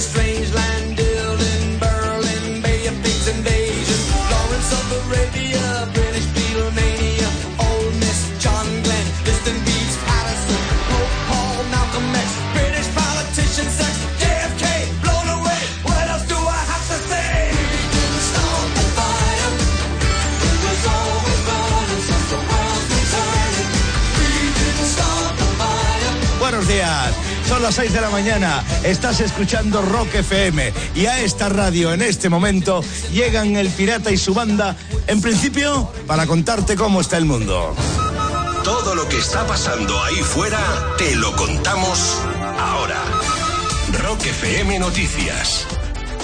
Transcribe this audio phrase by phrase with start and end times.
[0.00, 0.69] strange land,
[27.60, 28.64] Son las 6 de la mañana.
[28.84, 30.72] Estás escuchando Rock FM.
[30.94, 32.82] Y a esta radio en este momento
[33.12, 37.74] llegan el pirata y su banda, en principio, para contarte cómo está el mundo.
[38.64, 40.58] Todo lo que está pasando ahí fuera,
[40.96, 42.22] te lo contamos
[42.58, 43.02] ahora.
[44.04, 45.66] Rock FM Noticias.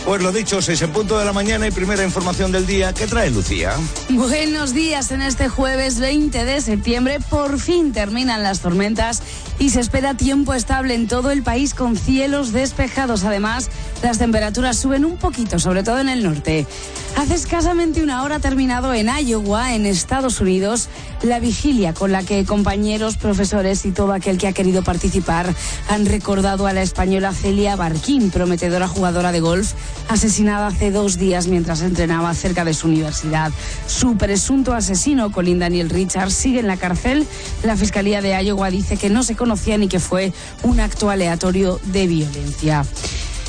[0.06, 2.92] Pues lo dicho, 6 en punto de la mañana y primera información del día.
[2.92, 3.74] ¿Qué trae Lucía?
[4.09, 7.19] Buenos días en este jueves 20 de septiembre.
[7.28, 9.20] Por fin terminan las tormentas
[9.58, 13.25] y se espera tiempo estable en todo el país con cielos despejados.
[13.25, 13.69] Además,
[14.00, 16.69] las temperaturas suben un poquito, sobre todo en el norte.
[17.17, 20.91] Hace escasamente una hora ha terminado en Iowa, en Estados Unidos,
[21.23, 25.55] la vigilia con la que compañeros, profesores y todo aquel que ha querido participar
[25.89, 29.73] han recordado a la española Celia Barquín, prometedora jugadora de golf,
[30.11, 33.51] asesinada hace dos días mientras entrenaba cerca de su universidad.
[33.86, 37.27] Su presunto asesino, Colin Daniel Richards, sigue en la cárcel.
[37.62, 41.80] La Fiscalía de Iowa dice que no se conocía ni que fue un acto aleatorio
[41.84, 42.84] de violencia.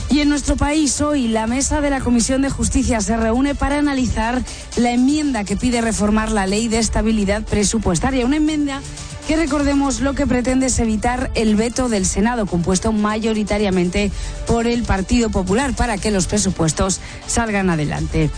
[0.10, 3.78] Y en nuestro país hoy la mesa de la Comisión de Justicia se reúne para
[3.78, 4.42] analizar
[4.78, 8.26] la enmienda que pide reformar la ley de estabilidad presupuestaria.
[8.26, 8.82] Una enmienda
[9.28, 14.10] que recordemos lo que pretende es evitar el veto del Senado, compuesto mayoritariamente
[14.48, 18.30] por el Partido Popular, para que los presupuestos salgan adelante.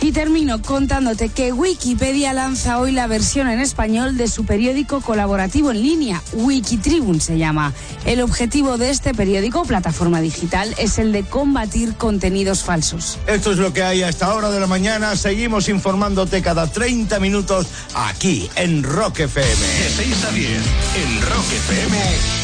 [0.00, 5.70] Y termino contándote que Wikipedia lanza hoy la versión en español de su periódico colaborativo
[5.70, 7.72] en línea, Wikitribune se llama.
[8.04, 13.18] El objetivo de este periódico, plataforma digital, es el de combatir contenidos falsos.
[13.26, 15.16] Esto es lo que hay a esta hora de la mañana.
[15.16, 19.48] Seguimos informándote cada 30 minutos aquí en Rock FM.
[19.48, 22.43] De 6 a 10 en Rock FM,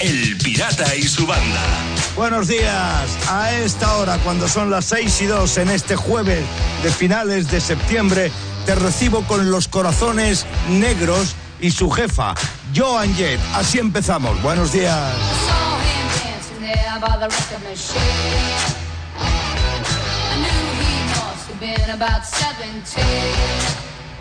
[0.00, 1.60] El Pirata y su banda.
[2.16, 3.18] Buenos días.
[3.28, 6.44] A esta hora, cuando son las 6 y 2 en este jueves
[6.82, 8.30] de finales de septiembre,
[8.66, 12.34] te recibo con los corazones negros y su jefa,
[12.74, 13.40] Joan Jett.
[13.54, 14.40] Así empezamos.
[14.42, 15.12] Buenos días.
[20.82, 23.06] he must have been about 17.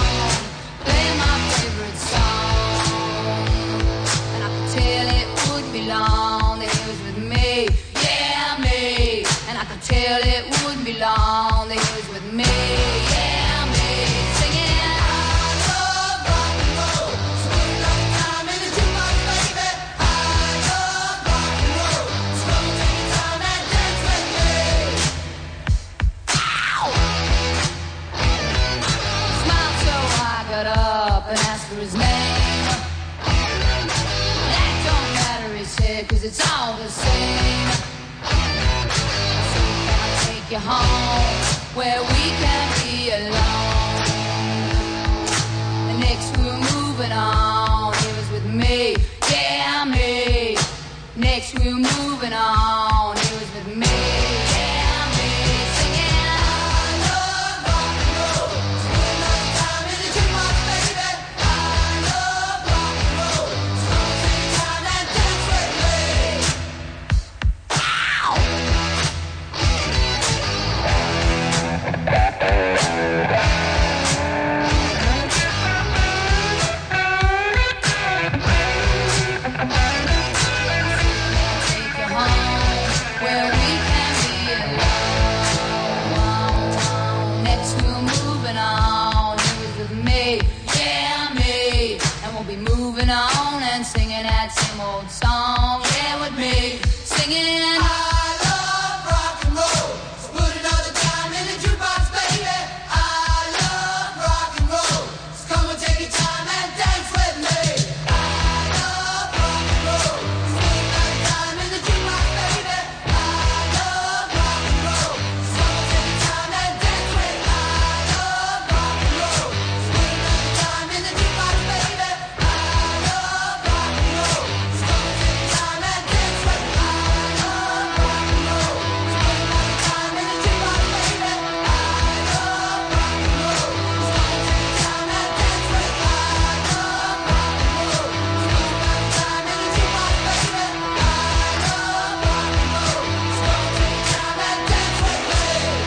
[41.74, 42.13] where we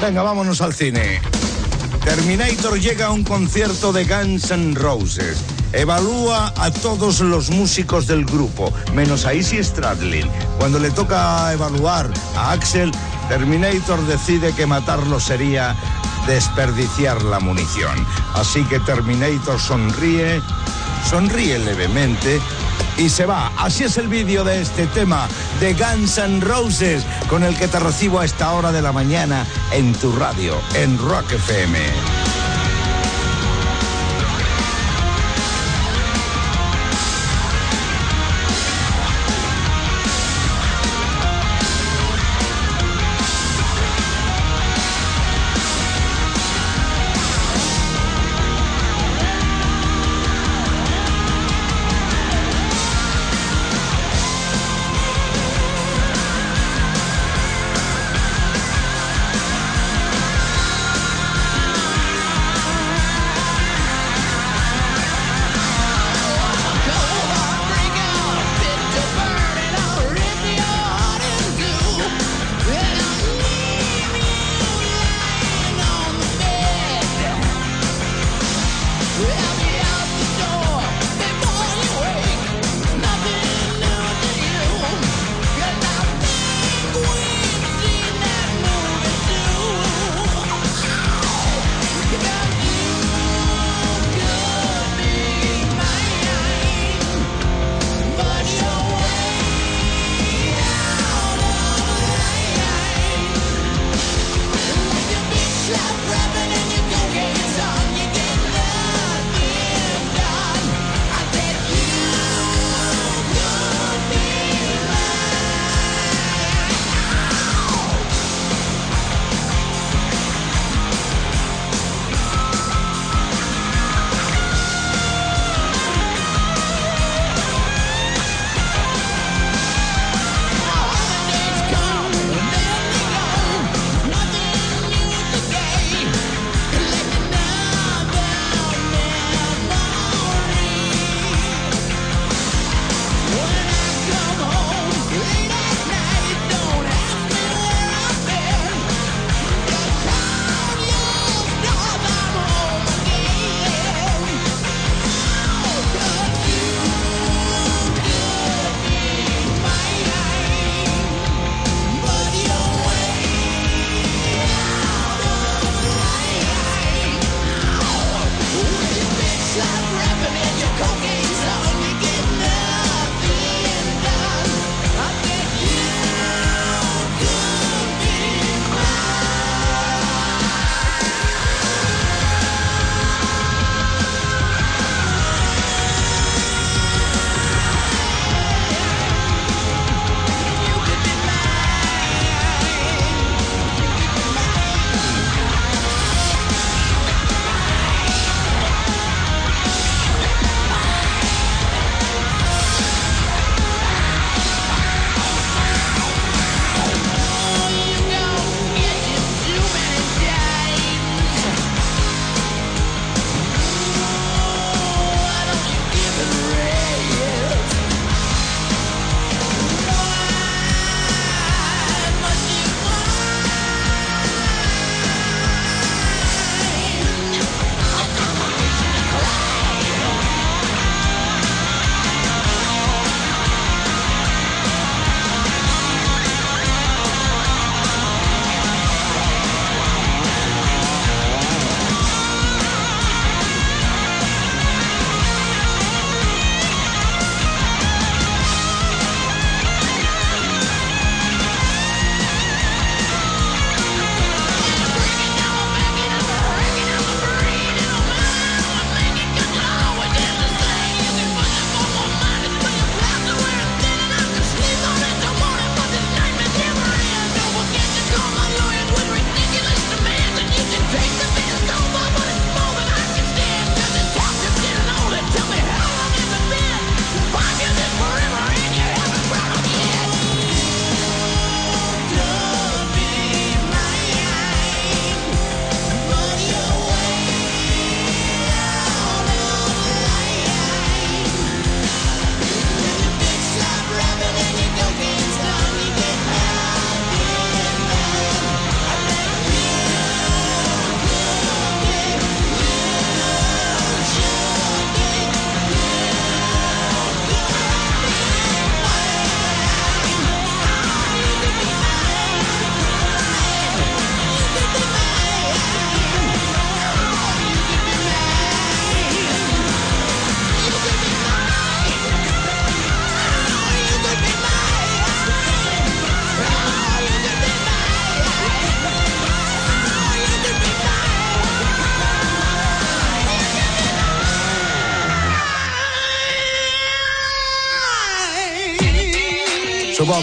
[0.07, 1.19] Venga, vámonos al cine.
[2.05, 5.43] Terminator llega a un concierto de Guns N' Roses.
[5.73, 10.25] Evalúa a todos los músicos del grupo, menos a Izzy Stradlin.
[10.59, 12.89] Cuando le toca evaluar a Axel,
[13.27, 15.75] Terminator decide que matarlo sería
[16.25, 18.07] desperdiciar la munición.
[18.33, 20.41] Así que Terminator sonríe,
[21.09, 22.39] sonríe levemente
[22.97, 23.51] y se va.
[23.57, 25.27] Así es el vídeo de este tema
[25.59, 29.45] de Guns N' Roses con el que te recibo a esta hora de la mañana
[29.71, 32.26] en tu radio, en Rock FM.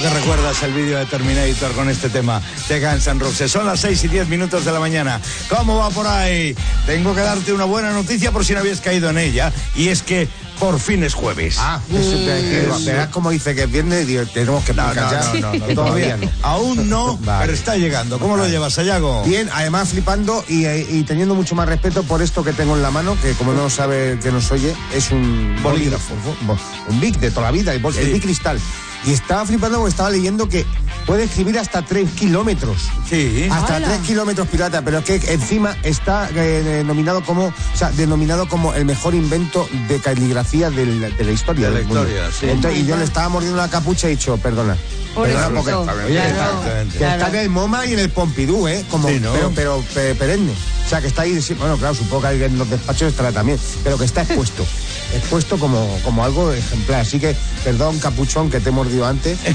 [0.05, 3.51] Que recuerdas el vídeo de Terminator con este tema de Guns N' Roses.
[3.51, 5.19] Son las 6 y 10 minutos de la mañana.
[5.49, 6.55] ¿Cómo va por ahí?
[6.85, 9.51] Tengo que darte una buena noticia por si no habías caído en ella.
[9.75, 11.57] Y es que por fin es jueves.
[11.59, 15.33] Ah, eso te- verás como dice que es viernes, digo, tenemos que No, no, ya.
[15.41, 16.31] no, no, no, todavía no.
[16.43, 17.47] Aún no, Vale.
[17.47, 18.19] pero está llegando.
[18.19, 19.25] ¿Cómo lo llevas, Sayago?
[19.25, 22.83] Bien, además flipando y, eh, y teniendo mucho más respeto por esto que tengo en
[22.83, 26.15] la mano, que como no sabe que nos oye, es un Bolígrafo.
[26.47, 26.59] bo-
[26.91, 28.13] Un Bic de toda la vida, el, el Sí.
[28.13, 28.61] Bic cristal.
[29.07, 30.65] Y estaba flipando porque estaba leyendo que
[31.07, 32.79] puede escribir hasta 3 kilómetros.
[33.09, 33.49] Sí.
[33.51, 33.89] Hasta ¡Hala!
[33.89, 38.73] 3 kilómetros pirata, pero es que encima está eh, denominado como, o sea, denominado como
[38.75, 41.67] el mejor invento de caligrafía de la historia.
[41.69, 42.03] De la del mundo.
[42.09, 42.47] historia, sí.
[42.49, 44.77] Entonces, y yo le estaba mordiendo la capucha y he dicho, perdona.
[45.15, 45.41] Pobrecito.
[45.43, 47.15] Perdona porque oye, Claro, está- que claro.
[47.25, 48.85] está en el MoMA y en el Pompidou, ¿eh?
[48.91, 49.33] Como, Sí, ¿no?
[49.33, 50.51] pero, pero pe- perenne.
[50.53, 53.59] O sea, que está ahí, bueno, claro, supongo que ahí en los despachos estará también,
[53.85, 54.65] pero que está expuesto.
[55.17, 57.01] expuesto como, como algo ejemplar.
[57.01, 59.39] Así que, perdón, capuchón, que te he mordido antes.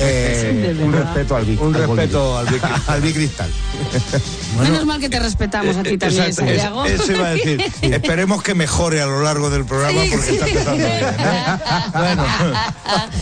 [0.00, 1.60] Eh, un respeto al Vic.
[1.60, 2.82] Un al respeto al Vic Cristal.
[2.94, 3.50] al Vic Cristal.
[4.62, 6.84] Menos mal que te respetamos a ti también, Exacto, es- Santiago.
[6.86, 7.62] Eso iba a decir.
[7.82, 10.32] Esperemos que mejore a lo largo del programa Sí, porque sí.
[10.34, 10.98] está empezando bien.
[10.98, 11.58] ¿eh?
[11.92, 12.24] Bueno,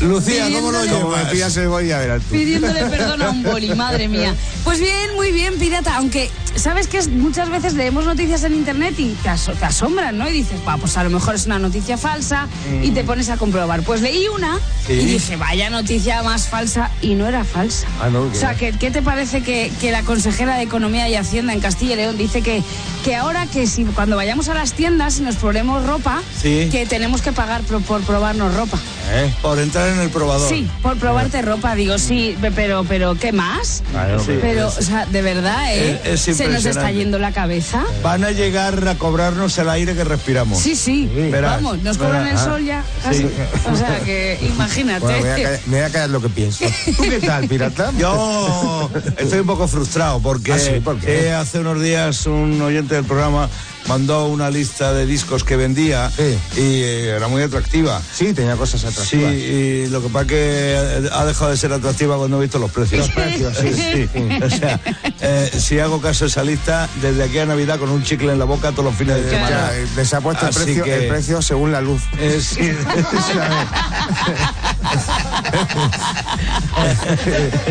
[0.00, 1.30] Lucía, ¿cómo lo Como llevas?
[1.30, 2.30] pillas el boli, a ver tú.
[2.30, 4.34] Pidiéndole perdón a un boli, madre mía.
[4.64, 5.96] Pues bien, muy bien, pirata.
[5.96, 10.28] Aunque, ¿sabes que Muchas veces leemos noticias en internet y te, te asombran, ¿no?
[10.28, 12.48] Y dices, va, pues a lo mejor es una noticia falsa
[12.82, 13.82] y te pones a comprobar.
[13.82, 14.92] Pues leí una Sí.
[14.94, 17.86] y dije, vaya noticia más falsa y no era falsa.
[18.00, 18.54] Ah, no, o ¿qué sea?
[18.54, 21.96] ¿qué, qué te parece que, que la consejera de Economía y Hacienda en Castilla y
[21.96, 22.62] León dice que,
[23.04, 26.68] que ahora que si cuando vayamos a las tiendas y nos probemos ropa, Sí.
[26.70, 28.78] que tenemos que pagar por, por probarnos ropa?
[29.12, 29.32] ¿Eh?
[29.42, 30.48] Por entrar en el probador.
[30.48, 33.82] Sí, por probarte ropa, digo, sí, pe- pero, pero ¿qué más?
[33.92, 34.38] Claro, Sí.
[34.40, 36.00] Pero, o sea, de verdad, ¿eh?
[36.04, 37.84] Es- es Se nos está yendo la cabeza.
[38.02, 40.58] Van a llegar a cobrarnos el aire que respiramos.
[40.60, 42.44] Sí, sí, verás, vamos, nos cobran el verás.
[42.44, 43.18] sol ya, casi.
[43.22, 43.28] Sí.
[43.72, 45.00] O sea, que imagínate.
[45.04, 46.64] Bueno, me voy, a callar, me voy a callar lo que pienso.
[46.96, 47.92] ¿Tú qué tal, pirata?
[47.98, 50.70] Yo estoy un poco frustrado porque Ah, sí,
[51.06, 53.48] eh, hace unos días un oyente del programa
[53.88, 56.36] mandó una lista de discos que vendía Sí.
[56.56, 58.00] y eh, era muy atractiva.
[58.12, 59.32] Sí, tenía cosas Sí, atractivas.
[59.34, 63.06] y lo que pasa que ha dejado de ser atractiva cuando he visto los precios.
[63.06, 63.70] Los precios, sí.
[64.12, 64.80] Sí, O sea,
[65.20, 68.38] eh, si hago caso a esa lista, desde aquí a Navidad con un chicle en
[68.40, 69.70] la boca todos los fines de semana.
[69.70, 72.02] Ya, les ha puesto el precio, que- el precio según la luz.
[72.18, 72.70] Eh, sí,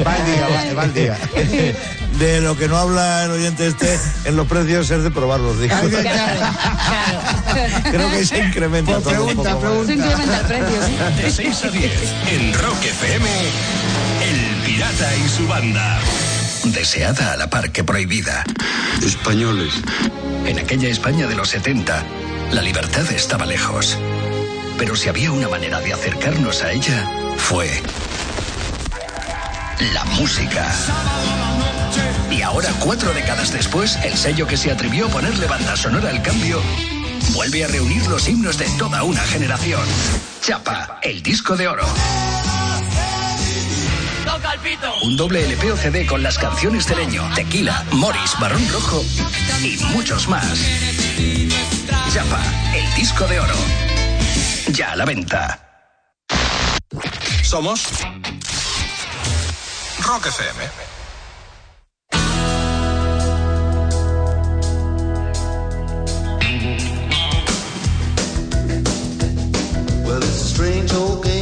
[0.05, 1.17] Va el día, va, va el día.
[2.19, 5.60] de lo que no habla el oyente este en los precios es de probar los
[5.60, 5.89] discos.
[5.89, 7.81] Claro, claro.
[7.91, 9.88] Creo que se incrementa Pues todo un pregunta, poco más.
[9.88, 11.22] Se incrementa el precio, sí.
[11.22, 11.91] De 6 a 10
[12.31, 13.29] en Rock FM,
[14.24, 16.00] El Pirata y su banda.
[16.65, 18.43] Deseada a la par que prohibida.
[19.05, 19.74] Españoles.
[20.45, 22.03] En aquella España de los 70,
[22.51, 23.98] la libertad estaba lejos.
[24.77, 27.69] Pero si había una manera de acercarnos a ella, fue
[29.93, 30.65] la música.
[32.36, 36.22] Y ahora, cuatro décadas después, el sello que se atrevió a ponerle banda sonora al
[36.22, 36.62] cambio
[37.34, 39.82] vuelve a reunir los himnos de toda una generación.
[40.42, 41.86] Chapa, el disco de oro.
[45.04, 49.01] Un doble LP o CD con las canciones de Leño, Tequila, Morris, Barrón Rojo
[49.63, 50.60] y muchos más.
[52.13, 52.42] Chapa,
[52.75, 53.56] el disco de oro.
[54.74, 55.88] Ya a la venta.
[57.44, 57.88] Somos
[60.01, 60.95] Rock FM.
[70.15, 71.35] Well, it's a strange old game.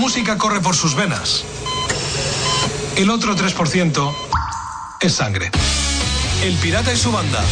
[0.00, 1.44] Música corre por sus venas.
[2.96, 4.16] El otro 3%
[4.98, 5.50] es sangre.
[6.42, 7.44] El Pirata y su banda.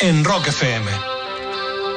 [0.00, 0.86] En Rock FM.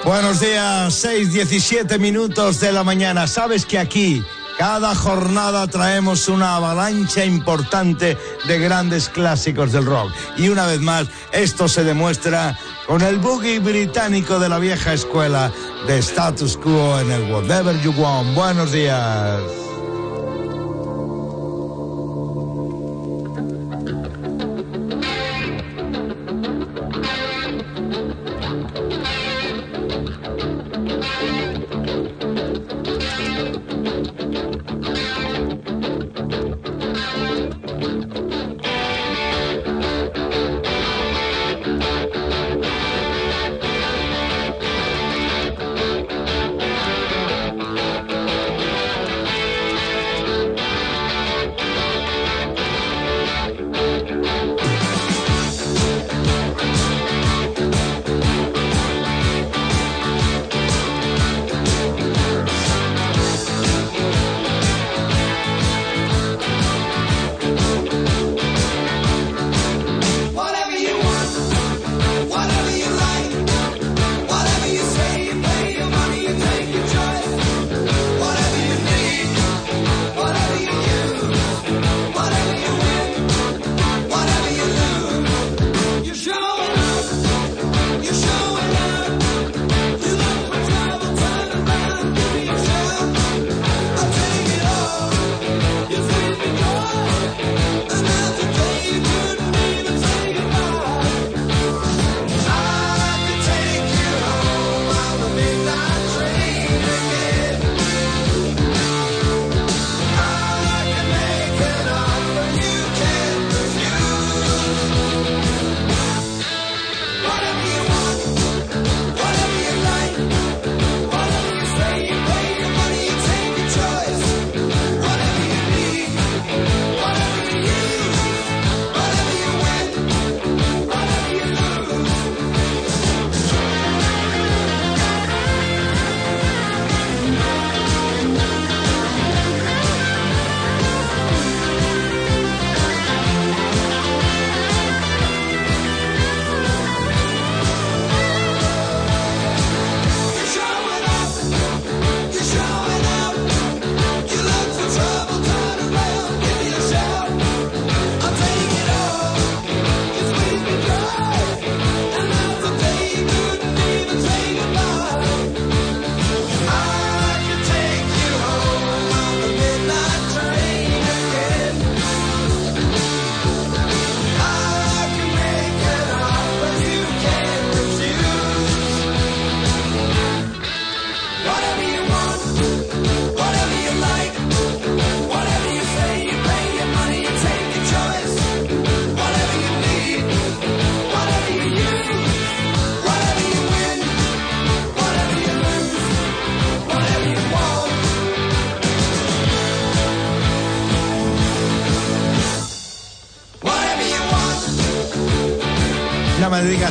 [0.06, 3.28] Buenos días, 6, 17 minutos de la mañana.
[3.28, 4.24] Sabes que aquí
[4.58, 8.18] cada jornada traemos una avalancha importante
[8.48, 10.14] de grandes clásicos del rock.
[10.38, 15.52] Y una vez más, esto se demuestra con el boogie británico de la vieja escuela
[15.90, 18.36] de status quo en el Whatever You Want.
[18.36, 19.69] Buenos días.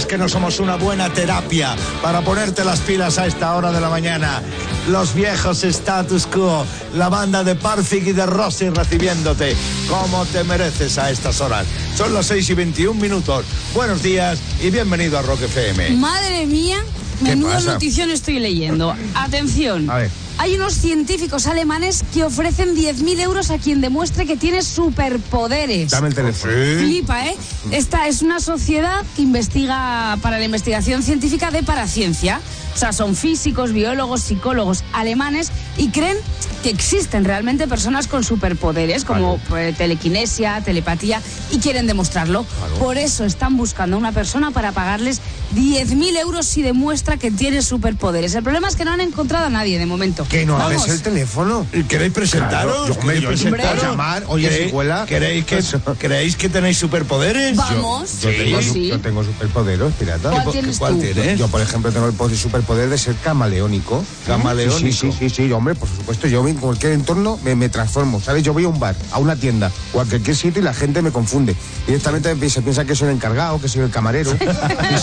[0.08, 3.90] Que no somos una buena terapia para ponerte las pilas a esta hora de la
[3.90, 4.42] mañana.
[4.88, 9.54] Los viejos status quo, la banda de Parfig y de Rossi recibiéndote
[9.86, 11.66] como te mereces a estas horas.
[11.94, 13.44] Son las 6 y 21 minutos.
[13.74, 15.90] Buenos días y bienvenido a Rock FM.
[15.90, 16.78] Madre mía,
[17.20, 18.96] menuda notición estoy leyendo.
[19.14, 19.90] Atención.
[19.90, 20.10] A ver.
[20.40, 25.90] Hay unos científicos alemanes que ofrecen 10.000 euros a quien demuestre que tiene superpoderes.
[25.90, 26.52] Dame el teléfono.
[26.52, 27.36] Flipa, ¿eh?
[27.72, 32.40] Esta es una sociedad que investiga para la investigación científica de paraciencia.
[32.72, 36.16] O sea, son físicos, biólogos, psicólogos alemanes y creen
[36.62, 41.20] que existen realmente personas con superpoderes como pues, telequinesia, telepatía
[41.50, 42.46] y quieren demostrarlo.
[42.78, 45.20] Por eso están buscando a una persona para pagarles
[45.58, 48.34] 10.000 euros si demuestra que tiene superpoderes.
[48.34, 50.26] El problema es que no han encontrado a nadie de momento.
[50.28, 51.66] Que no haces el teléfono.
[51.88, 52.72] ¿Queréis presentaros?
[52.72, 53.82] Claro, yo, ¿Queréis yo presentaros?
[53.82, 55.06] llamar, oye, ¿Queréis-.
[55.06, 55.60] ¿Queréis que,
[55.98, 57.56] ¿Creéis que tenéis superpoderes?
[57.56, 58.20] Vamos.
[58.22, 58.86] Yo, tengo, su- Sí.
[58.88, 60.30] yo tengo superpoderes, pirata.
[60.30, 61.00] ¿Cuál tienes ¿Cuál tú?
[61.00, 61.38] tienes?
[61.38, 64.04] Yo, por ejemplo, tengo el po- superpoder de ser camaleónico.
[64.26, 64.78] Camaleónico.
[64.78, 66.26] Sí, sí, sí, sí, sí, hombre, por supuesto.
[66.28, 68.42] Yo en cualquier entorno me, me transformo, ¿sabes?
[68.42, 71.02] Yo voy a un bar, a una tienda o a cualquier sitio y la gente
[71.02, 71.54] me confunde.
[71.86, 74.30] Directamente se piensa que soy el encargado, que soy el camarero.
[74.30, 74.38] Sí,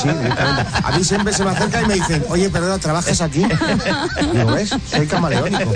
[0.07, 0.65] directamente.
[0.83, 3.45] A mí siempre se me acerca y me dicen, oye, perdona, ¿trabajas aquí?
[4.33, 4.69] Digo, ¿ves?
[4.89, 5.71] Soy camaleónico.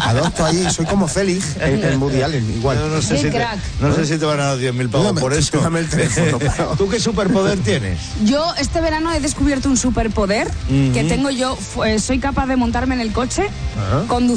[0.00, 2.78] Adopto ahí, soy como Félix en, en Woody Allen, igual.
[2.78, 3.44] No, no sé si te,
[3.80, 5.58] no sé si te van a dar 10.000 pavos por eso.
[5.60, 7.98] dame el teléfono, pero- ¿Tú qué superpoder tienes?
[8.24, 11.56] Yo este verano he descubierto un superpoder que tengo yo.
[11.86, 13.48] eh, soy capaz de montarme en el coche,
[14.08, 14.33] conducir,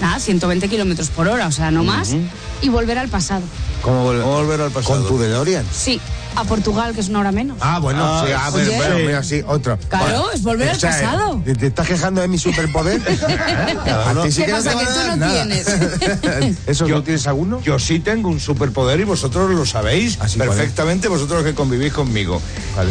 [0.00, 2.14] nada, 120 kilómetros por hora, o sea, no más,
[2.62, 3.42] y volver al pasado.
[3.82, 5.00] ¿Cómo volver al pasado.
[5.00, 5.64] Con tu DeLorean.
[5.72, 6.00] Sí,
[6.36, 7.58] a Portugal, que es una hora menos.
[7.60, 8.76] Ah, bueno, Ah, sí, a ver, oye.
[8.76, 9.78] bueno, mira, sí, otro.
[9.88, 11.42] Claro, Bueno, es volver al pasado.
[11.44, 13.00] ¿Te, te estás quejando de mi superpoder?
[14.30, 15.32] sí ¿Qué que pasa, que tú no nada.
[15.32, 15.66] tienes?
[16.66, 17.60] ¿Eso Yo- no tienes alguno?
[17.62, 22.40] Yo sí tengo un superpoder y vosotros lo sabéis Ah, perfectamente, vosotros que convivís conmigo.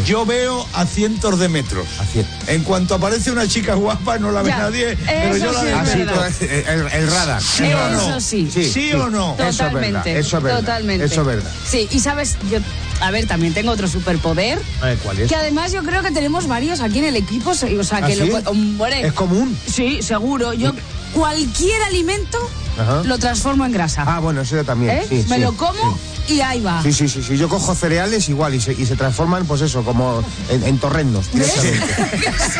[0.06, 1.88] Yo veo a cientos de metros.
[2.00, 5.60] A En cuanto aparece una chica guapa, no la ve Ya, nadie, pero yo la
[5.60, 5.78] sí veo.
[5.80, 6.32] Ah, sí, verdad.
[6.40, 7.42] tú- el, el radar.
[7.42, 8.02] ¿Sí o no?
[8.02, 8.50] Eso sí.
[8.52, 9.36] ¿Sí o no?
[9.38, 10.20] Eso es verdad, Totalmente.
[10.20, 11.06] eso es verdad, Totalmente.
[11.06, 11.52] eso es verdad.
[11.68, 12.60] Sí, y sabes, yo,
[13.02, 14.60] a ver, también tengo otro superpoder.
[14.82, 15.30] Ver, ¿cuál es?
[15.30, 18.16] Que además yo creo que tenemos varios aquí en el equipo, o sea, ¿Ah, que
[18.16, 18.26] sí?
[18.28, 19.58] lo, hombre, ¿Es común?
[19.68, 20.54] Sí, seguro.
[20.54, 20.74] Yo
[21.14, 22.38] cualquier alimento
[22.78, 23.02] Ajá.
[23.04, 24.04] lo transformo en grasa.
[24.06, 24.98] Ah, bueno, eso yo también.
[24.98, 25.06] ¿Eh?
[25.08, 25.98] sí, Me sí, lo como
[26.30, 26.82] y ahí va.
[26.84, 27.38] Sí, sí, sí, sí.
[27.38, 31.32] Yo cojo cereales igual y se, y se transforman, pues eso, como en, en torrendos
[31.32, 31.96] directamente.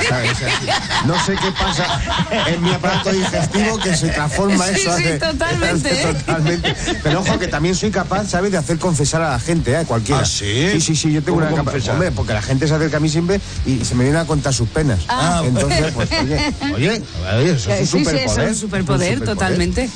[0.10, 0.32] ¿Sabes?
[0.32, 0.50] O sea,
[1.06, 2.02] no sé qué pasa
[2.48, 4.98] en mi aparato digestivo que se transforma Sí, eso.
[4.98, 6.14] sí, hace- totalmente, ¿eh?
[6.26, 6.76] totalmente.
[7.04, 9.86] Pero ojo que también soy capaz, ¿sabes?, de hacer confesar a la gente, ¿eh?
[9.86, 10.22] Cualquiera.
[10.22, 10.70] ¿Ah, sí?
[10.74, 11.12] Sí, sí, sí.
[11.14, 11.94] Yo tengo ¿Cómo una capa- confesar?
[11.96, 14.54] Hombre, porque la gente se acerca a mí siempre y se me viene a contar
[14.54, 15.00] sus penas.
[15.08, 15.42] Ah.
[15.46, 17.02] Entonces, pues, oye, oye,
[17.38, 18.22] oye, eso es sí, un sí, superpoder.
[18.26, 19.90] eso es un superpoder, totalmente.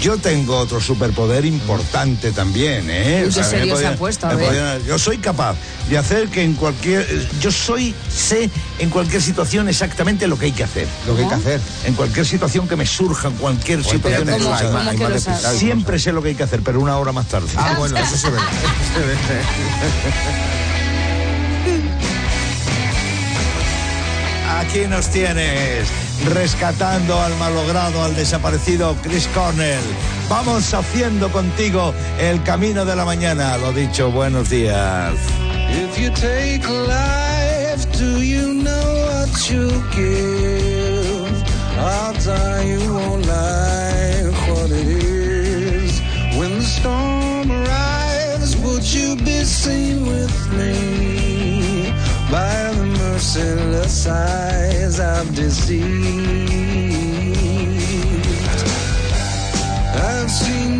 [0.00, 3.28] Yo tengo otro superpoder importante también, ¿eh?
[3.30, 3.66] Se
[4.86, 5.56] yo soy capaz
[5.90, 7.06] de hacer que en cualquier...
[7.40, 10.86] Yo soy, sé en cualquier situación exactamente lo que hay que hacer.
[11.06, 11.60] Lo que hay que hacer.
[11.84, 14.78] En cualquier situación que me surja, en cualquier situación pero ¿cómo- necesaria.
[14.78, 15.58] cómo que lo sabes?
[15.58, 17.48] Siempre sé lo que hay que hacer, pero una hora más tarde.
[17.56, 18.38] Ah, bueno, eso es verdad.
[24.60, 25.88] Aquí nos tienes,
[26.26, 29.78] rescatando al malogrado, al desaparecido Chris Cornell.
[30.28, 33.56] Vamos haciendo contigo el camino de la mañana.
[33.58, 35.14] Lo dicho, buenos días.
[35.70, 41.08] If you take life, do you know what you give?
[41.78, 46.00] Odds are you won't like what it is.
[46.36, 50.97] When the storm arrives, would you be seen with me?
[53.18, 55.82] Merciless eyes I've.
[59.96, 60.77] I've seen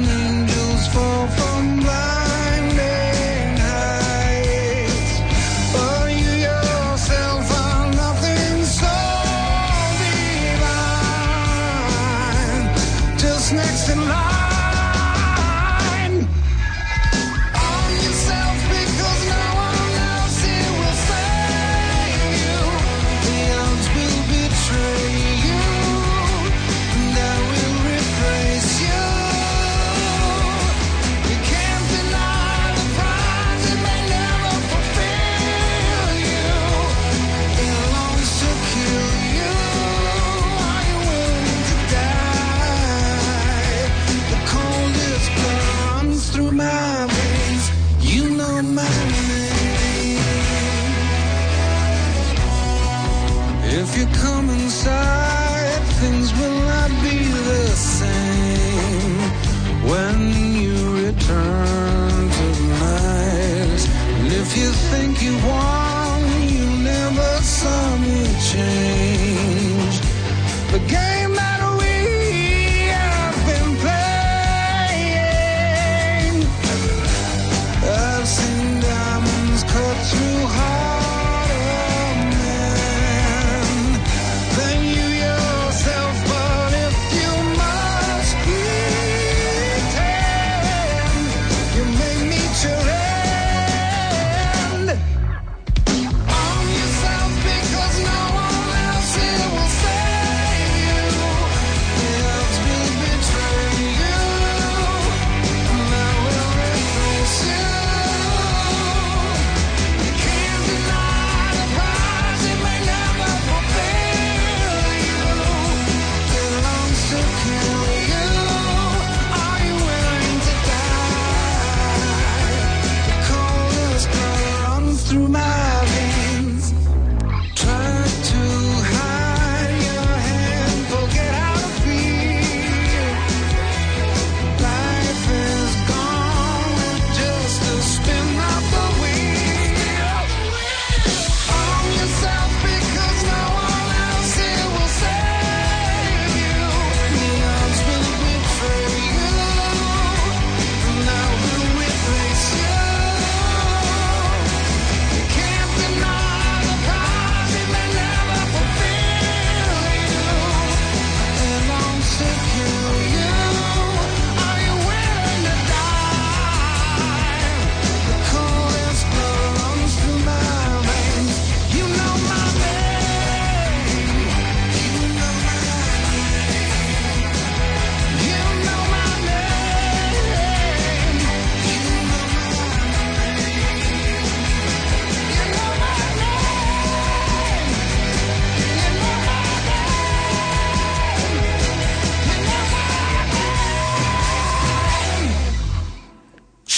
[54.39, 55.38] come inside.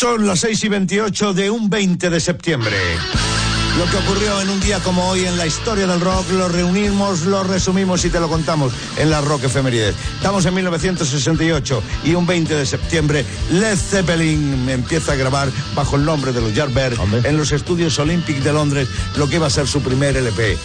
[0.01, 2.75] Son las 6 y 28 de un 20 de septiembre.
[3.77, 7.27] Lo que ocurrió en un día como hoy en la historia del rock, lo reunimos,
[7.27, 9.95] lo resumimos y te lo contamos en la Rock Efemérides.
[10.17, 16.07] Estamos en 1968 y un 20 de septiembre, Led Zeppelin empieza a grabar bajo el
[16.07, 17.29] nombre de los Hombre.
[17.29, 20.57] en los estudios Olympic de Londres lo que iba a ser su primer LP.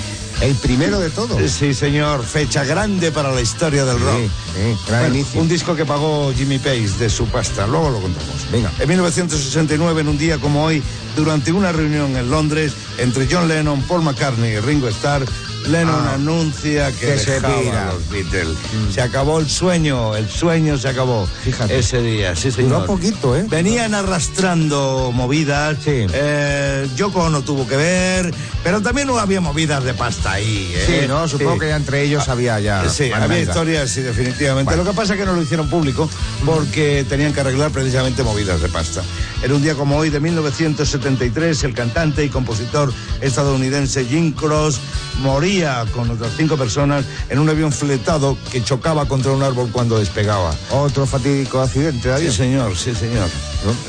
[0.41, 1.50] El primero de todos.
[1.50, 4.19] Sí, señor, fecha grande para la historia del rock.
[4.19, 8.52] Sí, Bueno, un disco que pagó Jimmy Page de su pasta, luego lo contamos.
[8.52, 8.71] Venga.
[8.80, 10.84] En 1969, en un día como hoy,
[11.15, 15.26] durante una reunión en Londres entre John Lennon, Paul McCartney y Ringo Starr,
[15.69, 17.91] Lennon Ah, anuncia que, que se pira.
[17.93, 18.58] los Beatles.
[18.93, 21.28] Se acabó el sueño, el sueño se acabó.
[21.43, 21.80] Fíjate.
[21.80, 22.71] Ese día, sí, señor.
[22.82, 23.45] Duró poquito, ¿eh?
[23.49, 25.78] Venían arrastrando movidas.
[25.84, 26.06] Sí.
[26.13, 30.71] Eh, Yoko no tuvo que ver, pero también no había movidas de pasta ahí.
[30.75, 31.01] ¿eh?
[31.01, 31.28] Sí, ¿no?
[31.28, 31.60] Supongo Sí.
[31.62, 32.88] que ya entre ellos había ya.
[32.89, 33.25] Sí, mandanga.
[33.34, 34.65] había historias, sí, definitivamente.
[34.71, 34.84] Bueno.
[34.84, 36.10] Lo que pasa es que no lo hicieron público
[36.45, 39.01] porque tenían que arreglar precisamente movidas de pasta.
[39.43, 44.80] Era un día como hoy de 1973, el cantante y compositor estadounidense Jim Cross
[45.21, 45.55] moría
[45.94, 50.54] con otras cinco personas en un avión fletado que chocaba contra un árbol cuando despegaba.
[50.72, 52.30] Otro fatídico accidente, Sí, David.
[52.32, 53.30] señor, sí, señor.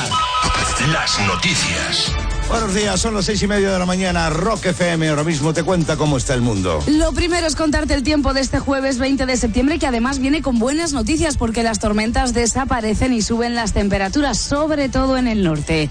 [0.87, 2.11] las noticias.
[2.47, 4.29] Buenos días, son las seis y media de la mañana.
[4.29, 6.83] Rock FM ahora mismo te cuenta cómo está el mundo.
[6.87, 10.41] Lo primero es contarte el tiempo de este jueves 20 de septiembre, que además viene
[10.43, 15.43] con buenas noticias porque las tormentas desaparecen y suben las temperaturas, sobre todo en el
[15.43, 15.89] norte.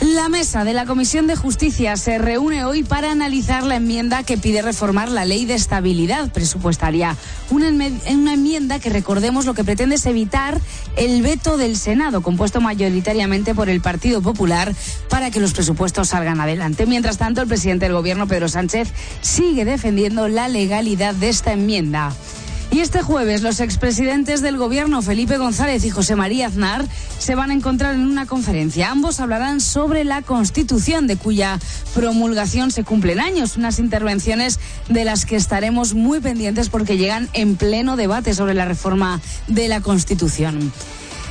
[0.00, 4.38] La mesa de la Comisión de Justicia se reúne hoy para analizar la enmienda que
[4.38, 7.18] pide reformar la ley de estabilidad presupuestaria.
[7.50, 10.58] Una, una enmienda que, recordemos, lo que pretende es evitar
[10.96, 14.74] el veto del Senado, compuesto mayoritariamente por el Partido Popular,
[15.10, 16.86] para que los presupuestos salgan adelante.
[16.86, 18.88] Mientras tanto, el presidente del Gobierno, Pedro Sánchez,
[19.20, 22.14] sigue defendiendo la legalidad de esta enmienda.
[22.72, 26.86] Y este jueves los expresidentes del gobierno Felipe González y José María Aznar
[27.18, 28.92] se van a encontrar en una conferencia.
[28.92, 31.58] Ambos hablarán sobre la Constitución, de cuya
[31.94, 33.56] promulgación se cumplen años.
[33.56, 38.66] Unas intervenciones de las que estaremos muy pendientes porque llegan en pleno debate sobre la
[38.66, 40.72] reforma de la Constitución.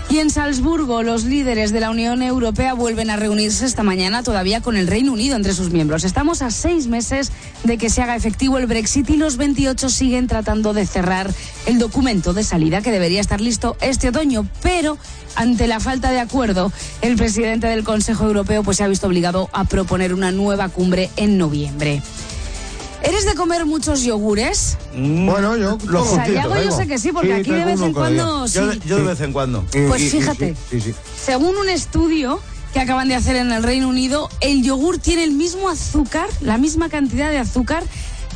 [0.09, 4.59] Y en Salzburgo, los líderes de la Unión Europea vuelven a reunirse esta mañana todavía
[4.59, 6.03] con el Reino Unido entre sus miembros.
[6.03, 7.31] Estamos a seis meses
[7.63, 11.31] de que se haga efectivo el Brexit y los 28 siguen tratando de cerrar
[11.67, 14.97] el documento de salida que debería estar listo este otoño, pero
[15.35, 16.71] ante la falta de acuerdo,
[17.03, 21.11] el presidente del Consejo Europeo pues se ha visto obligado a proponer una nueva cumbre
[21.17, 22.01] en noviembre.
[23.01, 24.77] ¿Eres de comer muchos yogures?
[24.93, 25.77] Bueno, yo.
[25.85, 27.93] Lo O sea, juntito, Yago yo sé que sí, porque Sí, aquí de vez en
[27.93, 28.79] cuando Yo, sí.
[28.85, 29.65] yo de vez en cuando.
[29.73, 30.55] Y- Pues y- y- fíjate.
[30.69, 30.93] Sí, sí.
[31.25, 32.39] Según un estudio
[32.73, 36.57] que acaban de hacer en el Reino Unido, el yogur tiene el mismo azúcar, la
[36.57, 37.83] misma cantidad de azúcar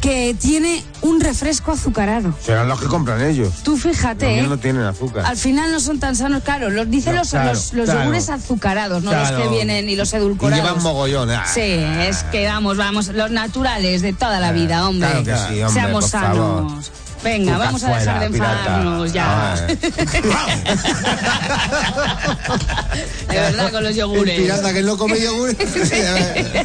[0.04, 2.34] que tiene un refresco azucarado.
[2.46, 3.64] Serán los que compran ellos.
[3.64, 4.50] Tú fíjate, Los ¿eh?
[4.50, 5.26] no tienen azúcar.
[5.26, 8.02] Al final no son tan sanos, claro, los dicen No, los, claro, los, los claro.
[8.02, 10.62] yogures azucarados, no los que vienen y los Y edulcorados.
[10.66, 11.30] llevan mogollón.
[11.32, 11.46] ah.
[11.48, 15.08] Sí, es que vamos, vamos, los naturales de toda la vida, hombre.
[15.24, 16.68] Que sí, hombre, Seamos favor.
[17.24, 19.56] Venga, vamos a dejar de enfadarnos ya.
[23.28, 24.40] De verdad, con los El yogures.
[24.40, 25.56] pirata que no come yogur.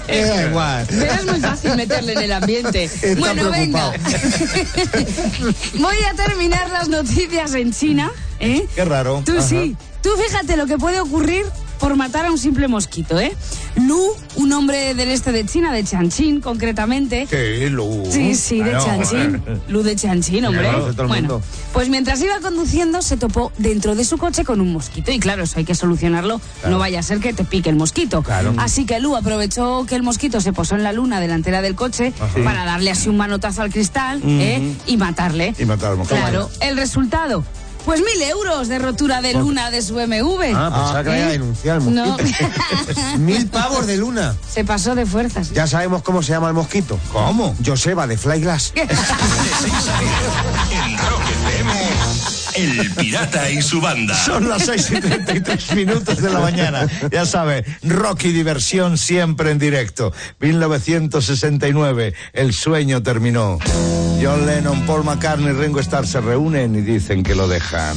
[0.09, 0.87] Me da igual.
[0.89, 2.85] Pero es muy fácil meterle en el ambiente.
[3.03, 3.93] Está bueno, venga.
[5.75, 8.11] Voy a terminar las noticias en China.
[8.41, 8.67] ¿eh?
[8.75, 9.23] Qué raro.
[9.25, 9.43] Tú Ajá.
[9.43, 9.77] sí.
[10.03, 11.45] Tú fíjate lo que puede ocurrir
[11.79, 13.35] por matar a un simple mosquito, ¿eh?
[13.77, 17.27] Lu, un hombre del este de China, de Chanchín concretamente.
[17.27, 17.89] Que lo.
[18.11, 19.43] Sí, sí, de Chanchín.
[19.69, 20.69] Lu de Chanchín, hombre.
[21.07, 25.19] Bueno, pues mientras iba conduciendo se topó dentro de su coche con un mosquito y
[25.19, 28.23] claro, eso hay que solucionarlo, no vaya a ser que te pique el mosquito.
[28.23, 28.55] Claro.
[28.59, 32.13] Así que Lu aprovechó que el mosquito se posó en la luna delantera del coche
[32.45, 34.75] para darle así un manotazo al cristal ¿eh?
[34.87, 35.55] y matarle.
[35.59, 36.21] Y matar al mosquito.
[36.21, 37.45] Claro, el resultado,
[37.89, 40.53] pues mil euros de rotura de luna de su BMW.
[40.55, 41.33] Ah, pensaba que la iba a ¿Eh?
[41.33, 41.81] denunciar.
[41.81, 42.19] No.
[43.17, 44.37] Mil pavos de luna.
[44.47, 45.53] se pasó de fuerzas.
[45.53, 47.01] Ya sabemos cómo se llama el mosquito.
[47.15, 47.57] ¿Cómo?
[47.65, 48.75] Joseba de Flyglass.
[52.59, 54.17] El Pirata y su banda.
[54.17, 56.89] Son las 6 y 33 minutos de la mañana.
[57.13, 60.13] Ya sabe, rock y diversión siempre en directo.
[60.41, 63.61] 1969, el sueño terminó.
[64.21, 67.97] John Lennon, Paul McCartney y Ringo Starr se reúnen y dicen que lo dejan.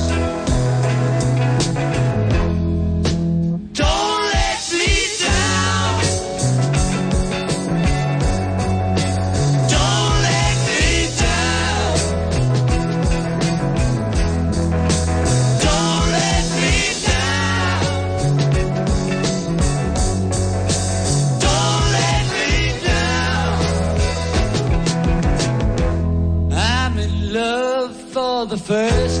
[28.51, 29.20] The first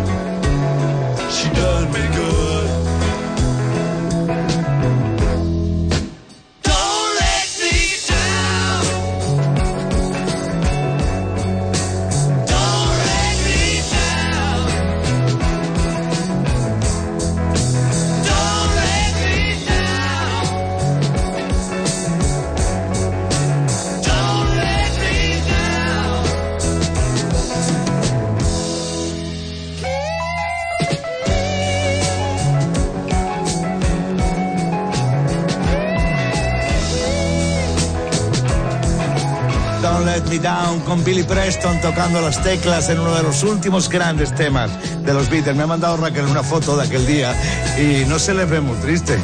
[40.31, 44.71] Me Down con Billy Preston tocando las teclas en uno de los últimos grandes temas
[45.03, 45.57] de los Beatles.
[45.57, 47.35] Me ha mandado Raquel una foto de aquel día
[47.77, 49.19] y no se les ve muy triste,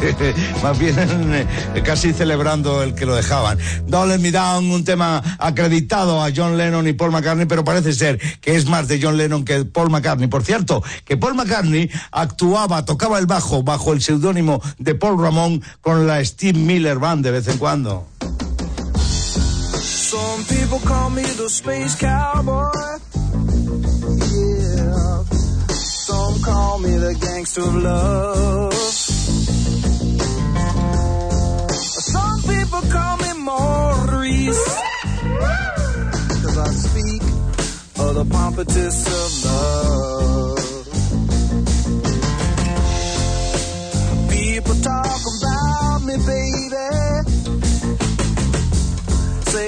[0.63, 1.47] más bien eh,
[1.81, 3.57] casi celebrando el que lo dejaban.
[3.87, 8.19] Don't Me Down, un tema acreditado a John Lennon y Paul McCartney, pero parece ser
[8.41, 10.27] que es más de John Lennon que Paul McCartney.
[10.27, 15.63] Por cierto, que Paul McCartney actuaba, tocaba el bajo bajo el seudónimo de Paul Ramón
[15.79, 18.05] con la Steve Miller Band de vez en cuando.
[20.17, 22.71] Some people call me the space cowboy.
[24.33, 25.23] Yeah.
[26.07, 28.73] Some call me the gangster of love.
[32.13, 34.65] Some people call me Maurice.
[36.41, 37.21] Cause I speak
[38.01, 40.87] of the pompatus of love.
[44.31, 46.66] People talk about me, baby.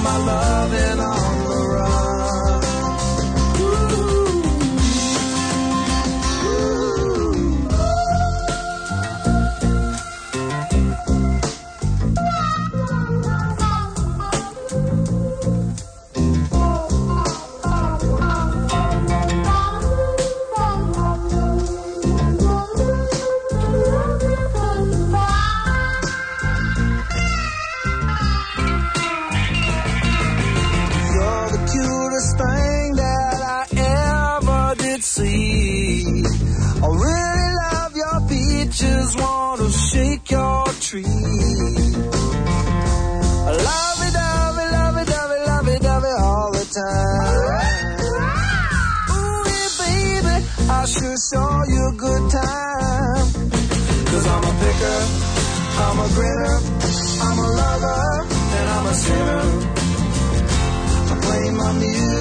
[0.00, 2.19] I get my loving on the run.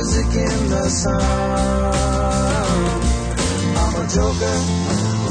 [0.10, 1.14] Music in the sun.
[3.82, 4.58] I'm a joker,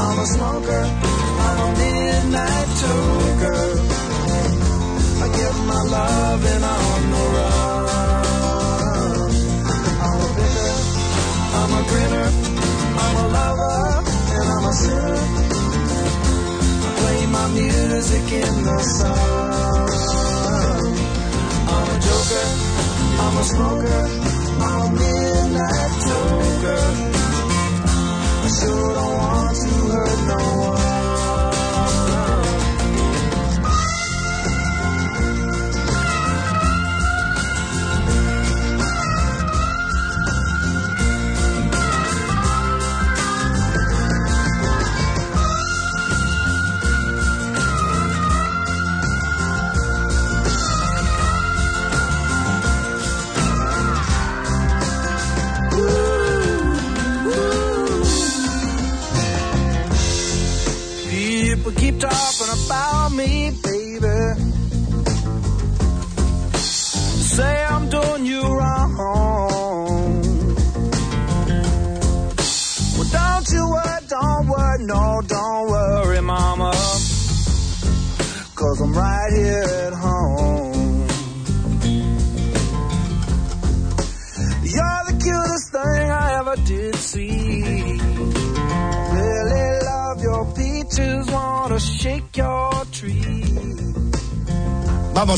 [0.04, 0.84] I'm a smoker,
[1.46, 3.62] I'm a midnight toker.
[5.24, 8.28] I get my loving on the run.
[10.06, 10.72] I'm a picker,
[11.58, 12.28] I'm a grinner,
[13.02, 13.78] I'm a lover,
[14.36, 15.18] and I'm a sinner.
[16.86, 19.88] I play my music in the sun.
[21.74, 22.46] I'm a joker.
[23.20, 24.37] I'm a smoker,
[25.48, 26.78] Midnight toker.
[28.44, 30.87] I sure don't want to hurt no one.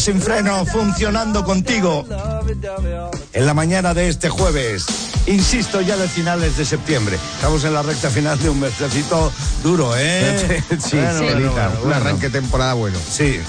[0.00, 2.06] Sin freno, funcionando contigo
[3.34, 4.86] en la mañana de este jueves.
[5.26, 7.18] Insisto, ya de finales de septiembre.
[7.34, 9.30] Estamos en la recta final de un mesecito
[9.62, 10.62] duro, ¿eh?
[10.78, 12.98] sí, Bueno, Celita, bueno, bueno, un arranque de temporada bueno.
[13.10, 13.40] Sí.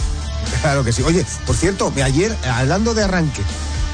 [0.61, 1.01] Claro que sí.
[1.03, 3.41] Oye, por cierto, me- ayer, hablando de arranque,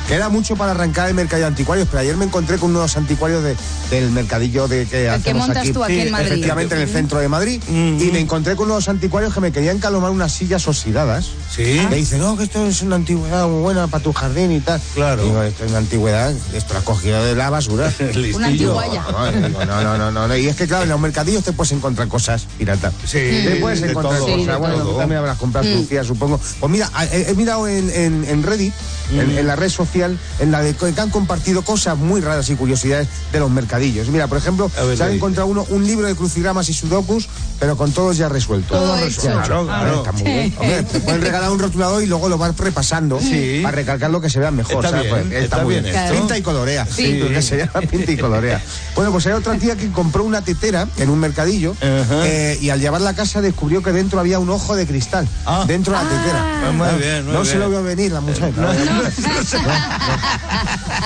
[0.07, 3.43] queda mucho para arrancar el mercadillo de anticuarios, pero ayer me encontré con unos anticuarios
[3.43, 3.55] de-
[3.91, 5.73] del mercadillo de que El que montas aquí.
[5.73, 6.27] tú aquí Sí, en Madrid.
[6.31, 7.61] Efectivamente, en el centro de Madrid.
[7.69, 11.27] Y me encontré con unos anticuarios que me querían calomar unas sillas oxidadas.
[11.57, 11.81] Sí.
[11.89, 14.79] Me dice, no, que esto es una antigüedad muy buena para tu jardín y tal.
[14.93, 15.23] Claro.
[15.23, 17.91] Digo, esto es una antigüedad, esto lo has cogido de la basura.
[18.35, 18.49] Una.
[18.51, 20.37] No, no, no, no, no, no.
[20.37, 22.91] Y es que, claro, en los mercadillos te puedes encontrar cosas pirata.
[23.03, 24.41] Sí, Te puedes de encontrar todo, cosas.
[24.41, 26.39] Sí, de bueno, también habrás comprado tu tía, supongo.
[26.59, 28.43] Pues mira, he, he mirado en, en, en
[29.11, 32.55] En, en la red social, en la de que han compartido cosas muy raras y
[32.55, 34.09] curiosidades de los mercadillos.
[34.09, 37.27] Mira, por ejemplo, ver, se ha encontrado uno, un libro de crucigramas y sudokus,
[37.59, 38.77] pero con todos ya resueltos.
[38.77, 38.95] Todo.
[39.21, 39.97] Claro, claro.
[39.97, 40.53] Está muy bien.
[40.57, 43.61] Hombre, te pueden regalar un rotulador y luego lo vas repasando Sí.
[43.63, 44.83] para recalcar lo que se vea mejor.
[44.85, 45.11] Está ¿sabes?
[45.11, 46.13] bien, Pues está muy bien esto.
[46.13, 46.85] Pinta y colorea.
[46.85, 47.19] Sí.
[47.19, 48.61] Lo que se llama pinta y colorea.
[48.95, 52.79] Bueno, pues hay otra tía que compró una tetera en un mercadillo eh, y al
[52.79, 55.27] llevarla a casa descubrió que dentro había un ojo de cristal.
[55.45, 55.63] Ah.
[55.67, 56.67] Dentro de la tetera.
[56.67, 58.51] Ah, muy bien, muy no se lo vio venir la muchacha.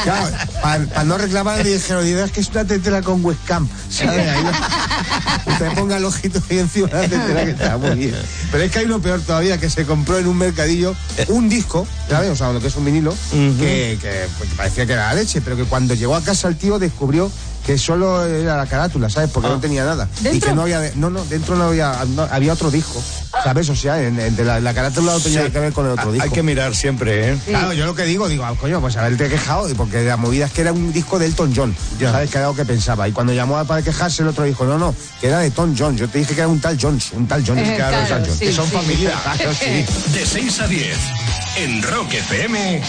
[0.03, 0.29] Claro,
[0.61, 3.67] para no reclamar dijeron, "Dirás que es una tetera con webcam.
[3.89, 4.27] ¿sabes?
[4.29, 8.15] Ahí lo- usted ponga el ojito ahí encima de la tetera que está muy bien.
[8.51, 10.95] Pero es que hay uno peor todavía, que se compró en un mercadillo
[11.27, 12.29] un disco, ¿sabes?
[12.31, 13.13] O sea, lo que es un vinilo,
[13.59, 16.47] que, que, pues, que parecía que era la leche, pero que cuando llegó a casa
[16.47, 17.31] el tío descubrió
[17.65, 19.29] que solo era la carátula, ¿sabes?
[19.29, 20.07] Porque no tenía nada.
[20.19, 20.49] Y ¿Dentro?
[20.49, 23.01] que no había, no, no, dentro no había, no- había otro disco,
[23.43, 23.69] ¿sabes?
[23.69, 25.51] O sea, en, en de la, la carátula no tenía Sí.
[25.51, 26.25] que ver con el otro disco.
[26.25, 27.37] Hay que mirar siempre, ¿eh?
[27.45, 30.45] Claro, yo lo que digo, digo, ah, coño, pues haberte quejado, y porque la movida
[30.45, 32.11] es que era un disco de Elton John, Ya.
[32.11, 32.29] ¿sabes?
[32.29, 33.07] Que era lo que pensaba.
[33.07, 35.97] Y cuando llamó para quejarse, el otro dijo, no, no, que era de Elton John.
[35.97, 37.67] Yo te dije que era un tal Jones, un tal Jones.
[37.67, 38.71] Eh, claro, tal sí, que son sí.
[38.73, 39.11] familia.
[39.23, 39.85] Claro, sí.
[40.13, 40.97] De 6 a 10,
[41.57, 42.81] en Rock FM,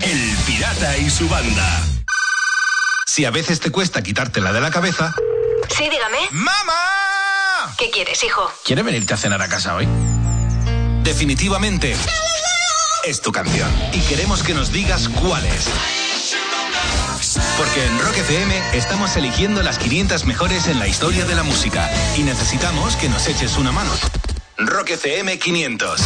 [0.00, 1.82] El Pirata y su banda.
[3.06, 5.14] Si a veces te cuesta quitártela de la cabeza.
[5.76, 6.18] Sí, dígame.
[6.30, 6.97] ¡Mamá!
[7.78, 8.50] ¿Qué quieres, hijo?
[8.64, 9.86] ¿Quieres venirte a cenar a casa hoy?
[11.04, 11.94] Definitivamente
[13.04, 13.70] es tu canción.
[13.92, 15.68] Y queremos que nos digas cuál es.
[17.56, 21.88] Porque en Rock FM estamos eligiendo las 500 mejores en la historia de la música.
[22.16, 23.92] Y necesitamos que nos eches una mano.
[24.56, 26.00] Rock FM 500.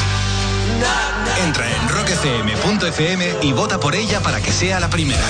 [1.42, 5.24] Entra en rockfm.fm y vota por ella para que sea la primera.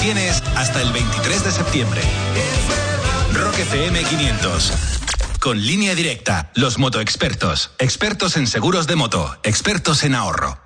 [0.00, 2.00] Tienes hasta el 23 de septiembre.
[3.34, 4.72] Rock FM 500.
[5.44, 7.72] Con línea directa, los motoexpertos.
[7.78, 9.36] Expertos en seguros de moto.
[9.42, 10.56] Expertos en ahorro.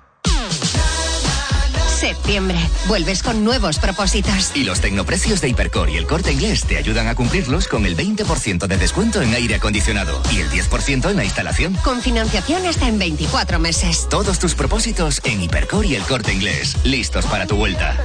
[1.99, 2.57] Septiembre.
[2.87, 4.55] Vuelves con nuevos propósitos.
[4.55, 7.97] Y los tecnoprecios de Hipercor y el corte inglés te ayudan a cumplirlos con el
[7.97, 11.73] 20% de descuento en aire acondicionado y el 10% en la instalación.
[11.83, 14.07] Con financiación hasta en 24 meses.
[14.09, 16.77] Todos tus propósitos en Hipercor y el corte inglés.
[16.85, 17.97] Listos para tu vuelta.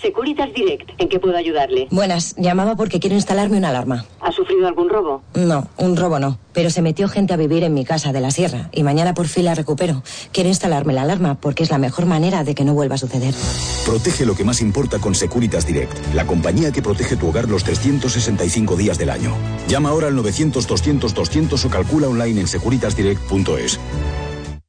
[0.00, 1.86] Securitas Direct, ¿en qué puedo ayudarle?
[1.90, 4.04] Buenas, llamaba porque quiero instalarme una alarma.
[4.20, 5.22] ¿Ha sufrido algún robo?
[5.34, 8.30] No, un robo no, pero se metió gente a vivir en mi casa de la
[8.30, 10.02] sierra y mañana por fin la recupero.
[10.32, 13.34] Quiero instalarme la alarma porque es la mejor manera de que no vuelva a suceder.
[13.86, 17.64] Protege lo que más importa con Securitas Direct, la compañía que protege tu hogar los
[17.64, 19.34] 365 días del año.
[19.68, 23.78] Llama ahora al 900-200-200 o calcula online en securitasdirect.es.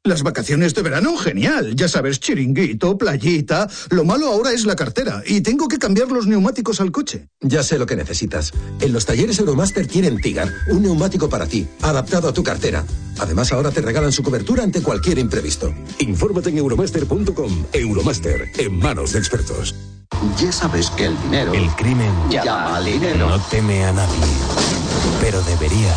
[0.05, 1.77] Las vacaciones de verano, genial.
[1.77, 3.69] Ya sabes, chiringuito, playita.
[3.89, 7.29] Lo malo ahora es la cartera y tengo que cambiar los neumáticos al coche.
[7.39, 8.51] Ya sé lo que necesitas.
[8.81, 12.83] En los talleres Euromaster tienen Tigar, un neumático para ti, adaptado a tu cartera.
[13.17, 15.73] Además, ahora te regalan su cobertura ante cualquier imprevisto.
[15.99, 17.65] Infórmate en euromaster.com.
[17.71, 19.73] Euromaster, en manos de expertos.
[20.37, 21.53] Ya sabes que el dinero.
[21.53, 23.29] El crimen llama al dinero.
[23.29, 24.19] no teme a nadie,
[25.21, 25.95] pero debería.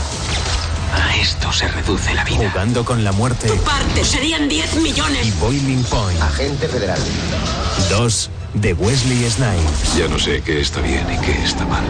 [0.97, 2.51] A esto se reduce la vida.
[2.51, 5.27] Jugando con la muerte Parte serían 10 millones.
[5.27, 6.21] y Boiling Point.
[6.23, 6.99] Agente federal.
[7.91, 9.97] 2 de Wesley Snipes.
[9.97, 11.85] Ya no sé qué está bien y qué está mal.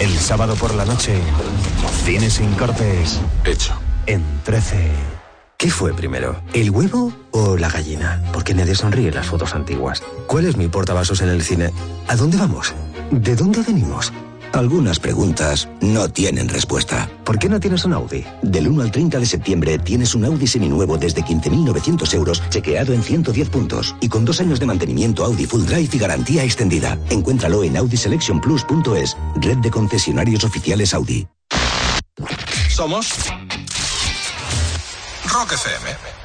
[0.00, 1.18] El sábado por la noche,
[2.04, 3.74] cine sin cortes Hecho.
[4.06, 4.90] en 13.
[5.56, 6.40] ¿Qué fue primero?
[6.52, 8.22] ¿El huevo o la gallina?
[8.32, 10.02] Porque nadie sonríe en las fotos antiguas.
[10.28, 11.72] ¿Cuál es mi portavasos en el cine?
[12.06, 12.74] ¿A dónde vamos?
[13.10, 14.12] ¿De dónde venimos?
[14.52, 17.08] Algunas preguntas no tienen respuesta.
[17.24, 18.24] ¿Por qué no tienes un Audi?
[18.42, 23.02] Del 1 al 30 de septiembre tienes un Audi seminuevo desde 15.900 euros, chequeado en
[23.02, 26.98] 110 puntos y con dos años de mantenimiento Audi Full Drive y garantía extendida.
[27.10, 31.26] Encuéntralo en audiselectionplus.es, red de concesionarios oficiales Audi.
[32.68, 33.14] Somos
[35.32, 36.18] Rock FM.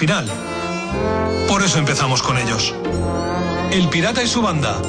[0.00, 0.26] Final.
[1.46, 2.74] Por eso empezamos con ellos.
[3.70, 4.80] El Pirata y su banda.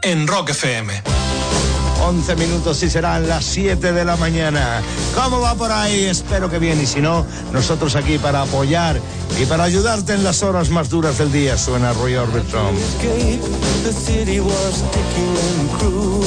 [0.00, 1.02] En Rock FM.
[2.06, 4.80] 11 minutos y serán las 7 de la mañana.
[5.16, 6.04] ¿Cómo va por ahí?
[6.04, 9.00] Espero que bien y si no, nosotros aquí para apoyar
[9.42, 11.58] y para ayudarte en las horas más duras del día.
[11.58, 12.76] Suena Roy Orbison.
[12.76, 13.42] escape.
[13.82, 16.22] The city was ticking and cruel.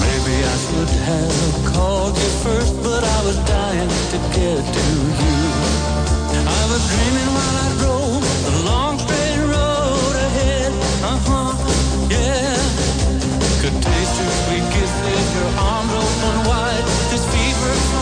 [0.00, 4.80] Maybe I should have called you first, but I was dying to get to
[5.20, 5.49] you.
[17.10, 17.99] This fever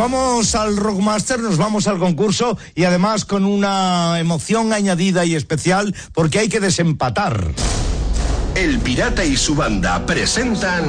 [0.00, 5.94] vamos al Rockmaster, nos vamos al concurso y además con una emoción añadida y especial
[6.14, 7.52] porque hay que desempatar.
[8.54, 10.84] El Pirata y su banda presentan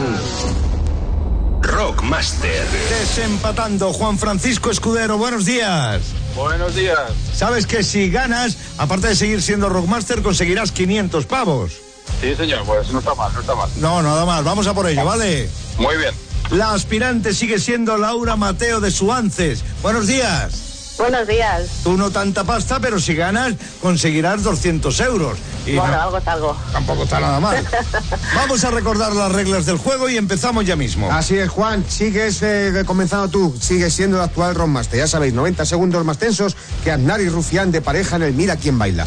[1.62, 2.66] Rockmaster.
[3.02, 6.04] Desempatando, Juan Francisco Escudero, buenos días.
[6.34, 7.12] Buenos días.
[7.34, 11.74] Sabes que si ganas, aparte de seguir siendo Rockmaster, conseguirás 500 pavos.
[12.22, 13.70] Sí, señor, pues no está mal, no está mal.
[13.76, 15.50] No, nada más, vamos a por ello, ¿vale?
[15.78, 16.31] Muy bien.
[16.52, 19.64] La aspirante sigue siendo Laura Mateo de Suances.
[19.82, 20.96] Buenos días.
[20.98, 21.80] Buenos días.
[21.84, 25.38] Tú no tanta pasta, pero si ganas, conseguirás 200 euros.
[25.66, 26.58] Y bueno, no- algo es algo.
[26.72, 27.64] Tampoco está nada mal.
[28.36, 31.12] Vamos a recordar las reglas del juego y empezamos ya mismo.
[31.12, 31.84] Así es, Juan.
[31.88, 33.56] Sigues eh, comenzando tú.
[33.60, 35.00] Sigues siendo el actual Rockmaster.
[35.00, 38.56] Ya sabéis, 90 segundos más tensos que Aznar y Rufián de pareja en el Mira
[38.56, 39.06] quién baila.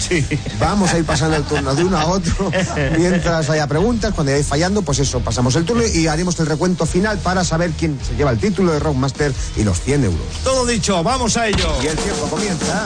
[0.60, 2.50] Vamos a ir pasando el turno de uno a otro
[2.98, 4.12] mientras haya preguntas.
[4.14, 7.70] Cuando vayáis fallando, pues eso, pasamos el turno y haremos el recuento final para saber
[7.78, 10.20] quién se lleva el título de Rockmaster y los 100 euros.
[10.44, 11.68] Todo dicho, vamos a ello.
[11.82, 12.84] Y el tiempo comienza.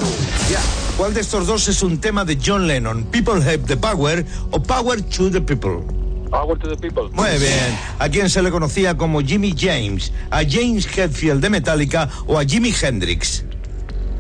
[0.50, 0.60] Ya.
[0.96, 3.04] ¿Cuál de estos dos es un tema de John Lennon?
[3.04, 5.82] ¿People Have the Power o Power to the People?
[6.30, 7.08] Power to the people.
[7.12, 7.78] Muy bien.
[7.98, 10.12] ¿A quién se le conocía como Jimmy James?
[10.30, 13.44] ¿A James Hetfield de Metallica o a Jimi Hendrix?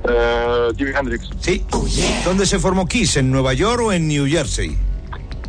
[0.08, 1.28] Eh, Jimi Hendrix.
[1.40, 1.62] Sí.
[2.24, 3.16] ¿Dónde se formó Kiss?
[3.18, 4.76] ¿En Nueva York o en New Jersey?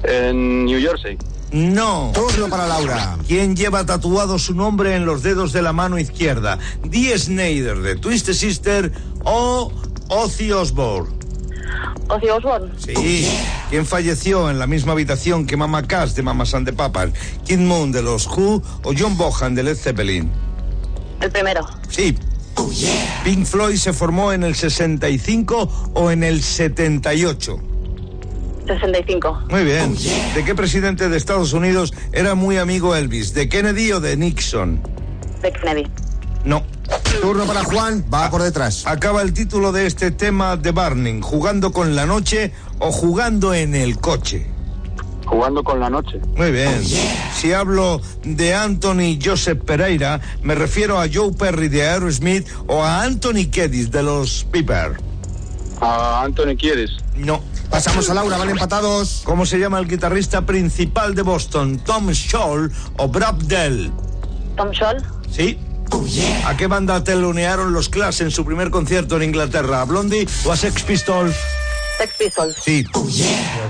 [0.03, 1.17] En New Jersey.
[1.51, 2.11] No.
[2.13, 3.17] Turno para Laura.
[3.27, 6.59] ¿Quién lleva tatuado su nombre en los dedos de la mano izquierda?
[6.83, 8.91] Dee Snyder de Twisted Sister
[9.23, 9.71] o
[10.09, 11.18] Ozzy Osbourne.
[12.07, 12.71] Ozzy Osbourne.
[12.77, 13.29] Sí.
[13.69, 17.11] ¿Quién falleció en la misma habitación que Mama Cass de Mamas and the Papas?
[17.45, 20.31] Kid Moon de los Who o John Bohan de Led Zeppelin?
[21.21, 21.67] El primero.
[21.89, 22.17] Sí.
[23.23, 27.59] Pink Floyd se formó en el 65 o en el 78.
[28.67, 29.45] 65.
[29.49, 29.95] Muy bien.
[30.35, 33.33] ¿De qué presidente de Estados Unidos era muy amigo Elvis?
[33.33, 34.81] ¿De Kennedy o de Nixon?
[35.41, 35.87] De Kennedy.
[36.43, 36.63] No.
[37.21, 38.85] Turno para Juan, va por detrás.
[38.87, 43.75] Acaba el título de este tema de Barning, jugando con la noche o jugando en
[43.75, 44.47] el coche.
[45.25, 46.19] Jugando con la noche.
[46.35, 46.83] Muy bien.
[47.35, 53.03] Si hablo de Anthony Joseph Pereira, me refiero a Joe Perry de Aerosmith o a
[53.03, 54.97] Anthony Kiedis de los Piper.
[55.81, 56.91] A Anthony Kiedis.
[57.15, 57.41] No.
[57.69, 59.21] Pasamos a Laura, van empatados.
[59.23, 61.79] ¿Cómo se llama el guitarrista principal de Boston?
[61.85, 63.91] ¿Tom Scholl o Brad Dell?
[64.57, 64.97] Tom Scholl.
[65.29, 65.59] Sí.
[66.45, 69.81] ¿A qué banda telonearon los Clash en su primer concierto en Inglaterra?
[69.81, 71.35] ¿A Blondie o a Sex Pistols?
[71.97, 72.55] Sex Pistols.
[72.63, 72.85] Sí.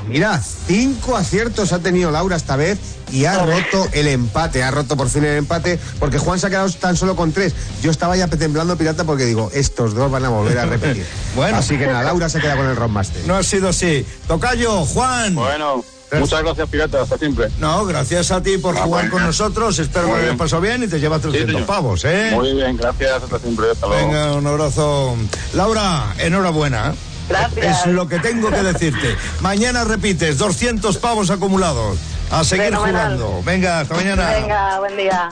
[0.07, 2.77] Mira, cinco aciertos ha tenido Laura esta vez
[3.11, 4.63] y ha roto el empate.
[4.63, 7.53] Ha roto por fin el empate porque Juan se ha quedado tan solo con tres.
[7.81, 11.05] Yo estaba ya temblando pirata porque digo, estos dos van a volver a repetir.
[11.35, 11.57] Bueno.
[11.57, 13.25] Así que nada, Laura se queda con el Rockmaster.
[13.25, 14.05] No ha sido así.
[14.27, 15.35] Tocayo, Juan.
[15.35, 15.83] Bueno,
[16.17, 17.01] muchas gracias, Pirata.
[17.01, 17.49] Hasta siempre.
[17.59, 19.11] No, gracias a ti por Ah, jugar bueno.
[19.11, 19.77] con nosotros.
[19.79, 20.37] Espero Muy que lo hayas bien.
[20.37, 21.67] pasado bien y te llevas 300 señor.
[21.67, 22.31] pavos, ¿eh?
[22.33, 23.23] Muy bien, gracias.
[23.23, 23.71] Hasta siempre.
[23.71, 24.07] Hasta luego.
[24.07, 25.15] Venga, un abrazo.
[25.53, 26.93] Laura, enhorabuena.
[27.27, 27.85] Gracias.
[27.85, 29.15] Es lo que tengo que decirte.
[29.41, 31.97] Mañana repites, 200 pavos acumulados.
[32.31, 33.17] A seguir Fenomenal.
[33.17, 33.41] jugando.
[33.43, 34.29] Venga, hasta mañana.
[34.31, 35.29] Venga, buen día.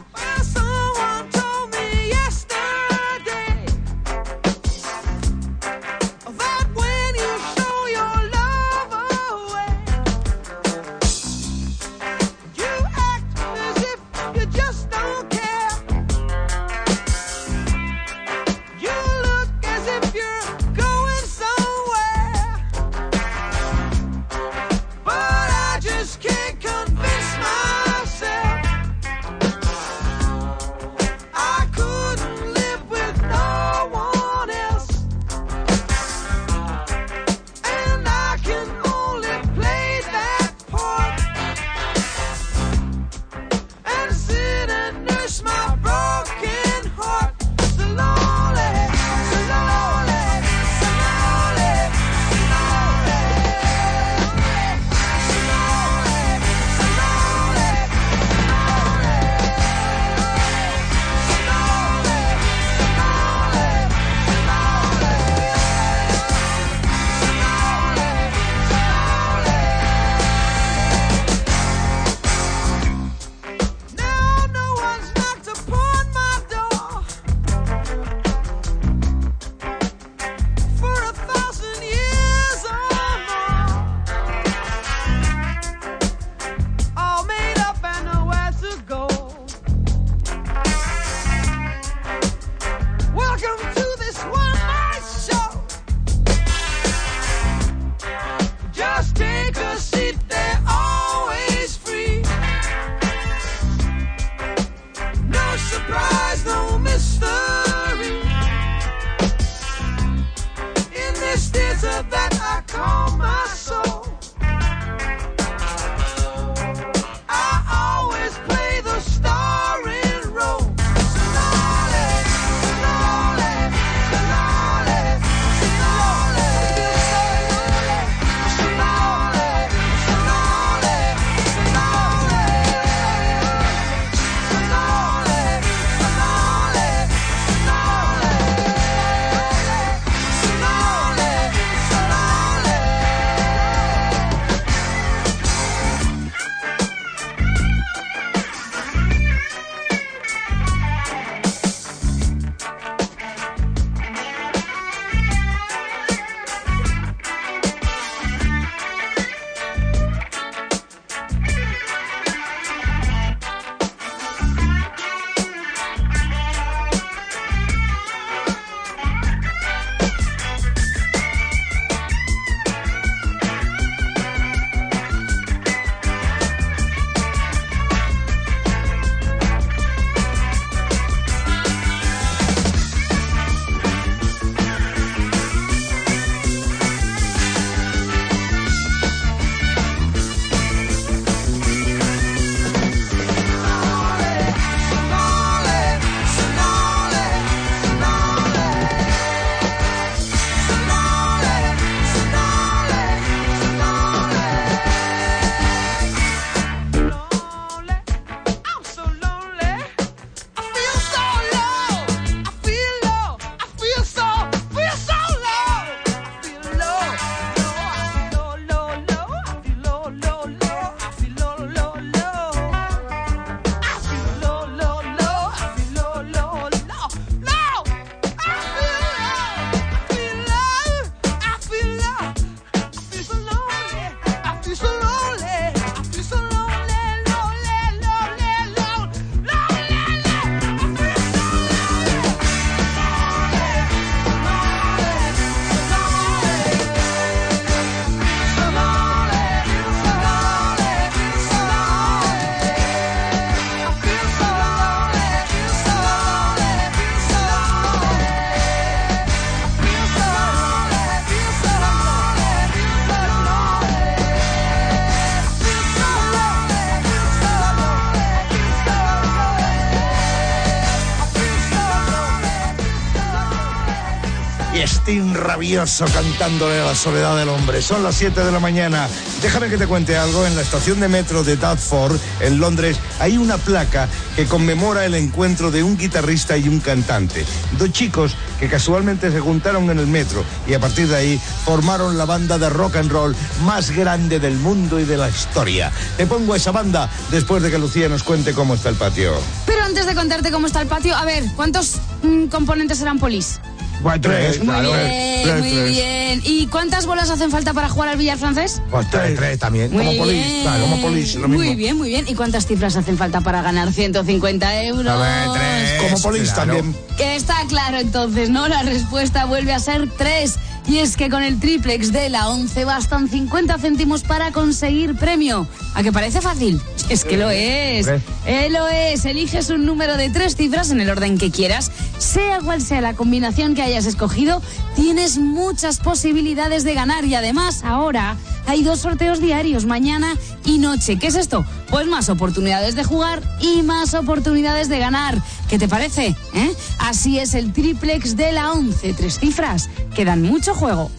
[275.57, 277.81] Rabioso cantándole a la soledad del hombre.
[277.81, 279.07] Son las 7 de la mañana.
[279.41, 280.45] Déjame que te cuente algo.
[280.45, 285.15] En la estación de metro de Dartford, en Londres, hay una placa que conmemora el
[285.15, 287.43] encuentro de un guitarrista y un cantante.
[287.79, 292.19] Dos chicos que casualmente se juntaron en el metro y a partir de ahí formaron
[292.19, 293.35] la banda de rock and roll
[293.65, 295.91] más grande del mundo y de la historia.
[296.17, 299.33] Te pongo esa banda después de que Lucía nos cuente cómo está el patio.
[299.65, 303.59] Pero antes de contarte cómo está el patio, a ver, ¿cuántos mm, componentes serán polis?
[304.07, 305.91] Pues tres, Muy claro, bien, tres, muy tres.
[305.91, 306.41] bien.
[306.45, 308.81] ¿Y cuántas bolas hacen falta para jugar al billar francés?
[308.89, 309.91] Pues tres, tres también.
[309.91, 311.65] Muy como polis, claro, como polis, lo mismo.
[311.65, 312.25] Muy bien, muy bien.
[312.25, 315.07] ¿Y cuántas cifras hacen falta para ganar 150 euros?
[315.07, 316.01] A ver, tres.
[316.03, 316.75] Como polis claro.
[316.75, 316.95] también.
[317.17, 318.69] Que está claro entonces, ¿no?
[318.69, 320.55] La respuesta vuelve a ser 3.
[320.87, 325.67] Y es que con el triplex de la 11 bastan 50 céntimos para conseguir premio.
[325.93, 326.81] ¿A que parece fácil?
[327.09, 328.05] Es que lo es.
[328.05, 328.21] Tres.
[328.45, 329.25] Eh, lo es.
[329.25, 331.91] Eliges un número de tres cifras en el orden que quieras.
[332.19, 334.61] Sea cual sea la combinación que hayas escogido,
[334.95, 337.25] tienes muchas posibilidades de ganar.
[337.25, 340.35] Y además, ahora hay dos sorteos diarios, mañana
[340.65, 341.17] y noche.
[341.19, 341.65] ¿Qué es esto?
[341.89, 345.41] Pues más oportunidades de jugar y más oportunidades de ganar.
[345.69, 346.35] ¿Qué te parece?
[346.53, 346.73] eh?
[346.99, 349.13] Así es el triplex de la 11.
[349.13, 351.11] Tres cifras que dan mucho juego.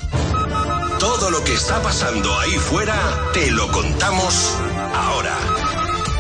[0.99, 2.95] Todo lo que está pasando ahí fuera
[3.33, 4.55] te lo contamos
[4.95, 5.37] ahora.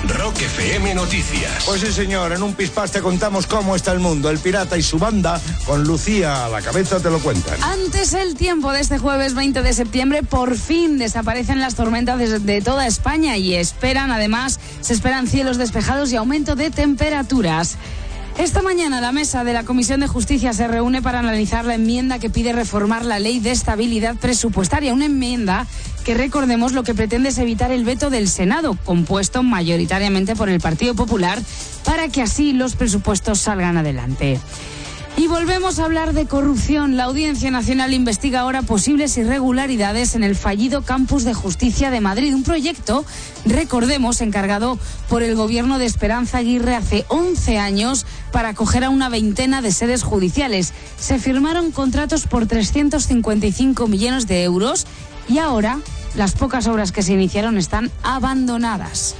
[0.08, 1.64] Rock FM Noticias.
[1.66, 4.30] Pues sí, señor, en un pispás te contamos cómo está el mundo.
[4.30, 7.62] El pirata y su banda, con Lucía a la cabeza, te lo cuentan.
[7.62, 12.38] Antes el tiempo de este jueves 20 de septiembre, por fin desaparecen las tormentas de,
[12.38, 17.76] de toda España y esperan, además, se esperan cielos despejados y aumento de temperaturas.
[18.38, 22.20] Esta mañana la mesa de la Comisión de Justicia se reúne para analizar la enmienda
[22.20, 25.66] que pide reformar la ley de estabilidad presupuestaria, una enmienda
[26.04, 30.60] que recordemos lo que pretende es evitar el veto del Senado, compuesto mayoritariamente por el
[30.60, 31.42] Partido Popular,
[31.84, 34.38] para que así los presupuestos salgan adelante.
[35.18, 36.96] Y volvemos a hablar de corrupción.
[36.96, 42.32] La Audiencia Nacional investiga ahora posibles irregularidades en el fallido Campus de Justicia de Madrid,
[42.32, 43.04] un proyecto,
[43.44, 49.08] recordemos, encargado por el gobierno de Esperanza Aguirre hace 11 años para acoger a una
[49.08, 50.72] veintena de sedes judiciales.
[51.00, 54.86] Se firmaron contratos por 355 millones de euros
[55.28, 55.80] y ahora
[56.14, 59.16] las pocas obras que se iniciaron están abandonadas.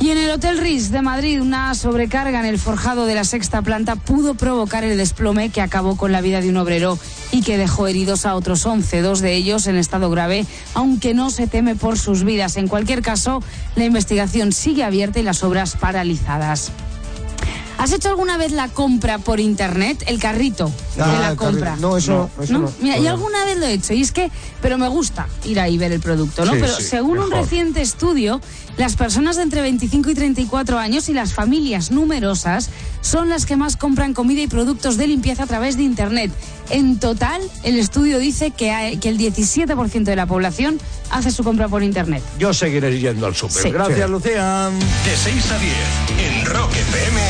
[0.00, 3.62] Y en el Hotel Ritz de Madrid, una sobrecarga en el forjado de la sexta
[3.62, 6.98] planta pudo provocar el desplome que acabó con la vida de un obrero
[7.32, 11.30] y que dejó heridos a otros 11, dos de ellos en estado grave, aunque no
[11.30, 12.56] se teme por sus vidas.
[12.56, 13.42] En cualquier caso,
[13.76, 16.70] la investigación sigue abierta y las obras paralizadas.
[17.76, 20.02] ¿Has hecho alguna vez la compra por internet?
[20.06, 21.76] El carrito de Ah, la compra.
[21.76, 22.72] No, eso no, eso no.
[22.80, 24.30] Mira, yo alguna vez lo he hecho y es que,
[24.62, 26.52] pero me gusta ir ahí y ver el producto, ¿no?
[26.52, 28.40] Sí, pero sí, según un reciente estudio,
[28.76, 32.70] las personas de entre 25 y 34 años y las familias numerosas
[33.00, 36.30] son las que más compran comida y productos de limpieza a través de internet.
[36.70, 41.44] En total, el estudio dice que, hay- que el 17% de la población hace su
[41.44, 42.22] compra por internet.
[42.38, 43.62] Yo seguiré yendo al súper.
[43.62, 43.70] Sí.
[43.70, 44.10] Gracias, Sí.
[44.10, 44.70] Lucía.
[45.04, 45.74] De 6 a 10
[46.38, 47.20] en Rock FM,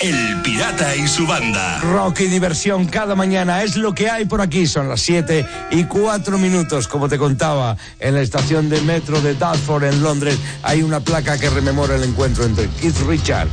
[0.00, 1.78] El Pirata y su banda.
[1.80, 4.66] Rock y diversión cada mañana es lo que hay por aquí.
[4.66, 9.34] Son las 7 y 4 minutos, como te contaba, en la estación de metro de
[9.34, 13.48] Dartford en Londres hay una placa que rememora el encuentro entre Keith Richard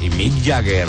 [0.00, 0.88] y Mick Jagger.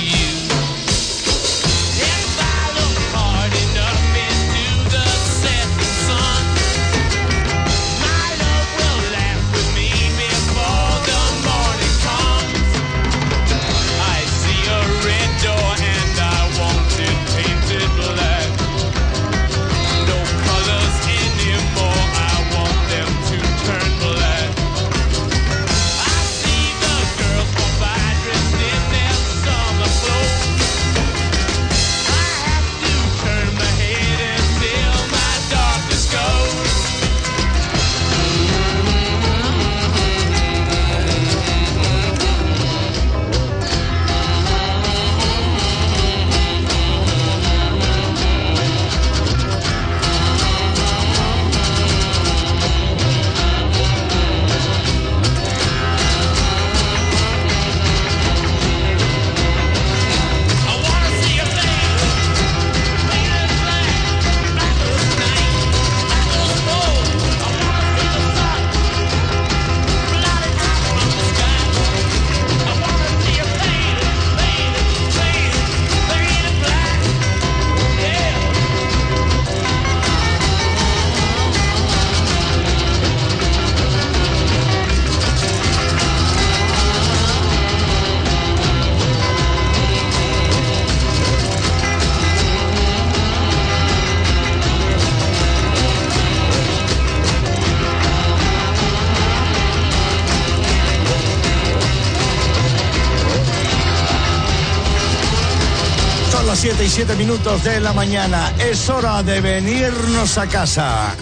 [106.91, 108.51] 7 y 7 minutos de la mañana.
[108.59, 111.15] Es hora de venirnos a casa.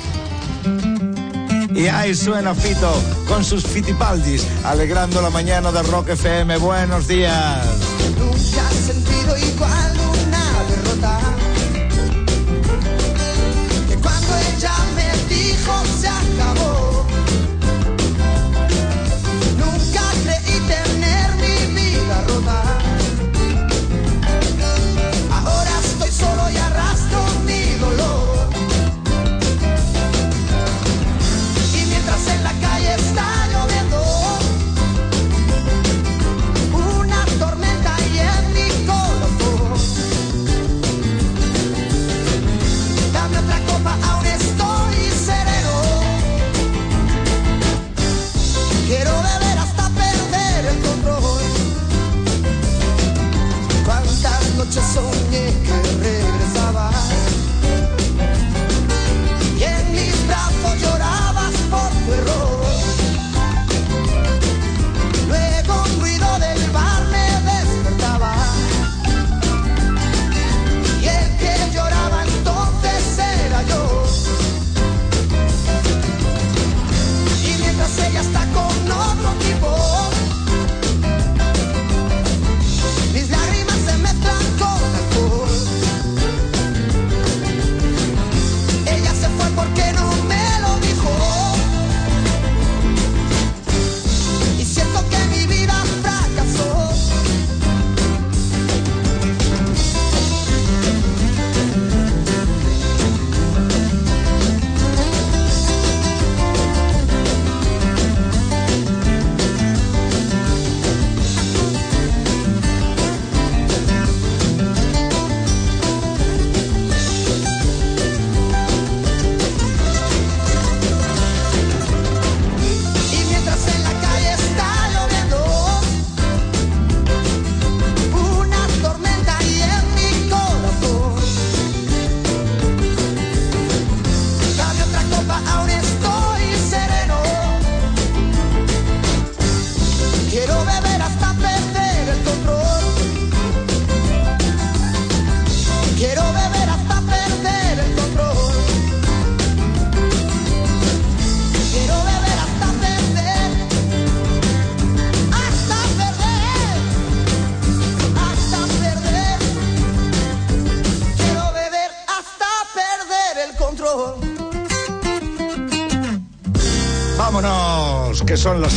[1.75, 2.91] Y ahí suena Fito
[3.27, 6.57] con sus Fitipaldis, alegrando la mañana de Rock FM.
[6.57, 7.68] Buenos días.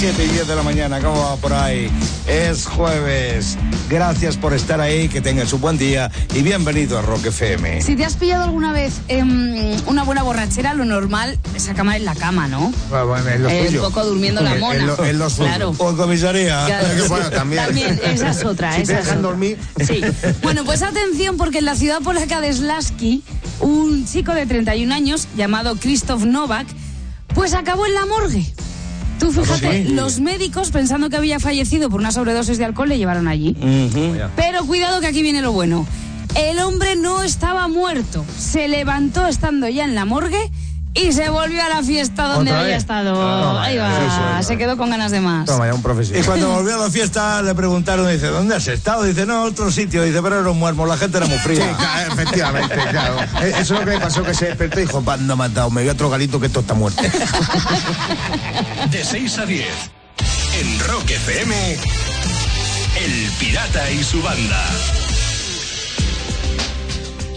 [0.03, 0.99] 7 y 10 de la mañana.
[1.01, 1.89] ¿Cómo va por ahí?
[2.27, 3.57] Es jueves.
[3.89, 7.81] Gracias por estar ahí, que tengas un buen día y bienvenido a Rock FM.
[7.83, 12.05] Si te has pillado alguna vez em, una buena borrachera, lo normal es acabar en
[12.05, 12.73] la cama, ¿no?
[13.49, 14.75] Eh, un poco durmiendo la mona.
[14.81, 15.45] En lo- en lo suyo.
[15.47, 15.75] Claro.
[15.79, 16.65] O en comisaría.
[16.67, 16.89] Claro.
[17.09, 17.65] Bueno, también.
[17.65, 18.73] También, esa es otra.
[18.75, 19.31] Si esa te es dejan otra.
[19.31, 19.57] dormir.
[19.87, 20.01] Sí.
[20.43, 23.23] Bueno, pues atención, porque en la ciudad polaca de Slaski,
[23.61, 26.67] un chico de 31 años llamado Krzysztof Novak,
[27.35, 28.52] pues acabó en la morgue.
[29.23, 29.95] Tú fíjate, sí?
[29.95, 33.57] los médicos, pensando que había fallecido por una sobredosis de alcohol, le llevaron allí.
[34.35, 35.87] Pero cuidado que aquí viene lo bueno.
[36.35, 38.25] El hombre no estaba muerto.
[38.37, 40.51] Se levantó estando ya en la morgue
[41.03, 42.83] y se volvió a la fiesta donde ¿Otra había vez?
[42.83, 43.13] estado.
[43.15, 45.47] Toma Ahí va, sí, sí, se quedó con ganas de más.
[45.47, 45.83] Toma ya un
[46.15, 49.03] Y cuando volvió a la fiesta le preguntaron, dice, ¿dónde has estado?
[49.05, 50.03] Dice, no, otro sitio.
[50.05, 51.75] Dice, pero era un muermo, la gente era muy Sí, fría.
[51.77, 53.17] claro, efectivamente, claro.
[53.43, 55.49] Eh, Eso es lo que me pasó, que se despertó y dijo, "Pa, no me
[55.49, 57.03] dado, me voy a otro galito que esto está muerto.
[58.91, 59.67] De 6 a 10.
[60.61, 61.77] En Rock FM.
[63.05, 64.61] El Pirata y su banda.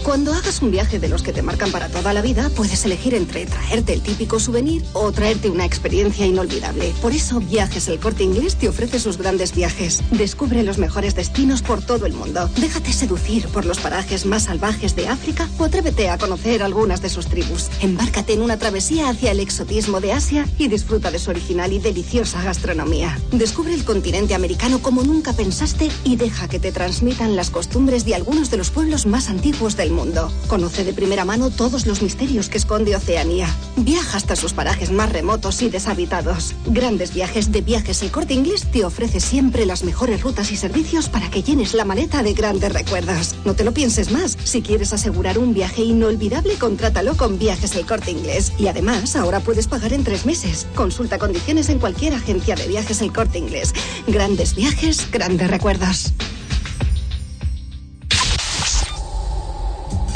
[0.06, 3.12] Cuando hagas un viaje de los que te marcan para toda la vida, puedes elegir
[3.12, 6.94] entre traerte el típico souvenir o traerte una experiencia inolvidable.
[7.02, 10.04] Por eso, Viajes El Corte Inglés te ofrece sus grandes viajes.
[10.12, 12.48] Descubre los mejores destinos por todo el mundo.
[12.56, 17.10] Déjate seducir por los parajes más salvajes de África o atrévete a conocer algunas de
[17.10, 17.68] sus tribus.
[17.80, 21.80] Embárcate en una travesía hacia el exotismo de Asia y disfruta de su original y
[21.80, 23.18] deliciosa gastronomía.
[23.32, 28.14] Descubre el continente americano como nunca pensaste y deja que te transmitan las costumbres de
[28.14, 30.30] algunos de los pueblos más antiguos del mundo.
[30.46, 33.48] Conoce de primera mano todos los misterios que esconde Oceanía.
[33.76, 36.54] Viaja hasta sus parajes más remotos y deshabitados.
[36.66, 41.08] Grandes viajes de viajes El Corte Inglés te ofrece siempre las mejores rutas y servicios
[41.08, 43.34] para que llenes la maleta de grandes recuerdos.
[43.44, 44.36] No te lo pienses más.
[44.44, 48.52] Si quieres asegurar un viaje inolvidable, contrátalo con Viajes El Corte Inglés.
[48.58, 50.66] Y además, ahora puedes pagar en tres meses.
[50.74, 53.72] Consulta condiciones en cualquier agencia de viajes El Corte Inglés.
[54.06, 56.12] Grandes viajes, grandes recuerdos.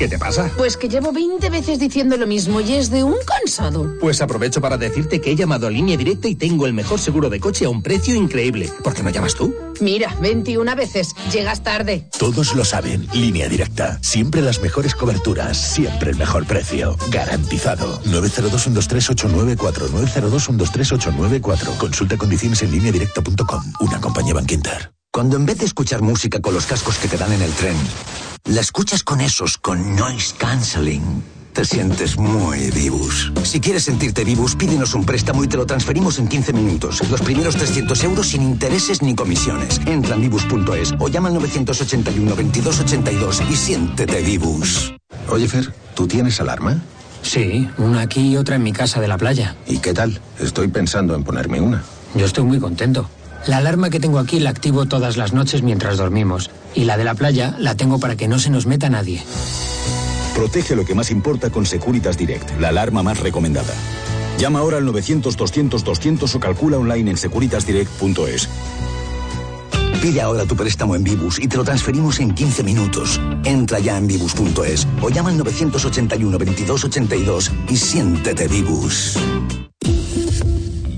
[0.01, 0.51] ¿Qué te pasa?
[0.56, 3.98] Pues que llevo 20 veces diciendo lo mismo y es de un cansado.
[4.01, 7.28] Pues aprovecho para decirte que he llamado a línea directa y tengo el mejor seguro
[7.28, 8.70] de coche a un precio increíble.
[8.82, 9.55] ¿Por qué no llamas tú?
[9.78, 11.14] Mira, 21 veces.
[11.31, 12.09] Llegas tarde.
[12.18, 13.09] Todos lo saben.
[13.12, 13.98] Línea directa.
[14.01, 15.59] Siempre las mejores coberturas.
[15.59, 16.97] Siempre el mejor precio.
[17.10, 18.01] Garantizado.
[18.05, 19.90] 902-123-894.
[19.90, 21.77] 902-123-894.
[21.77, 23.62] Consulta condiciones en línea directa.com.
[23.81, 24.99] Una compañía Banquinter.
[25.12, 27.77] Cuando en vez de escuchar música con los cascos que te dan en el tren,
[28.45, 31.24] la escuchas con esos, con noise cancelling.
[31.53, 33.32] Te sientes muy vivus.
[33.43, 37.03] Si quieres sentirte vivus, pídenos un préstamo y te lo transferimos en 15 minutos.
[37.11, 39.81] Los primeros 300 euros sin intereses ni comisiones.
[39.85, 44.95] Entra en vivus.es o llama al 981 2282 y siéntete vivus.
[45.28, 46.81] Oye, Fer, ¿tú tienes alarma?
[47.23, 49.57] Sí, una aquí y otra en mi casa de la playa.
[49.66, 50.20] ¿Y qué tal?
[50.39, 51.82] Estoy pensando en ponerme una.
[52.15, 53.11] Yo estoy muy contento.
[53.47, 56.51] La alarma que tengo aquí la activo todas las noches mientras dormimos.
[56.75, 59.23] Y la de la playa la tengo para que no se nos meta nadie.
[60.35, 63.75] Protege lo que más importa con Securitas Direct, la alarma más recomendada.
[64.39, 68.49] Llama ahora al 900-200-200 o calcula online en securitasdirect.es.
[70.01, 73.21] Pide ahora tu préstamo en Vivus y te lo transferimos en 15 minutos.
[73.45, 79.19] Entra ya en vivus.es o llama al 981 2282 y siéntete Vivus.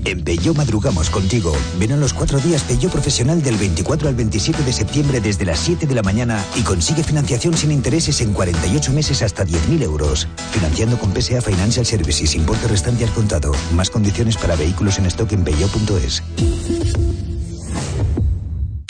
[0.05, 1.53] En Peugeot madrugamos contigo.
[1.79, 5.59] Ven a los cuatro días Peugeot Profesional del 24 al 27 de septiembre desde las
[5.59, 10.27] 7 de la mañana y consigue financiación sin intereses en 48 meses hasta 10.000 euros.
[10.51, 13.53] Financiando con PSA Financial Services, importe restante al contado.
[13.73, 17.12] Más condiciones para vehículos en stock en peugeot.es.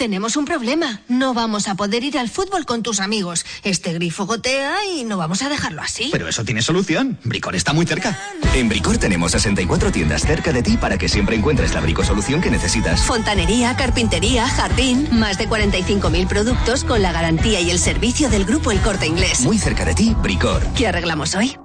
[0.04, 1.00] Tenemos un problema.
[1.08, 3.46] No vamos a poder ir al fútbol con tus amigos.
[3.64, 6.10] Este grifo gotea y no vamos a dejarlo así.
[6.12, 7.18] Pero eso tiene solución.
[7.24, 8.20] Bricor está muy cerca.
[8.54, 12.52] En Bricor tenemos 64 tiendas cerca de ti para que siempre encuentres la bricosolución que
[12.52, 13.02] necesitas.
[13.04, 18.72] Fontanería, carpintería, jardín, más de 45.000 productos con la garantía y el servicio del grupo
[18.72, 19.40] El Corte Inglés.
[19.40, 20.68] Muy cerca de ti, Bricor.
[20.76, 21.56] ¿Qué arreglamos hoy?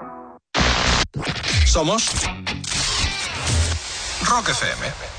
[1.67, 2.09] Somos
[4.23, 5.18] Rock FM.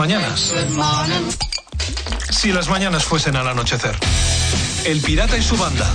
[0.00, 0.54] Mañanas.
[2.30, 3.94] Si las mañanas fuesen al anochecer.
[4.86, 5.86] El Pirata y su banda,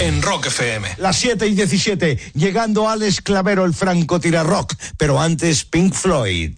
[0.00, 0.96] en Rock FM.
[0.98, 6.52] Las 7 y 17, llegando Alex Clavero, el franco tira rock, pero antes Pink Floyd.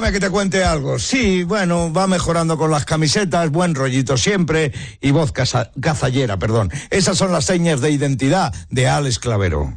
[0.00, 0.98] Déjame que te cuente algo.
[0.98, 6.72] Sí, bueno, va mejorando con las camisetas, buen rollito siempre y voz cazallera, perdón.
[6.88, 9.74] Esas son las señas de identidad de Alex Clavero.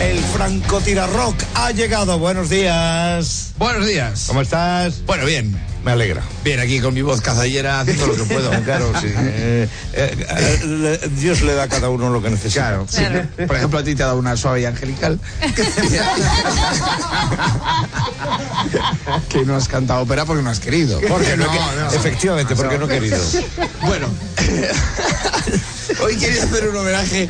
[0.00, 0.80] El franco
[1.12, 2.18] rock ha llegado.
[2.18, 3.52] Buenos días.
[3.58, 4.24] Buenos días.
[4.28, 5.04] ¿Cómo estás?
[5.04, 5.54] Bueno, bien.
[5.86, 6.20] Me alegra.
[6.42, 8.50] Bien, aquí con mi voz cazallera haciendo lo que puedo.
[8.64, 9.06] Claro, sí.
[9.08, 12.68] Eh, eh, eh, Dios le da a cada uno lo que necesita.
[12.68, 13.02] Claro, sí.
[13.46, 15.18] Por ejemplo, a ti te ha dado una suave y angelical.
[19.28, 21.00] que no has cantado ópera porque no has querido.
[21.08, 21.92] Porque no, No, que- no.
[21.92, 23.18] Efectivamente, porque no he querido.
[23.86, 24.08] Bueno,
[26.02, 27.28] hoy quería hacer un homenaje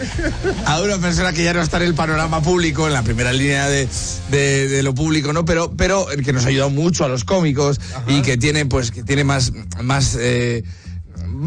[0.65, 3.69] a una persona que ya no está en el panorama público, en la primera línea
[3.69, 3.89] de,
[4.31, 5.45] de- de lo público, ¿no?
[5.45, 9.03] Pero, pero que nos ha ayudado mucho a los cómicos y que tiene, pues, que
[9.03, 9.53] tiene más,
[9.83, 10.17] más.
[10.19, 10.63] eh,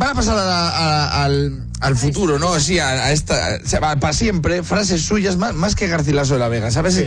[0.09, 2.59] van a pasar a la- a- al, al futuro, ¿no?
[2.59, 6.71] Sí, a, a esta, para siempre, frases suyas más, más que Garcilaso de la Vega,
[6.71, 6.97] ¿sabes?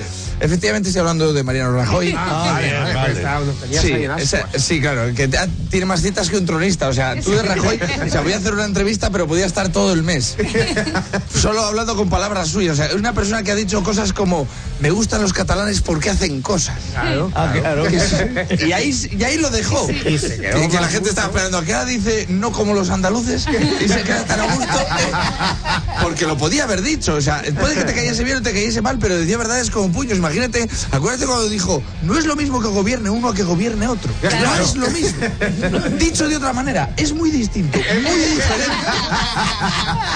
[0.40, 2.14] Efectivamente estoy hablando de Mariano Rajoy.
[2.16, 3.12] Ah, vale, vale, vale.
[3.12, 3.40] Está-
[3.80, 6.88] Sí, esa- sí, claro, que te- ah, tiene más citas que un tronista.
[6.88, 9.68] O sea, tú de Rajoy, o sea, voy a hacer una entrevista, pero podía estar
[9.70, 10.36] todo el mes.
[11.34, 12.74] Solo hablando con palabras suyas.
[12.74, 14.46] O sea, es una persona que ha dicho cosas como:
[14.82, 16.76] Me gustan los catalanes porque hacen cosas.
[16.92, 17.84] Claro, Ah, claro.
[17.88, 19.88] Y, ahí, y ahí lo dejó.
[19.90, 22.74] Y se quedó que, que la gente estaba esperando a que ahora dice no como
[22.74, 23.46] los andaluces
[23.80, 24.80] y se queda tan a gusto.
[24.80, 25.12] eh,
[26.02, 27.14] porque lo podía haber dicho.
[27.14, 29.92] O sea, puede que te cayese bien o te cayese mal, pero decía verdades como
[29.92, 30.18] puños.
[30.18, 34.12] Imagínate, acuérdate cuando dijo, no es lo mismo que gobierne uno a que gobierne otro.
[34.22, 35.20] No es lo mismo.
[35.98, 38.72] Dicho de otra manera, es muy distinto, muy diferente.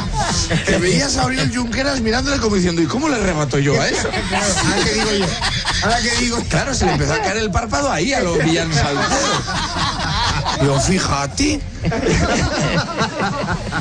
[0.66, 4.08] que veías a Oriol Junqueras mirándole como diciendo, ¿y cómo le rebato yo a eso?
[4.32, 5.26] Ahora que digo yo.
[5.82, 6.38] Ahora que digo.
[6.48, 9.06] Claro, se le empezó a caer el párpado ahí a los Villan Salcedo.
[10.62, 11.60] Yo, fíjate.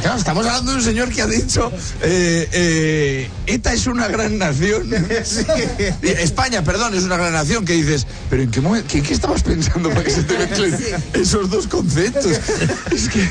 [0.02, 1.72] Claro, estamos hablando de un señor que ha dicho,
[2.02, 4.90] eh, eh, ETA es una gran nación.
[4.94, 7.66] Eh, España, perdón, es una gran nación.
[7.66, 10.76] Que dices, pero ¿en qué momento, qué, qué estabas pensando para que se te mezclen
[11.14, 12.26] esos dos conceptos?
[12.92, 13.28] Es que,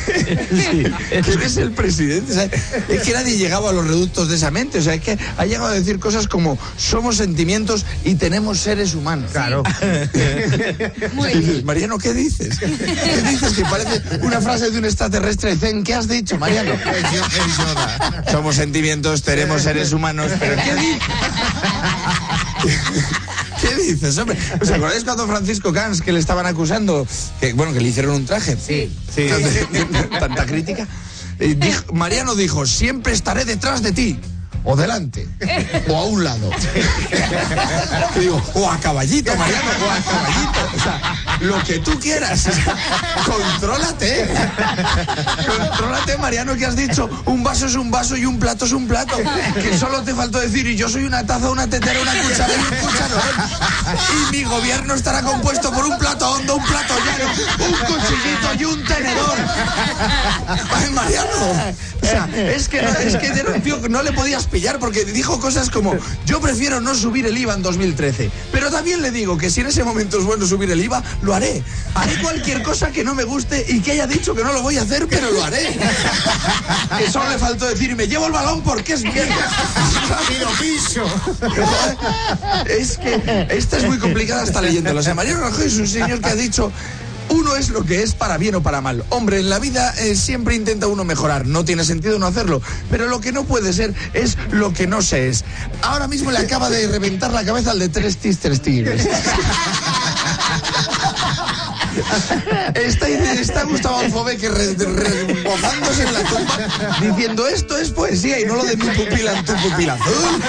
[1.22, 2.32] que eres el presidente.
[2.32, 2.44] o sea,
[2.88, 4.78] es que nadie llegaba a los reductos de esa mente.
[4.78, 8.94] O sea, es que ha llegado a decir cosas como somos sentimientos y tenemos seres
[8.94, 9.30] humanos.
[9.32, 9.62] Claro.
[11.34, 12.58] Y dices, Mariano, ¿qué dices?
[12.58, 13.33] ¿Qué dices?
[13.40, 15.82] Que parece una frase de un extraterrestre zen.
[15.84, 16.72] ¿Qué has dicho, Mariano?
[18.30, 21.02] Somos sentimientos, tenemos seres humanos, pero ¿qué dices?
[23.60, 24.38] ¿Qué dices, hombre?
[24.60, 27.06] ¿Os acordáis cuando Francisco Cans, que le estaban acusando,
[27.40, 28.56] que bueno, que le hicieron un traje?
[28.56, 29.28] Sí, sí.
[30.18, 30.86] Tanta crítica.
[31.38, 34.18] Dijo- Mariano dijo, siempre estaré detrás de ti.
[34.64, 35.28] O delante.
[35.88, 36.50] O a un lado.
[38.18, 40.60] Digo, o a caballito, Mariano, o a caballito.
[40.74, 42.46] O sea, lo que tú quieras.
[42.46, 42.74] O sea,
[43.26, 44.26] contrólate.
[45.46, 48.88] Contrólate, Mariano, que has dicho, un vaso es un vaso y un plato es un
[48.88, 49.16] plato.
[49.54, 52.58] Que solo te faltó decir, y yo soy una taza, una tetera, una cuchara y
[52.58, 53.20] un cucharón.
[54.14, 57.30] Y mi gobierno estará compuesto por un plato hondo, un plato llano,
[57.66, 59.36] un cuchillito y un tenedor.
[60.74, 61.74] Ay, Mariano.
[62.02, 65.96] O sea, es que, no, es que no le podías pillar porque dijo cosas como,
[66.26, 68.30] yo prefiero no subir el IVA en 2013.
[68.52, 71.34] Pero también le digo que si en ese momento es bueno subir el IVA, lo
[71.34, 71.60] haré.
[71.96, 74.76] Haré cualquier cosa que no me guste y que haya dicho que no lo voy
[74.78, 75.76] a hacer, pero lo haré.
[76.98, 79.02] Que solo le faltó decir, me llevo el balón porque es
[80.60, 81.04] piso.
[82.66, 85.00] Es que esta es muy complicada hasta leyéndolo.
[85.00, 86.70] O sea, Mariano Rajoy es un señor que ha dicho.
[87.28, 89.04] Uno es lo que es para bien o para mal.
[89.10, 91.46] Hombre, en la vida eh, siempre intenta uno mejorar.
[91.46, 92.60] No tiene sentido no hacerlo.
[92.90, 95.44] Pero lo que no puede ser es lo que no se es.
[95.82, 99.08] Ahora mismo le acaba de reventar la cabeza al de tres Tister Tigres.
[102.74, 106.58] Está, está Gustavo Alfove que re- remojándose en la tumba
[107.00, 110.42] diciendo esto es poesía y no lo de mi pupila en tu pupila azul.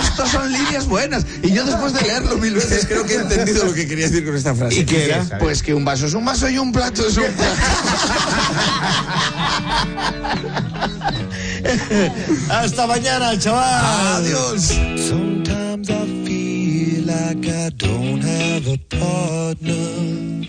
[0.00, 1.24] Estos son líneas buenas.
[1.42, 4.24] Y yo después de leerlo mil veces creo que he entendido lo que quería decir
[4.24, 4.76] con esta frase.
[4.76, 5.24] ¿Y qué era?
[5.38, 7.52] Pues que un vaso es un vaso y un plato es un plato.
[12.50, 13.84] Hasta mañana, chaval.
[14.16, 14.70] Adiós.
[17.06, 20.48] Like I don't have a partner.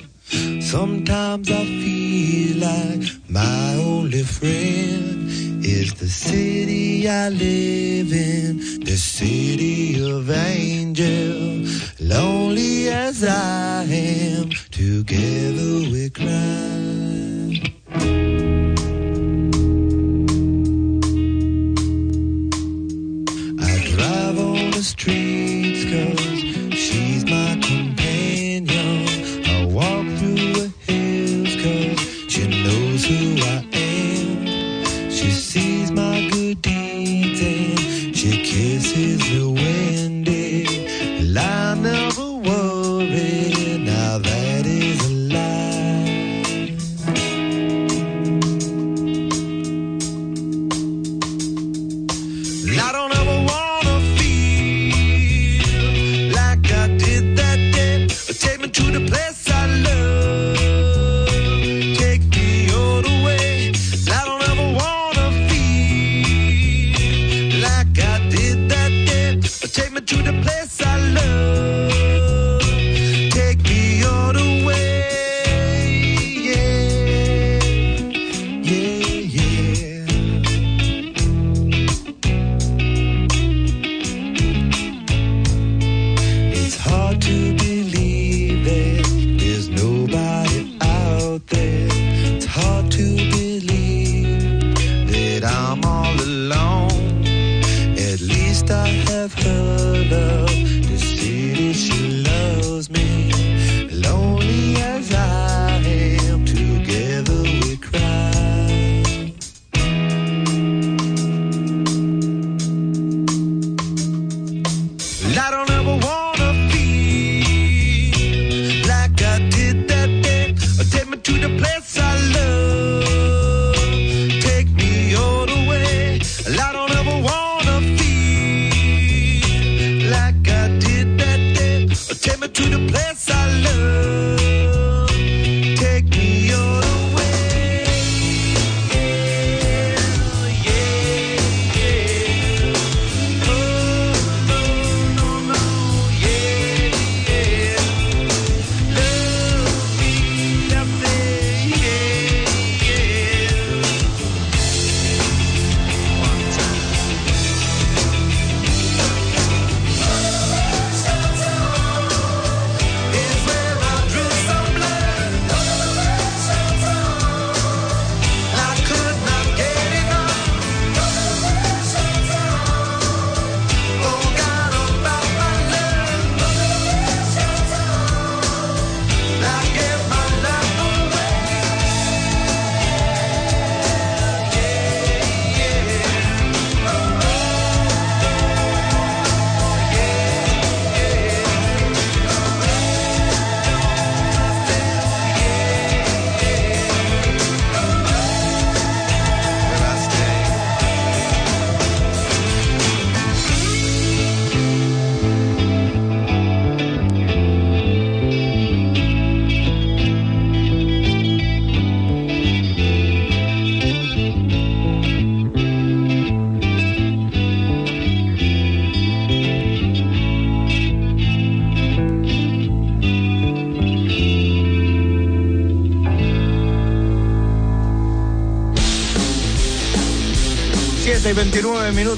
[0.60, 5.30] Sometimes I feel like my only friend
[5.64, 11.94] is the city I live in, the city of angels.
[12.00, 16.88] Lonely as I am, together we cry.
[23.60, 25.37] I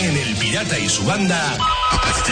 [0.00, 1.58] En El Pirata y su banda,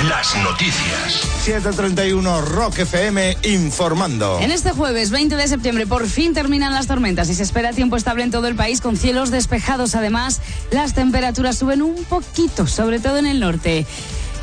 [0.09, 1.14] las noticias.
[1.43, 4.38] 731 Rock FM informando.
[4.40, 7.97] En este jueves 20 de septiembre por fin terminan las tormentas y se espera tiempo
[7.97, 9.97] estable en todo el país con cielos despejados.
[9.97, 10.40] Además,
[10.70, 13.84] las temperaturas suben un poquito, sobre todo en el norte.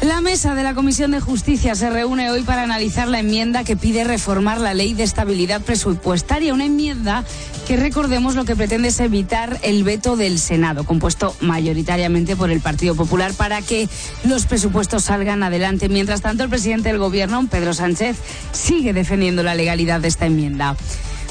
[0.03, 3.77] La mesa de la Comisión de Justicia se reúne hoy para analizar la enmienda que
[3.77, 7.23] pide reformar la ley de estabilidad presupuestaria, una enmienda
[7.65, 12.59] que recordemos lo que pretende es evitar el veto del Senado, compuesto mayoritariamente por el
[12.59, 13.87] Partido Popular, para que
[14.25, 15.87] los presupuestos salgan adelante.
[15.87, 18.17] Mientras tanto, el presidente del Gobierno, Pedro Sánchez,
[18.51, 20.75] sigue defendiendo la legalidad de esta enmienda.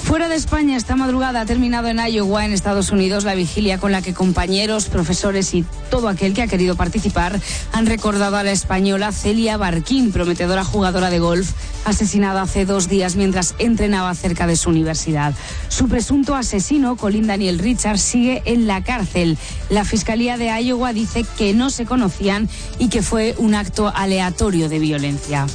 [0.02, 3.92] Fuera de España, esta madrugada ha terminado en Iowa, en Estados Unidos, la vigilia con
[3.92, 7.40] la que compañeros, profesores y todo aquel que ha querido participar
[7.72, 11.52] han recordado a la española Celia Barquín, prometedora jugadora de golf,
[11.86, 15.34] asesinada hace dos días mientras entrenaba cerca de su universidad.
[15.68, 19.38] Su presunto asesino, Colin Daniel Richards, sigue en la cárcel.
[19.70, 24.68] La Fiscalía de Iowa dice que no se conocían y que fue un acto aleatorio
[24.68, 25.46] de violencia.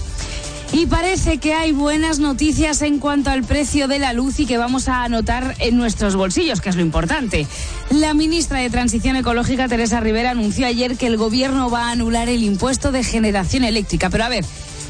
[0.73, 4.57] Y parece que hay buenas noticias en cuanto al precio de la luz y que
[4.57, 7.47] vamos a anotar en nuestros bolsillos, que es lo importante.
[7.89, 12.27] La ministra de Transición Ecológica, Teresa Rivera, anunció ayer que el gobierno va a anular
[12.29, 14.09] el impuesto de generación eléctrica.
[14.09, 14.45] Pero a ver,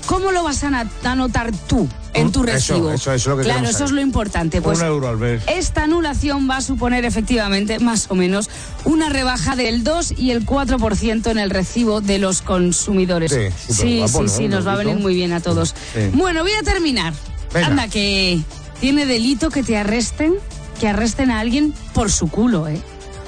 [0.07, 2.91] ¿cómo lo vas a anotar tú en tu Eso, recibo?
[2.91, 4.59] eso, eso es lo que Claro, eso es lo importante.
[4.61, 5.43] Pues Un euro al mes.
[5.45, 8.49] esta anulación va a suponer efectivamente, más o menos,
[8.85, 13.31] una rebaja del 2 y el 4% en el recibo de los consumidores.
[13.31, 14.27] Sí, sí, sí, ¿no?
[14.27, 15.75] sí, nos va a venir muy bien a todos.
[15.93, 16.09] Sí.
[16.13, 17.13] Bueno, voy a terminar.
[17.53, 17.67] Venga.
[17.67, 18.39] Anda, que
[18.81, 20.34] tiene delito que te arresten,
[20.79, 22.81] que arresten a alguien por su culo, ¿eh?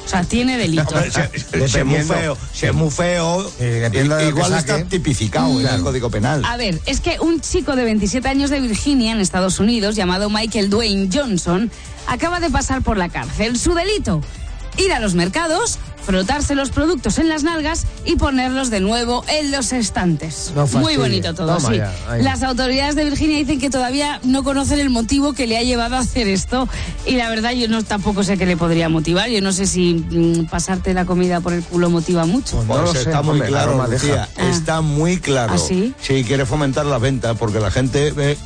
[0.09, 0.81] O sea, tiene delito.
[0.87, 3.51] Hombre, si- si es muy feo, si es muy feo,
[4.27, 6.43] igual está tipificado en el Código Penal.
[6.45, 10.31] A ver, es que un chico de 27 años de Virginia, en Estados Unidos, llamado
[10.31, 11.69] Michael Dwayne Johnson,
[12.07, 13.55] acaba de pasar por la cárcel.
[13.59, 14.21] Su delito,
[14.79, 19.51] ir a los mercados, frotarse los productos en las nalgas y ponerlos de nuevo en
[19.51, 20.51] los estantes.
[20.55, 21.75] No Muy bonito todo, sí.
[21.77, 21.93] ya.
[22.19, 25.97] Las autoridades de Virginia dicen que todavía no conocen el motivo que le ha llevado
[25.97, 26.67] a hacer esto
[27.05, 29.29] y la verdad yo no tampoco sé qué le podría motivar.
[29.29, 32.63] Yo no sé si mm, pasarte la comida por el culo motiva mucho.
[32.65, 34.27] Pues lo sé, está muy claro, Lucía.
[34.37, 35.53] Está muy claro.
[35.53, 35.93] ¿Ah, sí?
[35.99, 38.37] quiere fomentar la venta porque la gente ve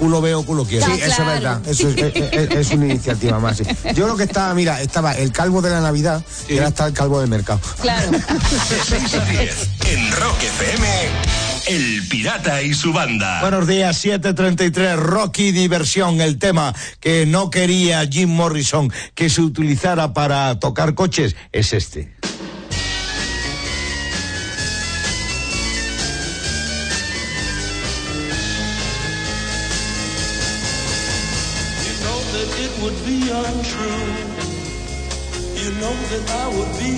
[0.00, 0.86] culo veo, culo quiero.
[0.86, 1.60] Sí, eso es verdad.
[1.68, 3.58] Eso es, es- es- es una iniciativa más.
[3.58, 3.64] sí.
[3.94, 6.94] Yo lo que estaba, mira, estaba el calvo de la Navidad y ahora está el
[6.94, 7.60] calvo del mercado.
[7.82, 8.10] Claro.
[8.10, 8.18] De
[8.88, 10.88] 6 a 10, en Rock FM,
[11.66, 13.40] El Pirata y su banda.
[13.42, 20.14] Buenos días, 733, Rocky Diversión, el tema que no quería Jim Morrison que se utilizara
[20.14, 22.14] para tocar coches es este.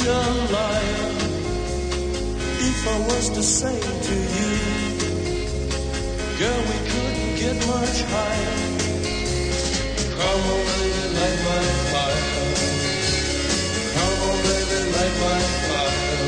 [0.07, 1.13] A liar
[2.65, 4.53] if I was to say to you,
[6.39, 8.57] girl, we couldn't get much higher.
[10.19, 11.63] Come on, baby, light my
[11.93, 12.43] fire.
[13.95, 16.27] Come on, baby, light my fire.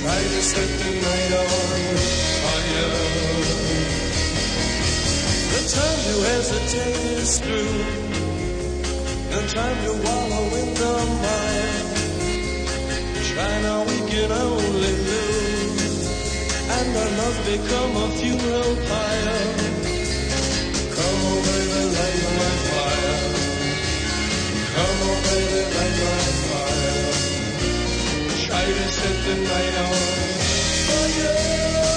[0.00, 1.48] Try to set the night on
[2.44, 2.92] fire.
[5.52, 7.76] The time to hesitate is through.
[9.30, 10.92] No time to wallow in the
[11.22, 11.95] mire.
[13.36, 16.08] Try now, we can only lose.
[16.76, 19.42] And our love become a funeral pyre.
[20.96, 23.18] Come on, baby, light my fire.
[24.72, 27.08] Come on, baby, light my fire.
[28.46, 29.92] Try to set the night on
[30.88, 31.95] fire.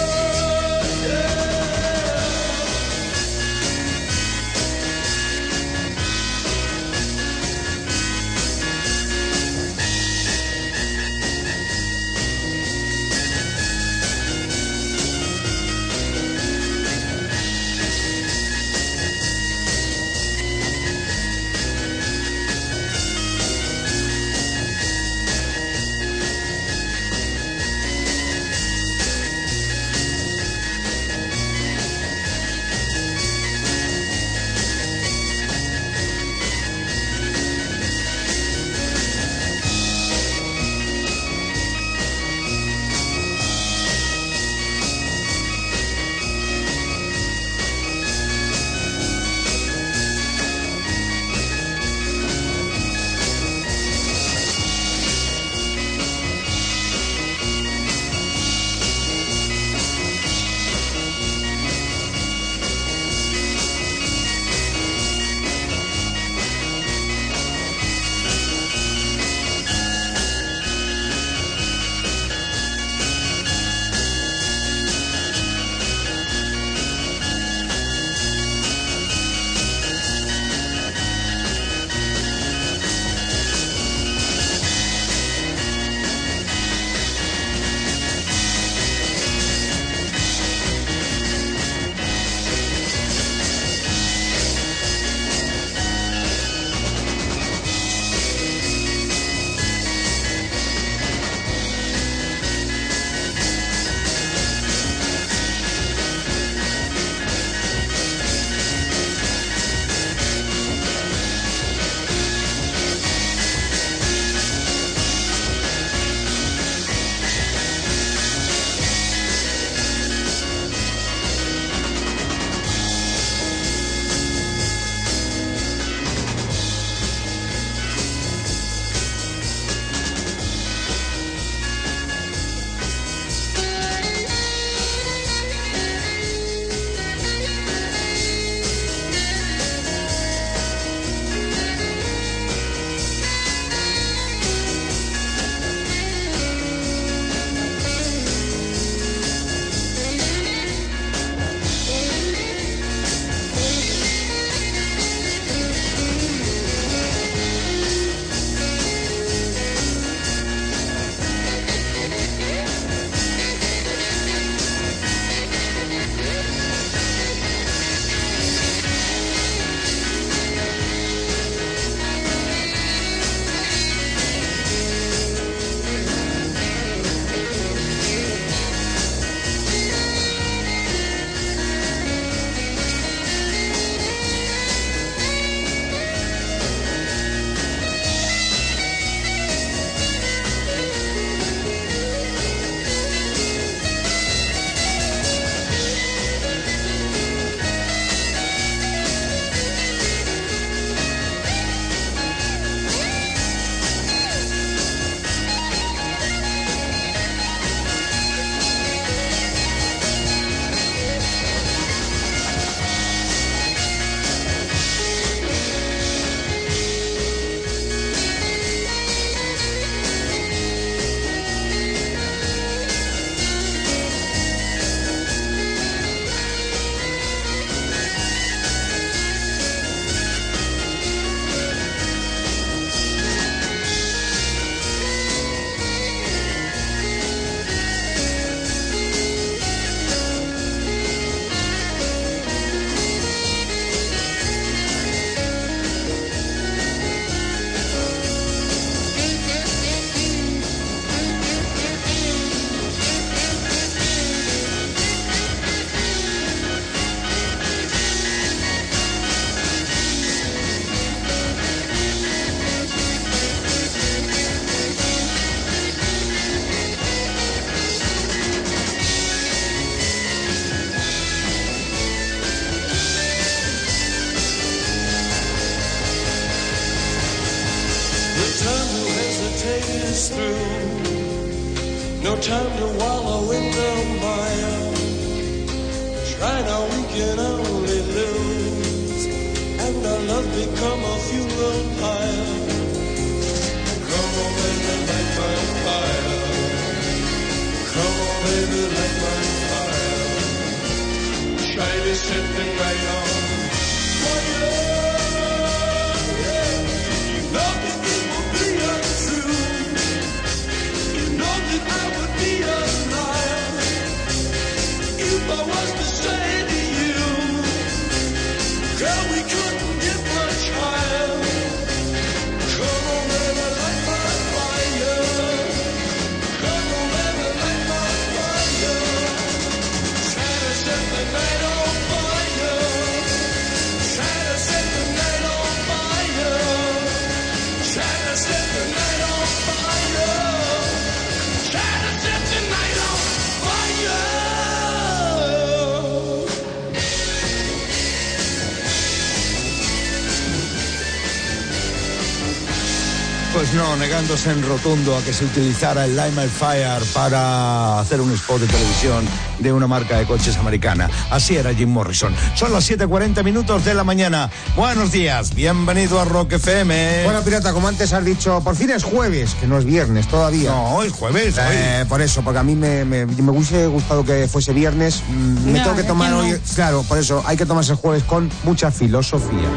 [354.20, 359.49] En rotundo a que se utilizara el Lime Fire para hacer un spot de televisión
[359.60, 361.10] de una marca de coches americana.
[361.30, 362.34] Así era Jim Morrison.
[362.56, 364.49] Son las 7.40 minutos de la mañana.
[364.76, 367.23] Buenos días, bienvenido a Rock FM.
[367.26, 370.72] Bueno, pirata, como antes has dicho, por fin es jueves, que no es viernes todavía.
[370.72, 371.56] No, es jueves.
[371.60, 375.23] Eh, por eso, porque a mí me, me, me hubiese gustado que fuese viernes.
[375.30, 376.40] Mm, Me No, tengo que tomar no.
[376.40, 376.60] hoy.
[376.76, 379.68] Claro, por eso hay que tomarse el jueves con mucha filosofía.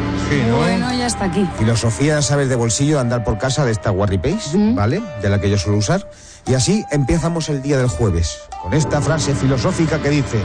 [0.56, 1.46] Bueno, ya está aquí.
[1.58, 5.02] Filosofía, sabes, de bolsillo, de andar por casa, de esta Warry Pace, ¿vale?
[5.20, 6.08] De la que yo suelo usar.
[6.46, 8.38] Y así empezamos el día del jueves,
[8.72, 10.40] con esta frase filosófica que dice,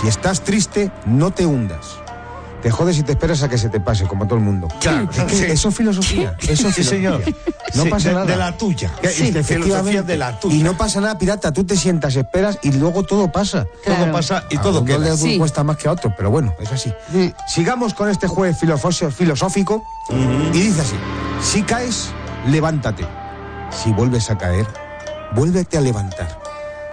[0.00, 1.98] si estás triste, no te hundas.
[2.62, 4.68] Te jodes y te esperas a que se te pase, como todo el mundo.
[4.80, 5.44] Claro, Es que sí.
[5.50, 6.34] eso es filosofía.
[6.40, 6.84] Eso es Sí, filosofía.
[6.90, 7.22] señor.
[7.74, 8.26] No Sí, pasa de- nada.
[8.26, 8.88] de la tuya.
[8.88, 9.42] Sí, efectivamente.
[9.44, 10.56] filosofía de la tuya.
[10.56, 11.52] Y no pasa nada, pirata.
[11.52, 13.66] Tú te sientas, esperas y luego todo pasa.
[13.84, 15.14] Todo pasa y A todo queda.
[15.16, 15.36] Sí.
[15.36, 16.90] cuesta más que a otros, pero bueno, es así.
[17.48, 19.82] Sigamos con este jueves filosofo- filosófico
[20.54, 20.96] y dice así:
[21.42, 22.08] si caes,
[22.46, 23.04] levántate.
[23.70, 24.66] Si vuelves a caer,
[25.34, 26.40] vuélvete a levantar.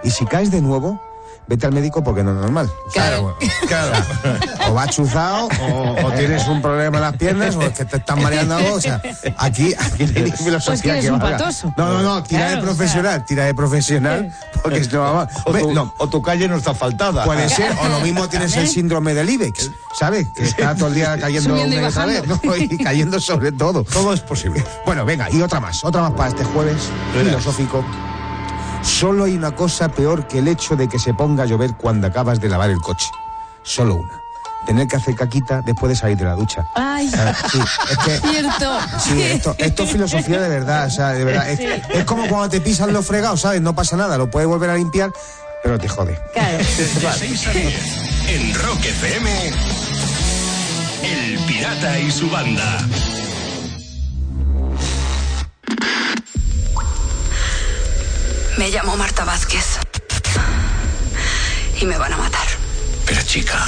[0.02, 1.00] Y si caes de nuevo,
[1.46, 2.70] vete al médico porque no es normal.
[2.92, 3.36] Claro,
[3.68, 3.92] claro.
[4.70, 7.96] O vas chuzado, o, o tienes un problema en las piernas, o es que te
[7.96, 8.74] están mareando algo.
[8.74, 9.02] O sea,
[9.36, 11.38] aquí, aquí no hay filosofía Pues que eres que un valga.
[11.38, 11.74] patoso.
[11.76, 14.32] No, no, no, tira Claro, de profesional, tira de profesional,
[14.62, 17.24] porque si no, vamos- O Ve, tu, no, o tu calle no está faltada.
[17.24, 20.28] Puede ser, o lo mismo tienes el síndrome del IBEX, ¿sabes?
[20.36, 22.38] Que está todo el día cayendo y una vez, bajando.
[22.44, 22.56] ¿no?
[22.56, 23.82] y cayendo sobre todo.
[23.82, 24.64] Todo es posible.
[24.86, 26.76] Bueno, venga, y otra más, otra más para este jueves
[27.12, 27.28] Verás.
[27.28, 27.84] filosófico.
[28.82, 32.06] Solo hay una cosa peor que el hecho de que se ponga a llover cuando
[32.06, 33.06] acabas de lavar el coche.
[33.62, 34.20] Solo una.
[34.66, 36.66] Tener que hacer caquita después de salir de la ducha.
[36.74, 37.08] Ay.
[37.08, 37.58] Sí,
[37.90, 38.78] es que cierto.
[38.98, 41.48] Sí, esto, esto es filosofía de verdad, o sea, de verdad.
[41.50, 41.66] Es, Sí.
[41.90, 43.60] es como cuando te pisan los fregados, ¿sabes?
[43.62, 45.10] No pasa nada, lo puedes volver a limpiar,
[45.62, 46.18] pero te jode.
[46.34, 46.58] Claro.
[46.58, 47.74] De 6 a 10,
[48.28, 49.30] en Rock FM,
[51.04, 52.78] El Pirata y su banda.
[58.60, 59.78] Me llamo Marta Vázquez.
[61.80, 62.46] Y me van a matar.
[63.06, 63.58] Pero chica,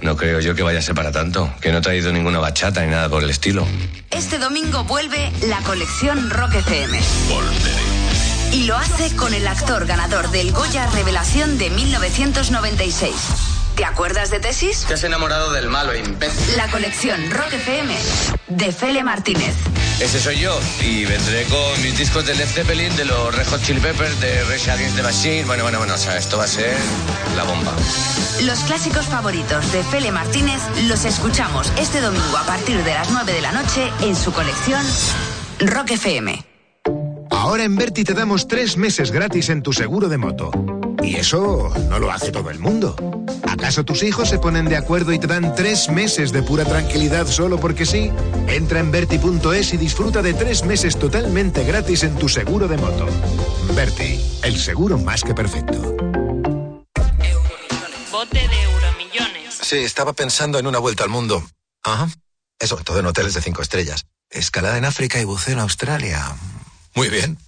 [0.00, 1.48] no creo yo que vaya a ser para tanto.
[1.60, 3.64] Que no he traído ninguna bachata ni nada por el estilo.
[4.10, 7.00] Este domingo vuelve la colección Rock FM.
[8.50, 13.14] Y lo hace con el actor ganador del Goya Revelación de 1996.
[13.76, 14.84] ¿Te acuerdas de Tesis?
[14.86, 16.56] Te has enamorado del malo, imbécil.
[16.56, 17.94] La colección Rock FM
[18.48, 19.54] de Fele Martínez.
[19.98, 20.58] Ese soy yo.
[20.80, 24.44] Y vendré con mis discos de Led Zeppelin, de los Red Hot Chili Peppers, de
[24.44, 25.44] Rage Against the Machine.
[25.44, 25.94] Bueno, bueno, bueno.
[25.94, 26.76] O sea, esto va a ser
[27.36, 27.72] la bomba.
[28.42, 33.32] Los clásicos favoritos de Fele Martínez los escuchamos este domingo a partir de las 9
[33.32, 34.84] de la noche en su colección
[35.60, 36.44] Rock FM.
[37.30, 40.50] Ahora en Berti te damos tres meses gratis en tu seguro de moto.
[41.02, 42.96] Y eso no lo hace todo el mundo.
[43.48, 47.26] ¿Acaso tus hijos se ponen de acuerdo y te dan tres meses de pura tranquilidad
[47.26, 48.10] solo porque sí?
[48.48, 53.06] Entra en Berti.es y disfruta de tres meses totalmente gratis en tu seguro de moto.
[53.74, 55.80] Berti, el seguro más que perfecto.
[58.10, 59.54] Bote de euromillones.
[59.60, 61.42] Sí, estaba pensando en una vuelta al mundo.
[61.82, 62.08] Ajá.
[62.58, 64.06] Eso, todo en hoteles de cinco estrellas.
[64.30, 66.36] Escalada en África y buceo en Australia.
[66.94, 67.38] Muy bien.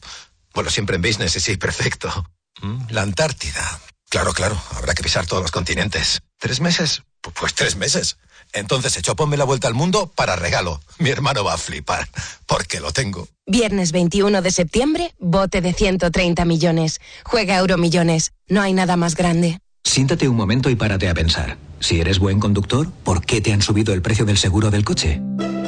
[0.54, 2.24] Bueno, siempre en business, y sí, perfecto.
[2.62, 3.80] Mm, La Antártida.
[4.10, 6.22] Claro, claro, habrá que pisar todos los continentes.
[6.38, 7.02] ¿Tres meses?
[7.22, 8.16] Pu- Pues tres meses.
[8.52, 10.80] Entonces, hecho, ponme la vuelta al mundo para regalo.
[10.98, 12.08] Mi hermano va a flipar,
[12.46, 13.26] porque lo tengo.
[13.46, 17.00] Viernes 21 de septiembre, bote de 130 millones.
[17.24, 18.32] Juega Euromillones.
[18.48, 19.58] No hay nada más grande.
[19.82, 21.56] Siéntate un momento y párate a pensar.
[21.84, 25.20] Si eres buen conductor, ¿por qué te han subido el precio del seguro del coche?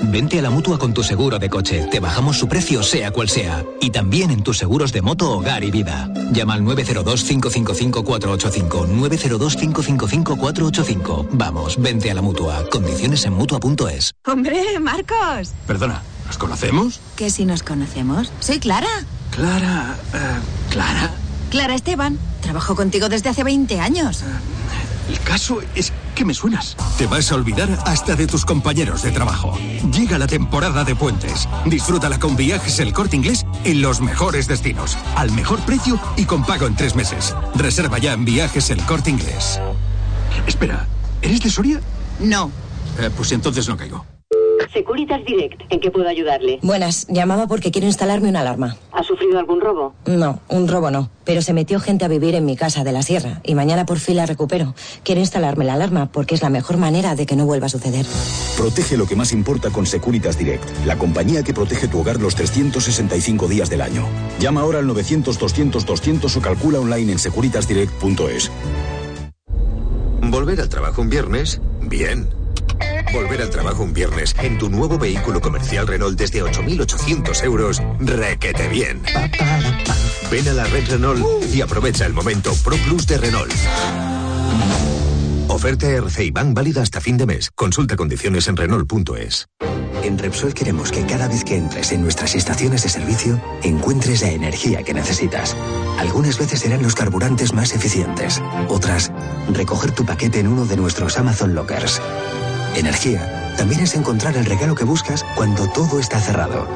[0.04, 1.86] Vente a la mutua con tu seguro de coche.
[1.90, 3.62] Te bajamos su precio, sea cual sea.
[3.82, 6.10] Y también en tus seguros de moto, hogar y vida.
[6.32, 8.88] Llama al 902-555-485.
[8.88, 11.28] 902-555-485.
[11.32, 12.64] Vamos, vente a la mutua.
[12.70, 14.12] Condiciones en mutua.es.
[14.26, 15.50] Hombre, Marcos.
[15.66, 16.98] Perdona, ¿nos conocemos?
[17.16, 18.32] ¿Que si nos conocemos?
[18.40, 18.88] Soy Clara.
[19.32, 19.98] Clara.
[20.14, 20.18] eh,
[20.70, 21.10] Clara.
[21.50, 22.18] Clara Esteban.
[22.40, 24.24] Trabajo contigo desde hace 20 años.
[25.08, 26.76] El caso es que me suenas.
[26.98, 29.56] Te vas a olvidar hasta de tus compañeros de trabajo.
[29.92, 31.48] Llega la temporada de puentes.
[31.64, 36.44] Disfrútala con viajes el corte inglés en los mejores destinos, al mejor precio y con
[36.44, 37.34] pago en tres meses.
[37.54, 39.60] Reserva ya en viajes el corte inglés.
[40.46, 40.86] Espera,
[41.22, 41.80] ¿eres de Soria?
[42.20, 42.50] No.
[42.98, 44.15] Eh, pues entonces no caigo.
[44.72, 46.58] Securitas Direct, ¿en qué puedo ayudarle?
[46.62, 48.76] Buenas, llamaba porque quiero instalarme una alarma.
[48.92, 49.94] ¿Ha sufrido algún robo?
[50.06, 53.02] No, un robo no, pero se metió gente a vivir en mi casa de la
[53.02, 54.74] sierra y mañana por fin la recupero.
[55.02, 58.06] Quiero instalarme la alarma porque es la mejor manera de que no vuelva a suceder.
[58.56, 62.34] Protege lo que más importa con Securitas Direct, la compañía que protege tu hogar los
[62.34, 64.06] 365 días del año.
[64.38, 68.50] Llama ahora al 900-200-200 o calcula online en securitasdirect.es.
[70.22, 72.28] Volver al trabajo un viernes, bien.
[73.16, 78.68] Volver al trabajo un viernes en tu nuevo vehículo comercial Renault desde 8.800 euros, requete
[78.68, 79.00] bien.
[80.30, 83.54] Ven a la red Renault y aprovecha el momento Pro Plus de Renault.
[85.48, 87.50] Oferta RC Bank válida hasta fin de mes.
[87.54, 89.46] Consulta condiciones en Renault.es.
[90.02, 94.30] En Repsol queremos que cada vez que entres en nuestras estaciones de servicio encuentres la
[94.30, 95.56] energía que necesitas.
[95.98, 99.10] Algunas veces serán los carburantes más eficientes, otras,
[99.54, 102.02] recoger tu paquete en uno de nuestros Amazon Lockers.
[102.76, 106.68] Energía también es encontrar el regalo que buscas cuando todo está cerrado.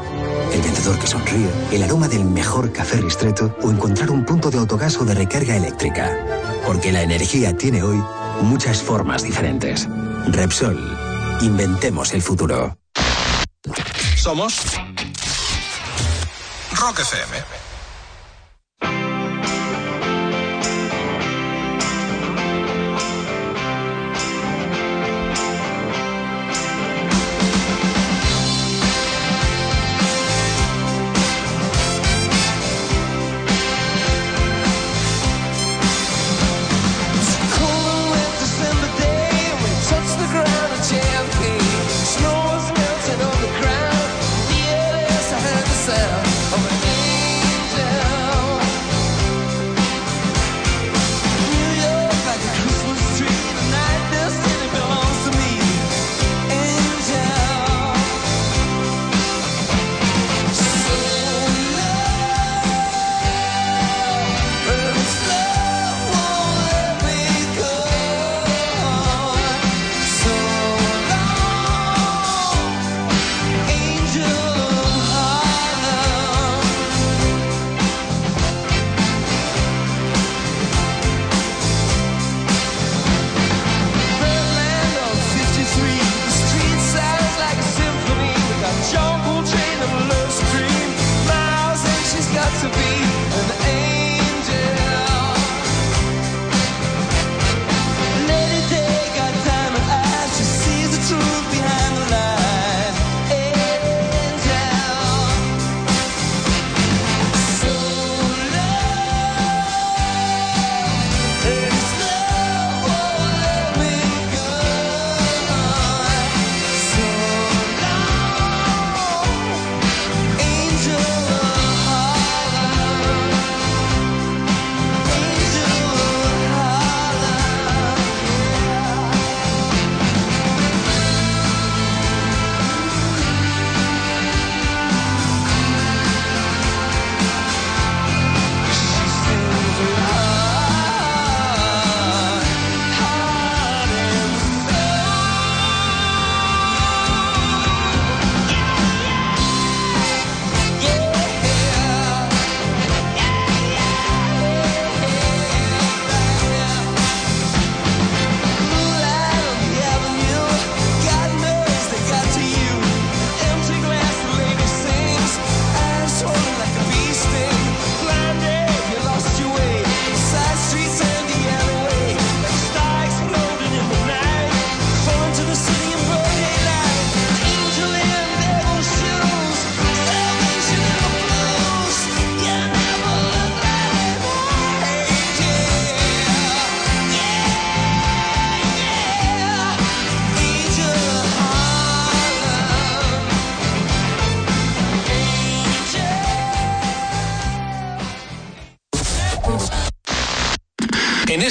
[0.51, 4.59] El vendedor que sonríe, el aroma del mejor café ristreto o encontrar un punto de
[4.59, 6.17] autogas o de recarga eléctrica.
[6.67, 8.03] Porque la energía tiene hoy
[8.41, 9.87] muchas formas diferentes.
[10.29, 10.79] Repsol,
[11.43, 12.79] inventemos el futuro.
[14.17, 14.59] Somos
[16.77, 17.60] Rock FM.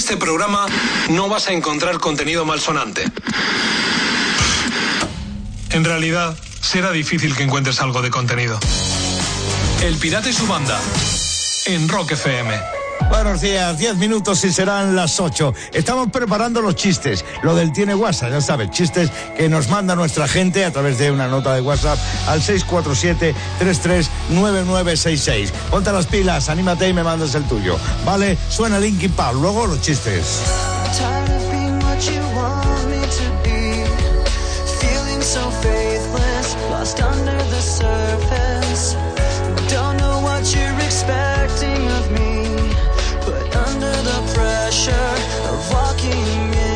[0.09, 0.65] Este programa
[1.09, 3.03] no vas a encontrar contenido malsonante.
[5.69, 8.57] En realidad, será difícil que encuentres algo de contenido.
[9.83, 10.81] El Pirata y su banda.
[11.67, 12.59] En Rock FM.
[13.09, 15.53] Buenos días, 10 minutos y serán las 8.
[15.73, 17.25] Estamos preparando los chistes.
[17.41, 21.11] Lo del tiene WhatsApp, ya sabes, chistes que nos manda nuestra gente a través de
[21.11, 22.41] una nota de WhatsApp al
[24.29, 25.51] 647-339966.
[25.69, 27.77] Ponte las pilas, anímate y me mandas el tuyo.
[28.05, 30.41] Vale, suena Linkin Park, luego los chistes.
[45.51, 45.61] Of
[46.11, 46.68] being what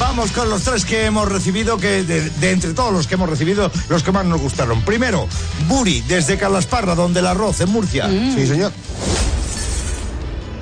[0.00, 3.28] Vamos con los tres que hemos recibido, que de, de entre todos los que hemos
[3.28, 4.80] recibido, los que más nos gustaron.
[4.86, 5.28] Primero,
[5.68, 8.08] Buri, desde Calasparra, donde el arroz, en Murcia.
[8.08, 8.72] Sí, señor.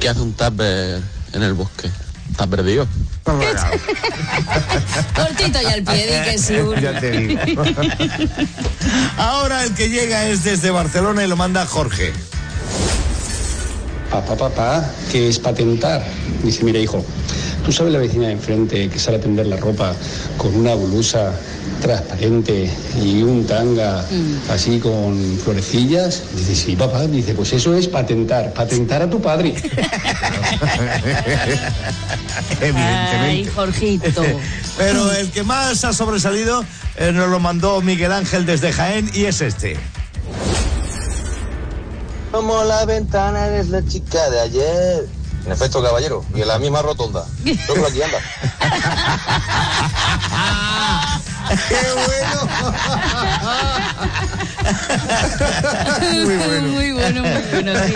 [0.01, 1.01] ¿Qué hace un tupper
[1.33, 1.93] en el bosque?
[2.31, 2.87] ¿Está perdido?
[5.15, 6.55] Cortito y al pie, di que sí.
[6.81, 7.63] Ya te digo.
[9.17, 12.13] Ahora el que llega es desde Barcelona y lo manda Jorge.
[14.11, 16.05] Papá, papá, ¿qué es patentar?
[16.43, 17.05] Dice, mira, hijo,
[17.65, 19.95] ¿tú sabes la vecina de enfrente que sale a tender la ropa
[20.37, 21.33] con una blusa
[21.85, 22.71] transparente
[23.01, 24.05] y un tanga
[24.51, 26.23] así con florecillas?
[26.35, 27.07] Dice, sí, papá.
[27.07, 29.55] Dice, pues eso es patentar, patentar a tu padre.
[33.21, 34.23] Ay, Jorgito.
[34.79, 36.65] Pero el que más ha sobresalido
[36.97, 39.77] eh, nos lo mandó Miguel Ángel desde Jaén y es este.
[42.33, 45.07] Como la ventana eres la chica de ayer.
[45.45, 47.27] En efecto, caballero, y en la misma rotonda.
[47.45, 48.19] Yo por aquí anda.
[51.69, 51.77] ¡Qué
[52.07, 52.49] bueno!
[56.25, 56.69] muy bueno.
[56.69, 57.73] Muy bueno, muy bueno.
[57.87, 57.95] sí.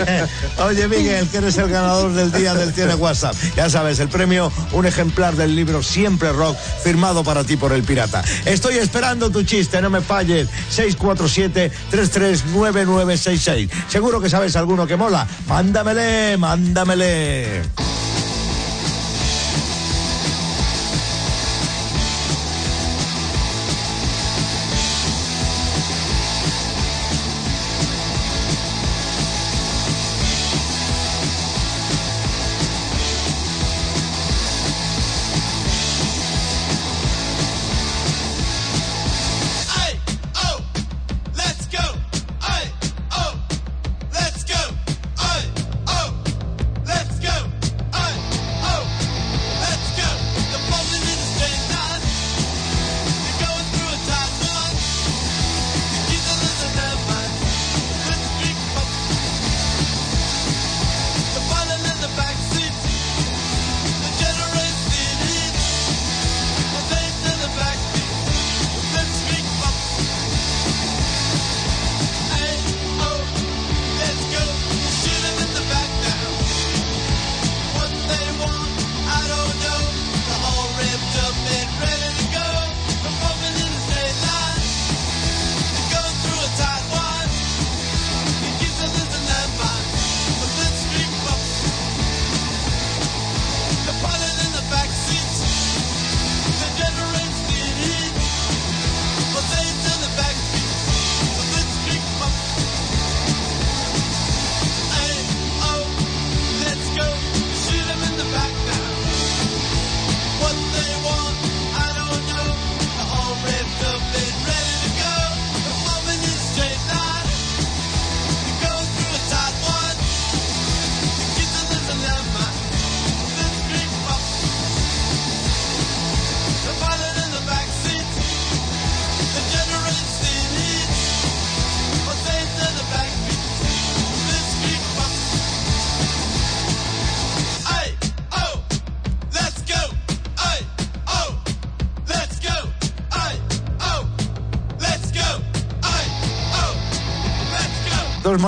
[0.61, 3.35] Oye, Miguel, que eres el ganador del día del Tiene WhatsApp.
[3.55, 7.83] Ya sabes, el premio, un ejemplar del libro Siempre Rock, firmado para ti por el
[7.83, 8.23] pirata.
[8.45, 10.47] Estoy esperando tu chiste, no me falles.
[10.75, 13.69] 647-339966.
[13.87, 15.27] Seguro que sabes alguno que mola.
[15.47, 17.63] Mándamele, mándamele.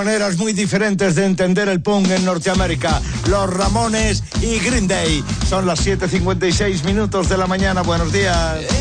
[0.05, 2.99] Maneras muy diferentes de entender el punk en Norteamérica.
[3.29, 5.23] Los Ramones y Green Day.
[5.47, 7.83] Son las 7.56 minutos de la mañana.
[7.83, 8.80] Buenos días.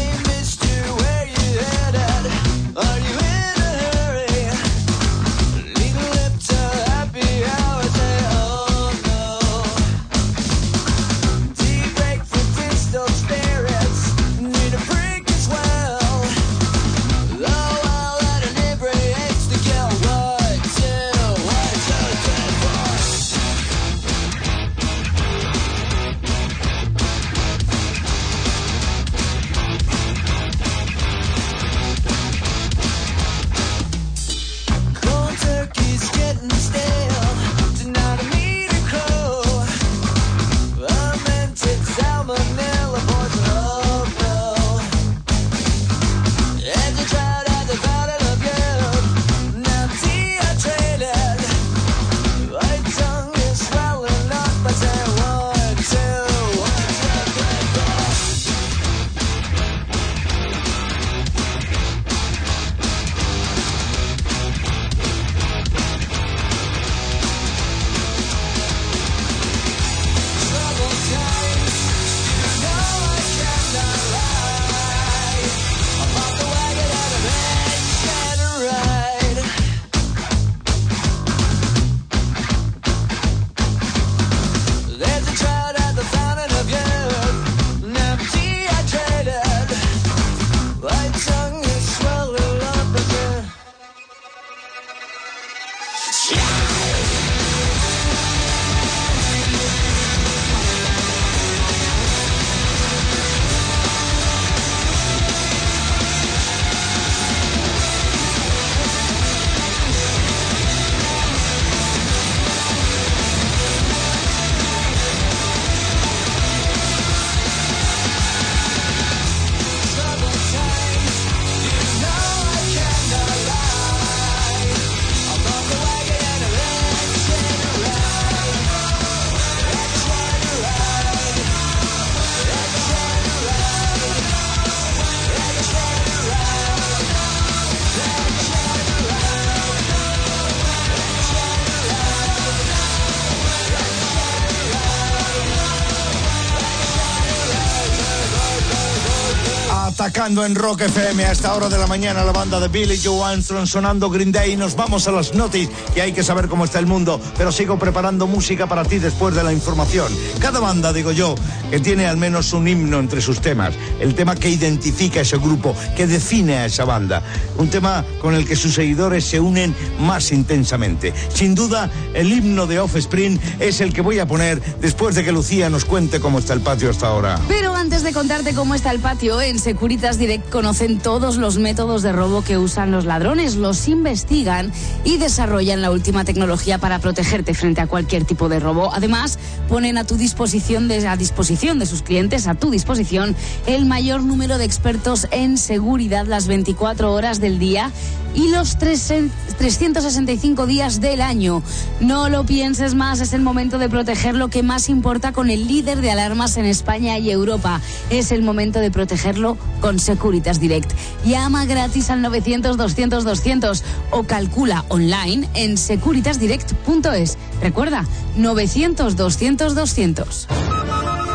[150.20, 153.66] En Rock FM a esta hora de la mañana la banda de Billy Joe Armstrong
[153.66, 154.55] sonando Green Day.
[154.55, 157.78] Nos vamos a las noticias y hay que saber cómo está el mundo, pero sigo
[157.78, 160.12] preparando música para ti después de la información.
[160.38, 161.34] Cada banda, digo yo,
[161.70, 165.38] que tiene al menos un himno entre sus temas, el tema que identifica a ese
[165.38, 167.22] grupo, que define a esa banda,
[167.60, 171.12] un tema con el que sus seguidores se unen más intensamente.
[171.32, 175.32] Sin duda, el himno de Offspring es el que voy a poner después de que
[175.32, 177.38] Lucía nos cuente cómo está el patio hasta ahora.
[177.48, 182.02] Pero antes de contarte cómo está el patio, en Securitas Direct conocen todos los métodos
[182.02, 184.72] de robo que usan los ladrones, los investigan
[185.04, 188.94] y desarrollan la última tecnología para protegerte frente a cualquier tipo de robo.
[188.94, 189.38] Además,
[189.70, 193.36] ponen a tu disposición, de, a disposición de sus clientes, a tu disposición,
[193.66, 197.92] el mayor número de expertos en seguridad las 24 horas del día
[198.34, 199.12] y los tres-
[199.59, 201.62] 365 días del año.
[202.01, 205.68] No lo pienses más, es el momento de proteger lo que más importa con el
[205.68, 207.80] líder de alarmas en España y Europa.
[208.10, 210.90] Es el momento de protegerlo con Securitas Direct.
[211.24, 217.36] Llama gratis al 900-200-200 o calcula online en securitasdirect.es.
[217.60, 218.06] Recuerda,
[218.36, 220.47] 900-200-200.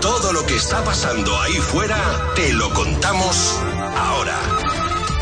[0.02, 1.98] Todo lo que está pasando ahí fuera,
[2.36, 3.56] te lo contamos
[3.98, 4.38] ahora.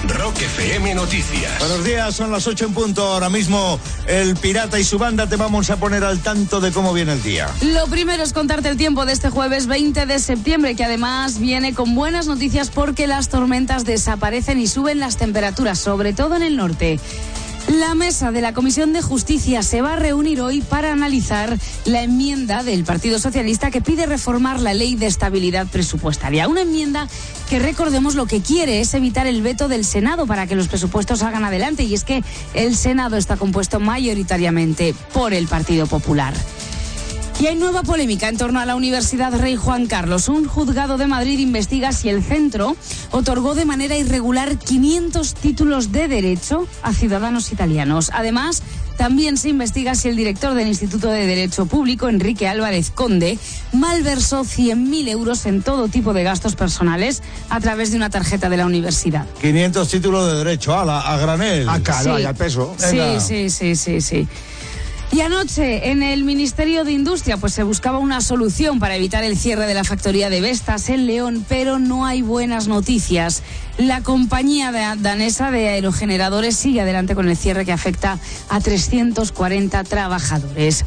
[0.08, 1.60] Rock FM Noticias.
[1.60, 3.08] Buenos días, son las 8 en punto.
[3.08, 6.94] Ahora mismo el Pirata y su banda te vamos a poner al tanto de cómo
[6.94, 7.50] viene el día.
[7.62, 11.74] Lo primero es contarte el tiempo de este jueves 20 de septiembre, que además viene
[11.74, 16.58] con buenas noticias porque las tormentas desaparecen y suben las temperaturas, sobre todo en el
[16.58, 17.00] norte.
[17.68, 22.04] La mesa de la Comisión de Justicia se va a reunir hoy para analizar la
[22.04, 26.50] enmienda del Partido Socialista que pide reformar la ley de estabilidad presupuestaria.
[26.50, 27.08] Una enmienda
[27.50, 31.20] que recordemos lo que quiere es evitar el veto del Senado para que los presupuestos
[31.20, 32.22] salgan adelante y es que
[32.54, 36.34] el Senado está compuesto mayoritariamente por el Partido Popular.
[37.40, 40.30] Y hay nueva polémica en torno a la Universidad Rey Juan Carlos.
[40.30, 42.78] Un juzgado de Madrid investiga si el centro
[43.12, 48.12] otorgó de manera irregular 500 títulos de derecho a ciudadanos italianos.
[48.14, 48.64] Además,
[48.98, 53.40] También se investiga si el director del Instituto de Derecho Público, Enrique Álvarez Conde,
[53.74, 58.58] malversó 100.000 euros en todo tipo de gastos personales a través de una tarjeta de
[58.58, 59.26] la universidad.
[59.42, 61.68] 500 títulos de derecho, ala, a granel.
[61.68, 62.10] Ah, Sí.
[62.22, 62.76] y al peso.
[62.78, 64.28] Sí, sí, sí, sí, sí.
[65.14, 69.38] Y anoche en el Ministerio de Industria pues se buscaba una solución para evitar el
[69.38, 73.44] cierre de la factoría de Vestas en León, pero no hay buenas noticias.
[73.78, 78.18] La compañía da- danesa de aerogeneradores sigue adelante con el cierre que afecta
[78.50, 80.84] a 340 trabajadores.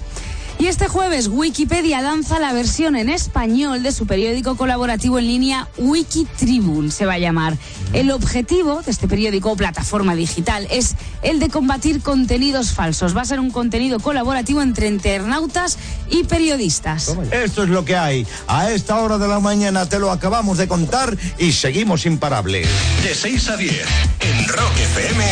[0.59, 5.69] Y este jueves Wikipedia lanza la versión en español de su periódico colaborativo en línea
[5.77, 7.59] Wikitribune, se va a llamar.
[7.93, 13.15] El objetivo de este periódico o plataforma digital es el de combatir contenidos falsos.
[13.15, 15.79] Va a ser un contenido colaborativo entre internautas
[16.11, 17.15] y periodistas.
[17.31, 18.27] Esto es lo que hay.
[18.49, 22.67] A esta hora de la mañana te lo acabamos de contar y seguimos imparables.
[23.03, 23.87] De 6 a 10,
[24.21, 25.25] en Rock FM,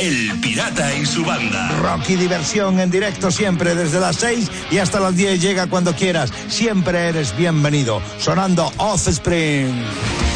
[0.00, 1.70] El Pirata y su banda.
[1.80, 6.32] Rocky Diversión en directo siempre desde las 6 y hasta las 10 llega cuando quieras.
[6.48, 8.00] Siempre eres bienvenido.
[8.18, 10.29] Sonando Offspring.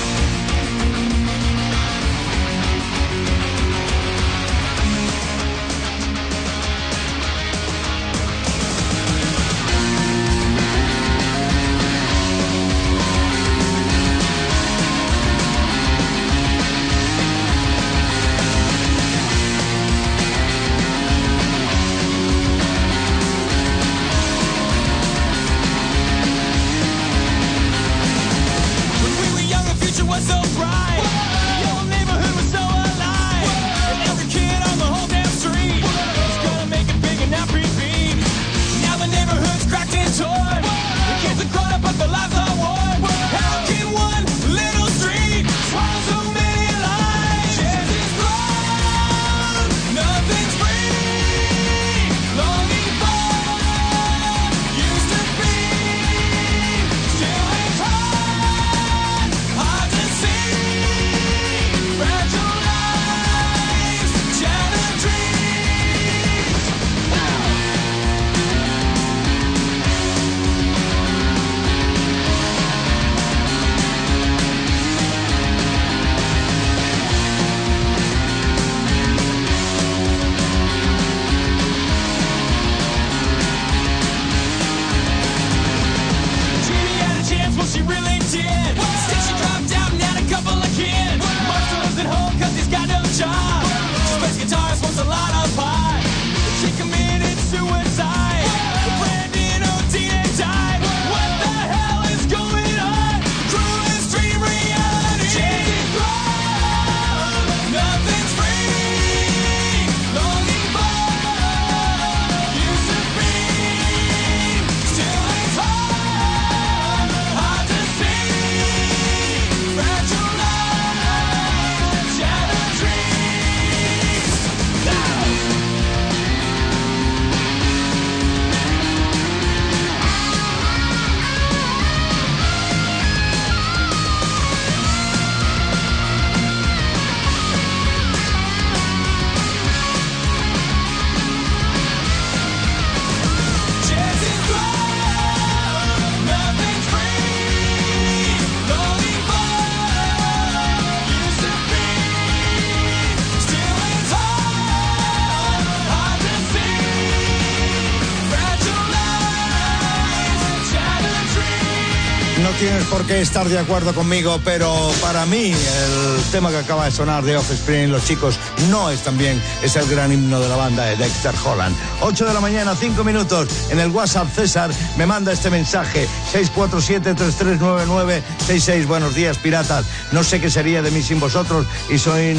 [163.15, 167.36] Qué estar de acuerdo conmigo, pero para mí el tema que acaba de sonar de
[167.36, 171.32] Offspring, los chicos, no es también, es el gran himno de la banda de Dexter
[171.45, 171.77] Holland.
[172.01, 178.86] 8 de la mañana, 5 minutos, en el WhatsApp César me manda este mensaje, 647-3399-66,
[178.86, 182.36] buenos días piratas, no sé qué sería de mí sin vosotros y, soy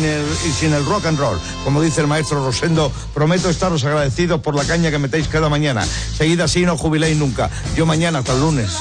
[0.60, 1.40] sin el rock and roll.
[1.64, 5.86] Como dice el maestro Rosendo, prometo estaros agradecidos por la caña que metéis cada mañana.
[5.86, 7.50] Seguid así, no jubiléis nunca.
[7.76, 8.72] Yo mañana hasta el lunes.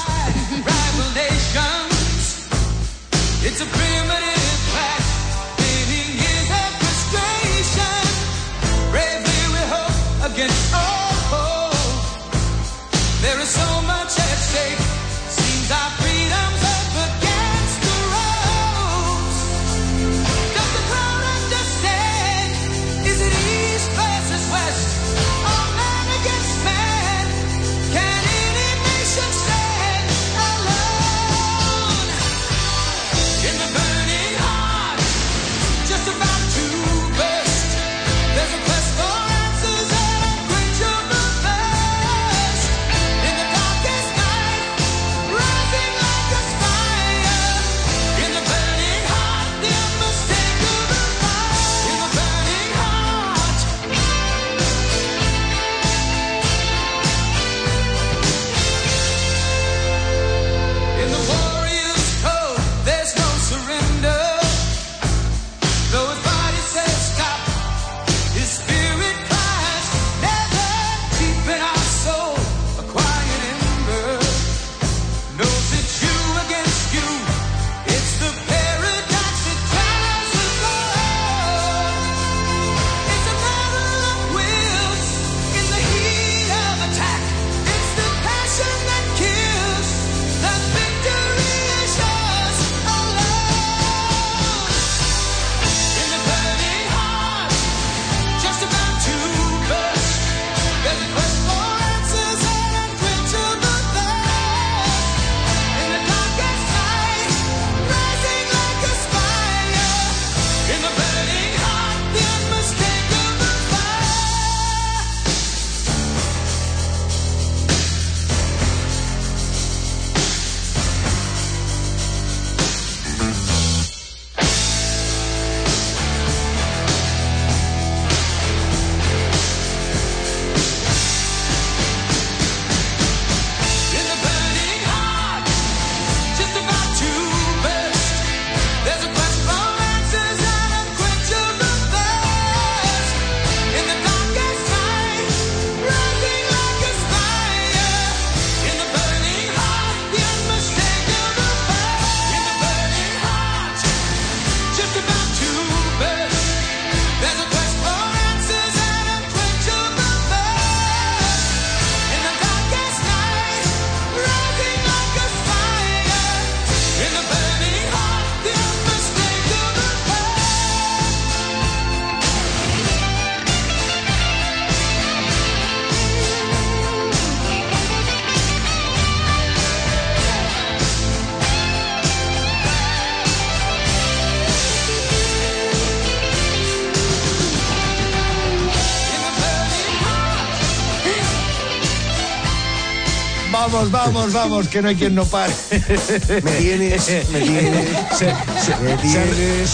[193.91, 195.53] Vamos, vamos, vamos, que no hay quien no pare.
[195.71, 199.69] Me tienes, me tienes, Se, se- me se- tienes.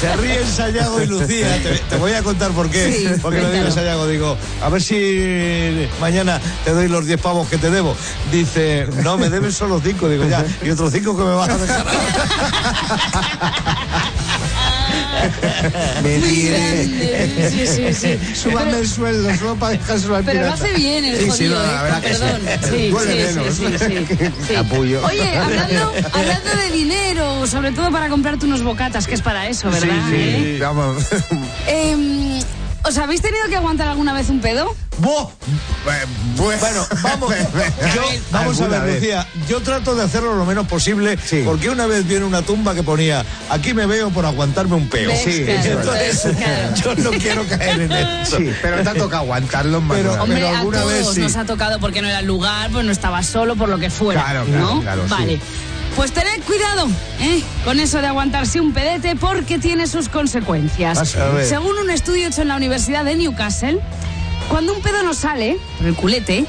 [0.00, 1.60] se ríen Sayago y Lucía.
[1.62, 2.92] Te, te voy a contar por qué.
[2.92, 3.70] Sí, porque lo digo.
[3.70, 4.06] Sayago.
[4.06, 7.96] Digo, a ver si mañana te doy los 10 pavos que te debo.
[8.32, 10.08] Dice, no, me debes solo 5.
[10.08, 10.44] Digo, ya.
[10.62, 11.86] Y otros 5 que me vas a dejar.
[16.02, 17.50] Me grande.
[17.50, 18.34] Sí, sí, sí.
[18.34, 21.54] Súbame el sueldo, solo para dejárselo al Pero lo hace bien el Sí, sí, jodido,
[21.58, 21.82] no, la ¿eh?
[21.82, 22.20] verdad que sí.
[22.20, 22.40] Perdón.
[22.68, 24.16] Sí, sí, sí, sí, sí,
[24.46, 24.54] sí.
[24.54, 25.04] Capullo.
[25.06, 29.70] Oye, hablando, hablando de dinero, sobre todo para comprarte unos bocatas, que es para eso,
[29.70, 30.12] ¿verdad?
[30.12, 30.54] ¿Eh?
[30.54, 31.04] Sí, vamos.
[31.66, 32.40] Em,
[32.88, 34.74] ¿Os habéis tenido que aguantar alguna vez un pedo?
[34.98, 35.30] ¡Bo!
[36.36, 37.34] Bueno, Vamos,
[37.94, 38.94] yo, vamos a ver, vez.
[38.96, 39.26] Lucía.
[39.48, 41.42] Yo trato de hacerlo lo menos posible Sí.
[41.44, 45.10] porque una vez viene una tumba que ponía aquí me veo por aguantarme un peo.
[45.22, 46.74] Sí, entonces claro.
[46.82, 48.38] yo no quiero caer en eso.
[48.38, 49.98] Sí, pero te ha tocado aguantarlo más.
[49.98, 51.20] Pero- Hombre, pero a todos vez sí.
[51.20, 53.90] nos ha tocado porque no era el lugar, pues no estaba solo, por lo que
[53.90, 54.22] fuera.
[54.24, 54.80] Claro, claro, ¿no?
[54.80, 55.40] claro, sí.
[55.98, 56.86] Pues tened cuidado
[57.20, 57.42] ¿eh?
[57.64, 61.16] con eso de aguantarse un pedete porque tiene sus consecuencias.
[61.42, 63.80] Según un estudio hecho en la Universidad de Newcastle,
[64.48, 66.46] cuando un pedo no sale por el culete,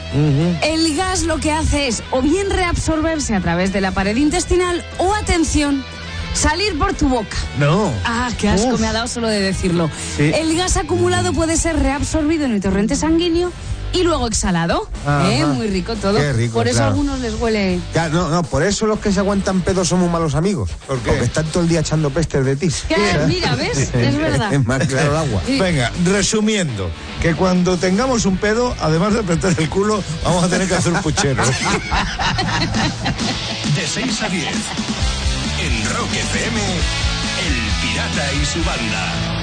[0.62, 4.86] el gas lo que hace es o bien reabsorberse a través de la pared intestinal
[5.00, 5.84] o, atención,
[6.36, 7.36] salir por tu boca.
[7.58, 7.92] No.
[8.06, 8.80] Ah, qué asco Uf.
[8.80, 9.90] me ha dado solo de decirlo.
[10.16, 10.32] Sí.
[10.32, 13.52] El gas acumulado puede ser reabsorbido en el torrente sanguíneo
[13.94, 14.88] y luego exhalado.
[15.08, 15.46] ¿Eh?
[15.46, 16.18] Muy rico todo.
[16.18, 16.88] Qué rico, Por eso claro.
[16.88, 17.80] a algunos les huele.
[17.94, 20.72] Ya, no, no, por eso los que se aguantan pedos somos malos amigos.
[20.88, 21.10] ¿Por qué?
[21.10, 22.70] Porque están todo el día echando pestes de ti.
[22.88, 23.90] Claro, mira, ¿ves?
[23.94, 24.54] Es verdad.
[24.54, 25.42] Es más claro el agua.
[25.46, 25.60] Sí.
[25.60, 26.90] Venga, resumiendo,
[27.22, 30.94] que cuando tengamos un pedo, además de apretar el culo, vamos a tener que hacer
[30.94, 31.44] un puchero.
[33.76, 34.46] De 6 a 10.
[34.46, 36.62] En Rock FM,
[37.46, 39.40] El Pirata y su banda.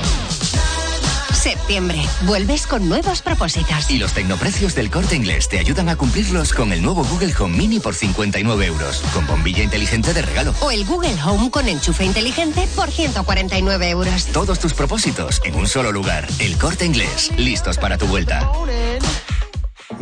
[1.37, 2.03] Septiembre.
[2.23, 3.91] Vuelves con nuevos propósitos.
[3.91, 7.57] Y los tecnoprecios del corte inglés te ayudan a cumplirlos con el nuevo Google Home
[7.57, 10.55] Mini por 59 euros, con bombilla inteligente de regalo.
[10.61, 14.27] O el Google Home con enchufe inteligente por 149 euros.
[14.33, 16.27] Todos tus propósitos en un solo lugar.
[16.39, 17.31] El corte inglés.
[17.37, 18.51] Listos para tu vuelta.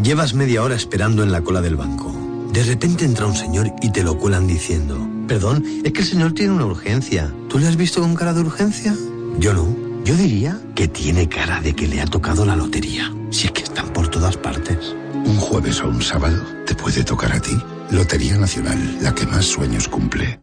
[0.03, 2.13] Llevas media hora esperando en la cola del banco.
[2.53, 6.33] De repente entra un señor y te lo cuelan diciendo, perdón, es que el señor
[6.33, 7.33] tiene una urgencia.
[7.49, 8.95] ¿Tú le has visto con cara de urgencia?
[9.39, 9.84] Yo no.
[10.05, 13.11] Yo diría que tiene cara de que le ha tocado la lotería.
[13.31, 14.95] Si es que están por todas partes.
[15.15, 17.57] Un jueves o un sábado te puede tocar a ti.
[17.91, 20.43] Lotería Nacional, la que más sueños cumple.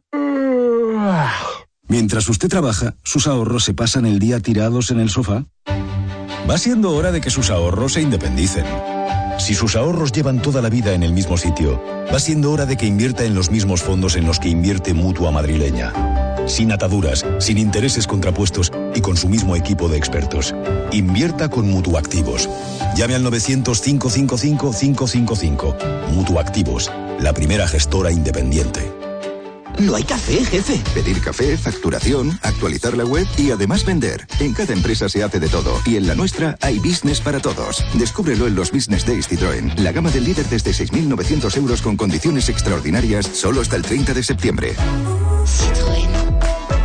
[1.88, 5.46] Mientras usted trabaja, sus ahorros se pasan el día tirados en el sofá.
[6.50, 8.66] Va siendo hora de que sus ahorros se independicen.
[9.38, 11.80] Si sus ahorros llevan toda la vida en el mismo sitio,
[12.12, 15.30] va siendo hora de que invierta en los mismos fondos en los que invierte Mutua
[15.32, 16.31] Madrileña.
[16.52, 20.53] Sin ataduras, sin intereses contrapuestos y con su mismo equipo de expertos.
[20.91, 22.49] Invierta con Mutuactivos.
[22.98, 26.10] Llame al 900-555-555.
[26.10, 26.91] Mutuactivos,
[27.22, 28.82] la primera gestora independiente.
[29.80, 30.82] No hay café, jefe.
[30.94, 34.28] Pedir café, facturación, actualizar la web y además vender.
[34.41, 37.82] En cada empresa se hace de todo y en la nuestra hay business para todos.
[37.94, 39.78] Descúbrelo en los Business Days Citroën.
[39.78, 44.23] La gama del líder desde 6.900 euros con condiciones extraordinarias solo hasta el 30 de
[44.23, 44.76] septiembre.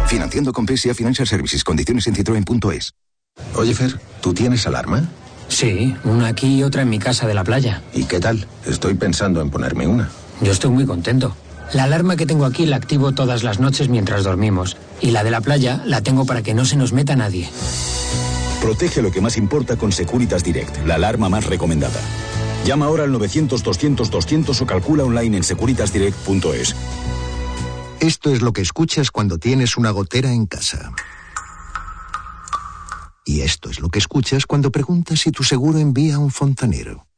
[0.08, 1.64] Financiando con PSA Financial Services.
[1.64, 2.94] Condiciones en citroen.es.
[3.54, 5.08] Oye, Fer, ¿tú tienes alarma?
[5.48, 7.82] Sí, una aquí y otra en mi casa de la playa.
[7.92, 8.46] ¿Y qué tal?
[8.64, 10.10] Estoy pensando en ponerme una.
[10.40, 11.36] Yo estoy muy contento.
[11.72, 14.76] La alarma que tengo aquí la activo todas las noches mientras dormimos.
[15.00, 17.48] Y la de la playa la tengo para que no se nos meta nadie.
[18.60, 22.00] Protege lo que más importa con Securitas Direct, la alarma más recomendada.
[22.64, 26.74] Llama ahora al 900-200-200 o calcula online en securitasdirect.es.
[28.06, 30.92] Esto es lo que escuchas cuando tienes una gotera en casa.
[33.24, 37.08] Y esto es lo que escuchas cuando preguntas si tu seguro envía a un fontanero.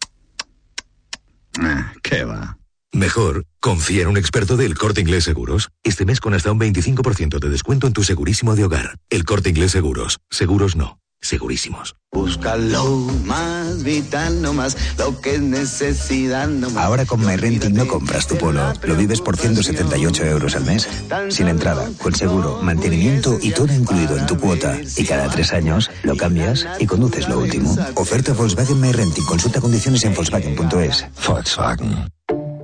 [1.60, 2.56] Ah, ¿Qué va?
[2.90, 5.68] Mejor, confía en un experto del Corte Inglés Seguros.
[5.82, 8.98] Este mes con hasta un 25% de descuento en tu segurísimo de hogar.
[9.10, 10.20] El Corte Inglés Seguros.
[10.30, 10.98] Seguros no.
[11.20, 11.96] Segurísimos.
[12.10, 12.84] Búscalo
[13.24, 16.84] más vital, no más lo que es necesidad, no más.
[16.84, 20.88] Ahora con MyRenting no compras tu polo, lo vives por 178 euros al mes.
[21.28, 24.78] Sin entrada, con seguro, mantenimiento y todo incluido en tu cuota.
[24.96, 27.76] Y cada tres años lo cambias y conduces lo último.
[27.94, 29.24] Oferta Volkswagen MyRenting.
[29.24, 31.06] Consulta condiciones en Volkswagen.es.
[31.26, 32.08] Volkswagen.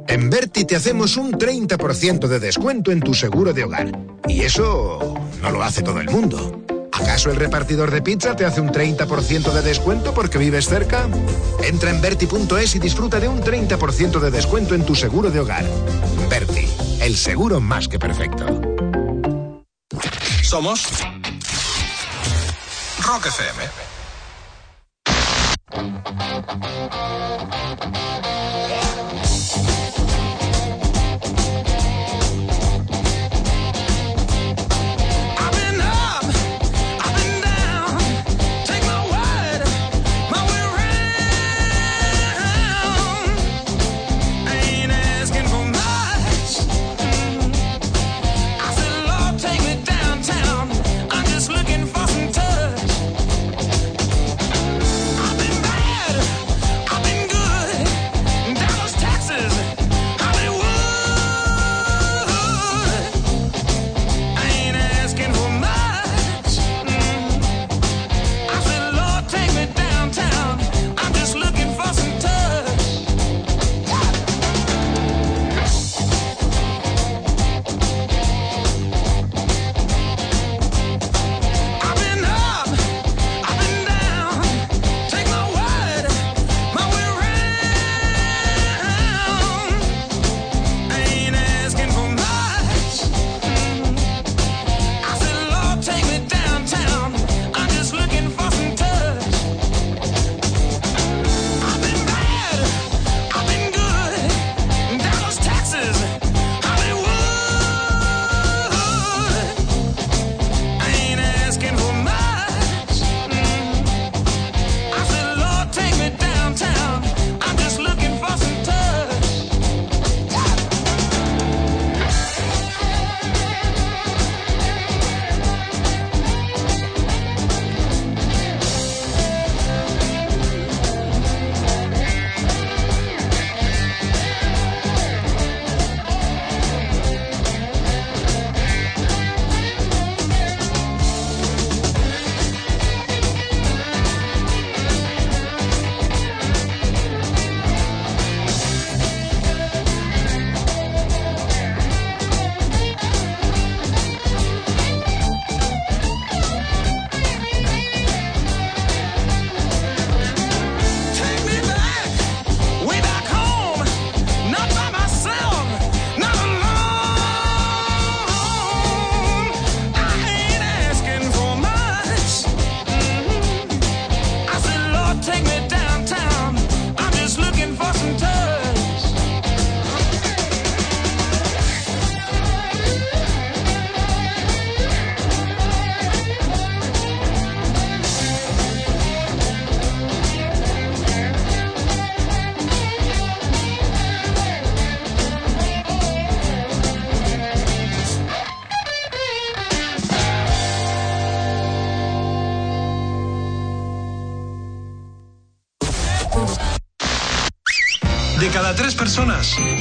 [0.07, 3.99] En Berti te hacemos un 30% de descuento en tu seguro de hogar.
[4.29, 6.65] Y eso no lo hace todo el mundo.
[7.05, 11.07] ¿Acaso el repartidor de pizza te hace un 30% de descuento porque vives cerca?
[11.63, 15.65] Entra en Berti.es y disfruta de un 30% de descuento en tu seguro de hogar.
[16.31, 16.67] Berti,
[17.03, 18.47] el seguro más que perfecto.
[20.43, 20.89] Somos
[23.03, 23.65] Rock FM.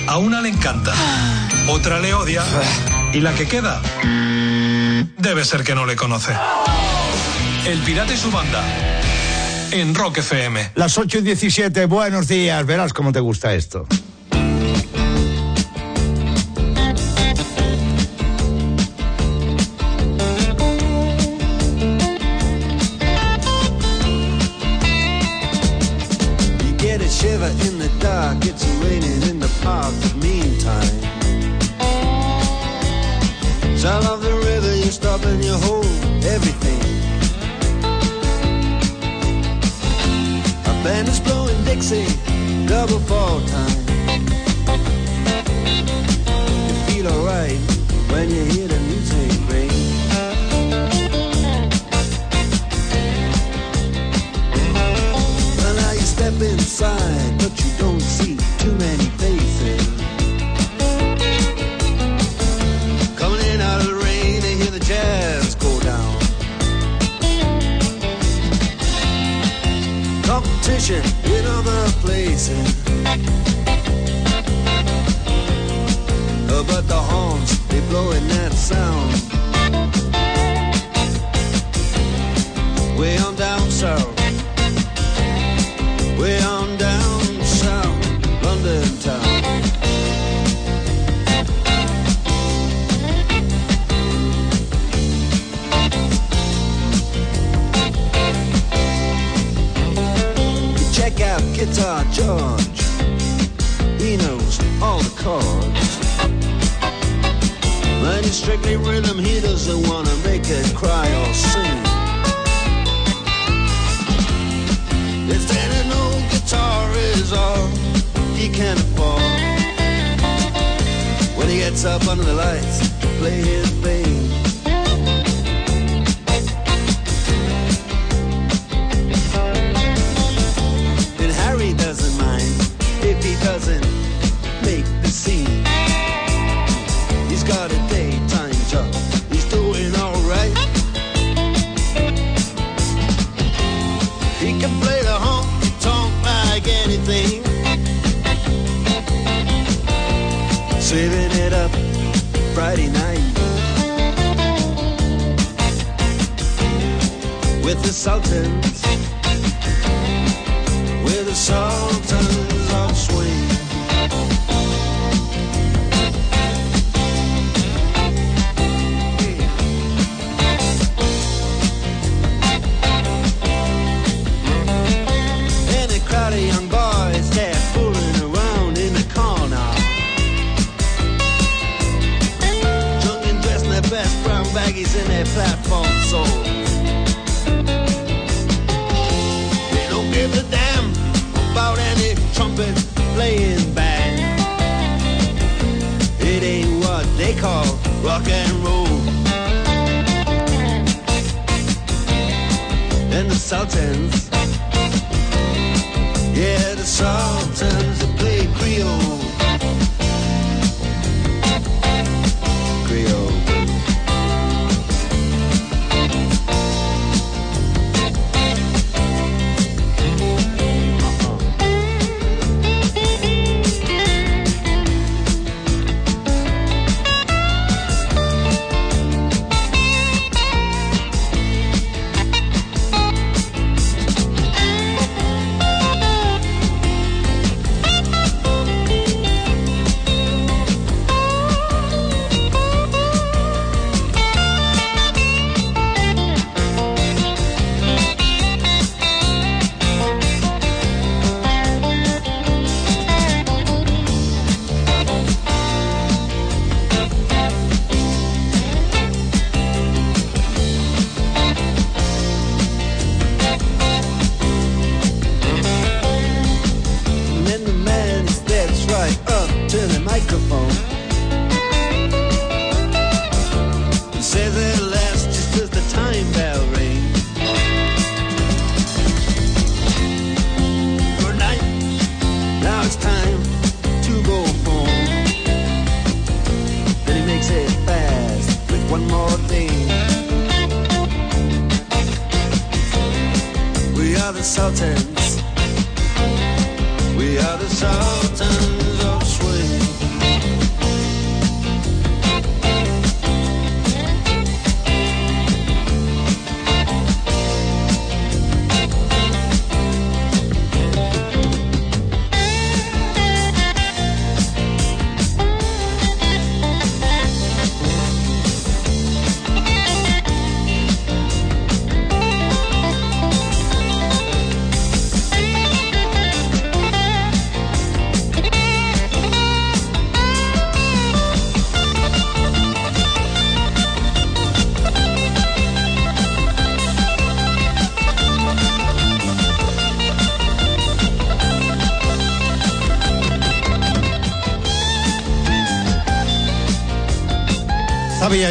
[0.08, 0.94] A una le encanta,
[1.68, 2.44] otra le odia
[3.14, 3.82] y la que queda
[5.18, 6.34] debe ser que no le conoce.
[7.66, 8.62] El pirata y su banda.
[9.72, 10.72] En Rock FM.
[10.76, 12.66] Las 8 y 17, buenos días.
[12.66, 13.88] Verás cómo te gusta esto.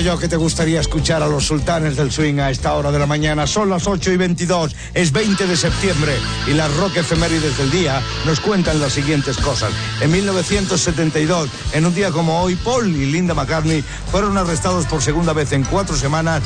[0.01, 3.07] Yo que te gustaría escuchar a los sultanes del swing a esta hora de la
[3.07, 3.47] mañana.
[3.47, 6.15] Son las 8 y 22, es 20 de septiembre
[6.47, 9.71] y las rock efemérides del día nos cuentan las siguientes cosas.
[10.01, 15.35] En 1972, en un día como hoy, Paul y Linda McCartney fueron arrestados por segunda
[15.35, 16.43] vez en cuatro semanas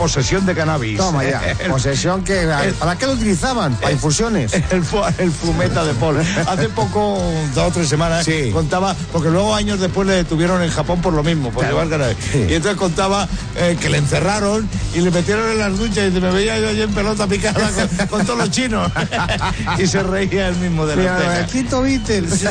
[0.00, 0.96] posesión de cannabis.
[0.96, 1.42] Toma ya.
[1.68, 2.48] Posesión que.
[2.78, 3.74] ¿Para qué lo utilizaban?
[3.74, 4.50] Para infusiones.
[4.70, 6.18] El, fu- el fumeta de Paul.
[6.46, 7.22] Hace poco,
[7.54, 11.22] dos o tres semanas, contaba, porque luego años después le detuvieron en Japón por lo
[11.22, 12.16] mismo, por llevar cannabis.
[12.34, 16.30] Y entonces contaba eh, que le encerraron y le metieron en las duchas y me
[16.30, 18.90] veía yo allí en pelota picada con, con todos los chinos.
[19.78, 22.44] y se reía él mismo de la Mira, el Beatles.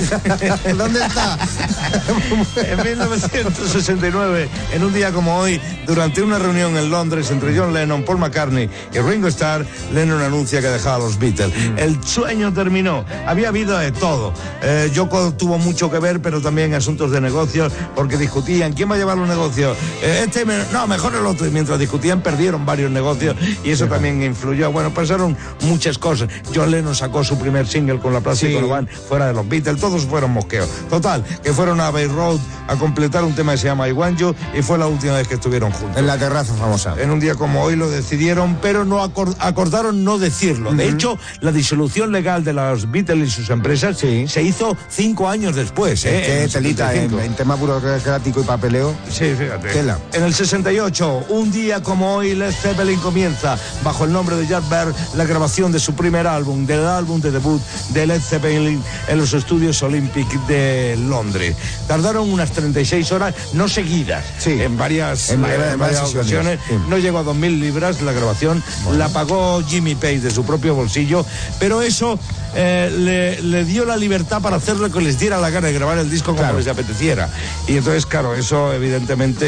[0.77, 1.37] ¿Dónde está?
[2.55, 8.03] En 1969, en un día como hoy, durante una reunión en Londres entre John Lennon,
[8.03, 11.51] Paul McCartney y Ringo Starr, Lennon anuncia que dejaba a los Beatles.
[11.77, 13.05] El sueño terminó.
[13.25, 14.33] Había habido de todo.
[14.61, 18.95] Eh, Yoko tuvo mucho que ver, pero también asuntos de negocios, porque discutían quién va
[18.95, 19.77] a llevar los negocios.
[20.01, 21.47] Eh, este, no, mejor el otro.
[21.47, 24.71] Y mientras discutían, perdieron varios negocios y eso también influyó.
[24.71, 26.29] Bueno, pasaron muchas cosas.
[26.53, 28.55] John Lennon sacó su primer single con la Plastic Sí.
[28.55, 29.79] Band fuera de los Beatles.
[29.79, 30.69] Todos fueron mosqueos.
[30.89, 34.19] Total, que fueron a Bay Road a completar un tema que se llama I Want
[34.19, 35.97] You y fue la última vez que estuvieron juntos.
[35.97, 36.95] En la terraza famosa.
[36.99, 40.71] En un día como hoy lo decidieron, pero no acor- acordaron no decirlo.
[40.73, 45.55] De hecho, la disolución legal de los Beatles y sus empresas se hizo cinco años
[45.55, 46.05] después.
[46.05, 46.43] ¿eh?
[46.43, 47.21] En telita, en, 75.
[47.21, 48.93] en tema burocrático y papeleo.
[49.09, 49.69] Sí, fíjate.
[49.69, 49.97] Tela.
[50.13, 54.67] En el 68, un día como hoy, Led Zeppelin comienza, bajo el nombre de Jack
[54.69, 59.17] Bear, la grabación de su primer álbum, del álbum de debut de Led Zeppelin en
[59.17, 61.55] los estudios Olympic de Londres.
[61.87, 66.59] Tardaron unas 36 horas, no seguidas, en varias, En- en en varias ocasiones.
[66.67, 66.75] sí.
[66.87, 68.63] No llegó a 2.000 libras la grabación,
[68.97, 71.25] la pagó Jimmy Page de su propio bolsillo,
[71.59, 72.19] pero eso
[72.55, 75.73] eh, le, le dio la libertad para hacer lo que les diera la gana de
[75.73, 77.29] grabar el disco como les apeteciera.
[77.67, 79.45] Y entonces, claro, eso evidentemente...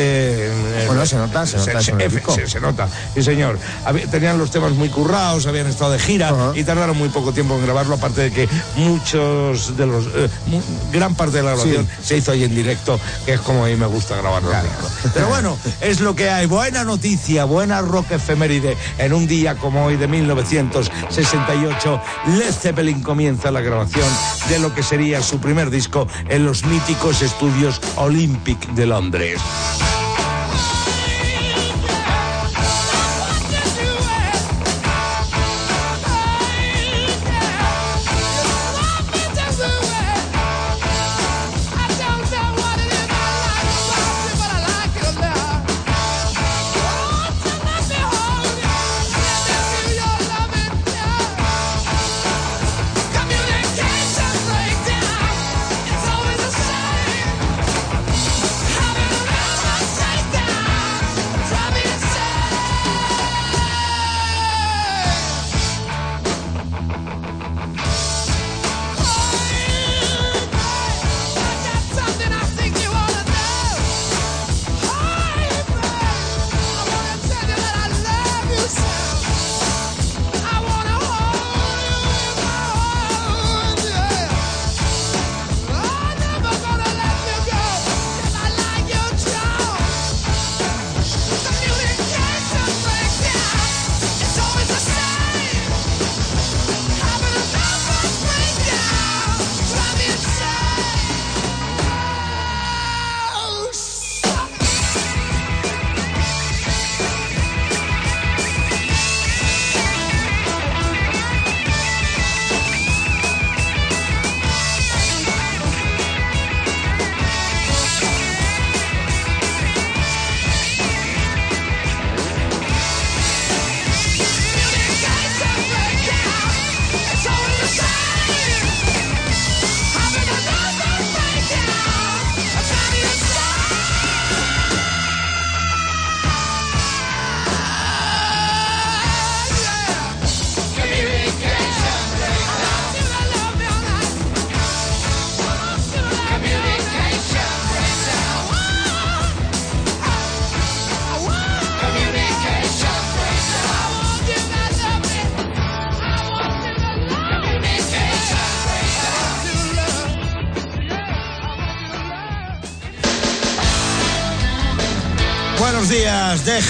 [0.48, 1.92] eh, Bueno, se nota, se nota se-
[2.36, 3.58] se- se nota, sí señor.
[3.86, 7.56] Había- tenían los temas muy currados, habían estado de gira y tardaron muy poco tiempo
[7.56, 10.06] en grabarlo, aparte de que muchos de los...
[10.16, 13.66] eh, mu- gran parte de la grabación se hizo ahí en directo, que es como
[13.66, 14.92] a mí me gusta grabar los discos.
[15.14, 16.46] Pero bueno, es lo que hay.
[16.46, 18.78] Buena noticia, buena rock efeméride.
[18.98, 22.02] En un día como hoy de 1968,
[22.38, 24.08] Led Zeppelin comienza la grabación
[24.50, 29.40] de lo que sería su primer disco en los míticos estudios Olympic de Londres.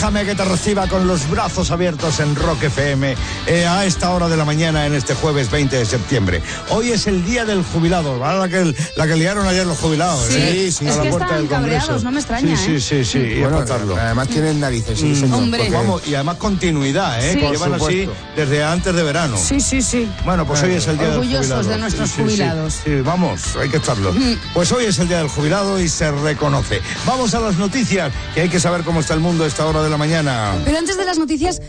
[0.02, 3.16] Déjame que te reciba con los brazos abiertos en Rock FM
[3.46, 6.42] eh, a esta hora de la mañana en este jueves 20 de septiembre.
[6.72, 8.40] Hoy es el día del jubilado, ¿verdad?
[8.40, 10.26] La que, la que liaron ayer los jubilados.
[10.26, 10.66] Sí, ¿eh?
[10.70, 11.52] es a la que puerta del Congreso.
[11.86, 12.80] cabreados, no me extraña, Sí, ¿eh?
[12.82, 13.64] sí, sí, sí, y Bueno,
[14.02, 15.38] además tienen narices, sí, Mm, señor.
[15.38, 15.60] Hombre.
[15.66, 17.34] porque- Vamos, y además continuidad, ¿eh?
[17.34, 17.40] Sí.
[17.40, 19.38] Que llevan así desde antes de verano.
[19.38, 20.10] Sí, sí, sí.
[20.26, 21.70] Bueno, pues hoy es el día Orgullosos del jubilado.
[21.70, 22.24] de nuestros Sí, sí, sí.
[22.38, 22.74] jubilados.
[22.84, 24.16] Sí, vamos, hay que estarlo.
[24.56, 26.82] Pues hoy es el día del jubilado y se reconoce.
[27.06, 29.84] Vamos a las noticias, que hay que saber cómo está el mundo a esta hora
[29.84, 30.54] de la mañana.
[30.66, 31.62] Pero antes de las noticias,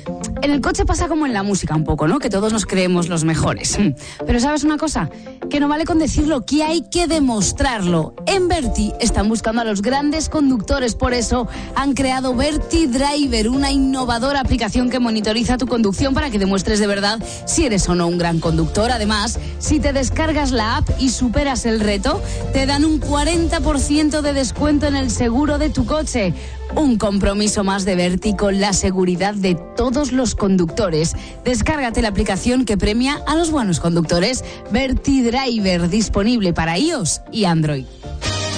[0.42, 2.18] en el coche pasa como en la música un poco, ¿no?
[2.18, 3.78] Que todos nos creemos los mejores.
[4.26, 5.10] Pero ¿sabes una cosa?
[5.51, 8.15] Que no vale con decirlo, que hay que demostrarlo.
[8.26, 13.70] En Verti están buscando a los grandes conductores, por eso han creado Verti Driver, una
[13.70, 18.07] innovadora aplicación que monitoriza tu conducción para que demuestres de verdad si eres o no
[18.07, 18.91] un gran conductor.
[18.91, 24.33] Además, si te descargas la app y superas el reto, te dan un 40% de
[24.33, 26.34] descuento en el seguro de tu coche.
[26.75, 31.15] Un compromiso más de Verti con la seguridad de todos los conductores.
[31.44, 34.42] Descárgate la aplicación que premia a los buenos conductores.
[34.70, 37.84] Verti Driver, disponible para iOS y Android.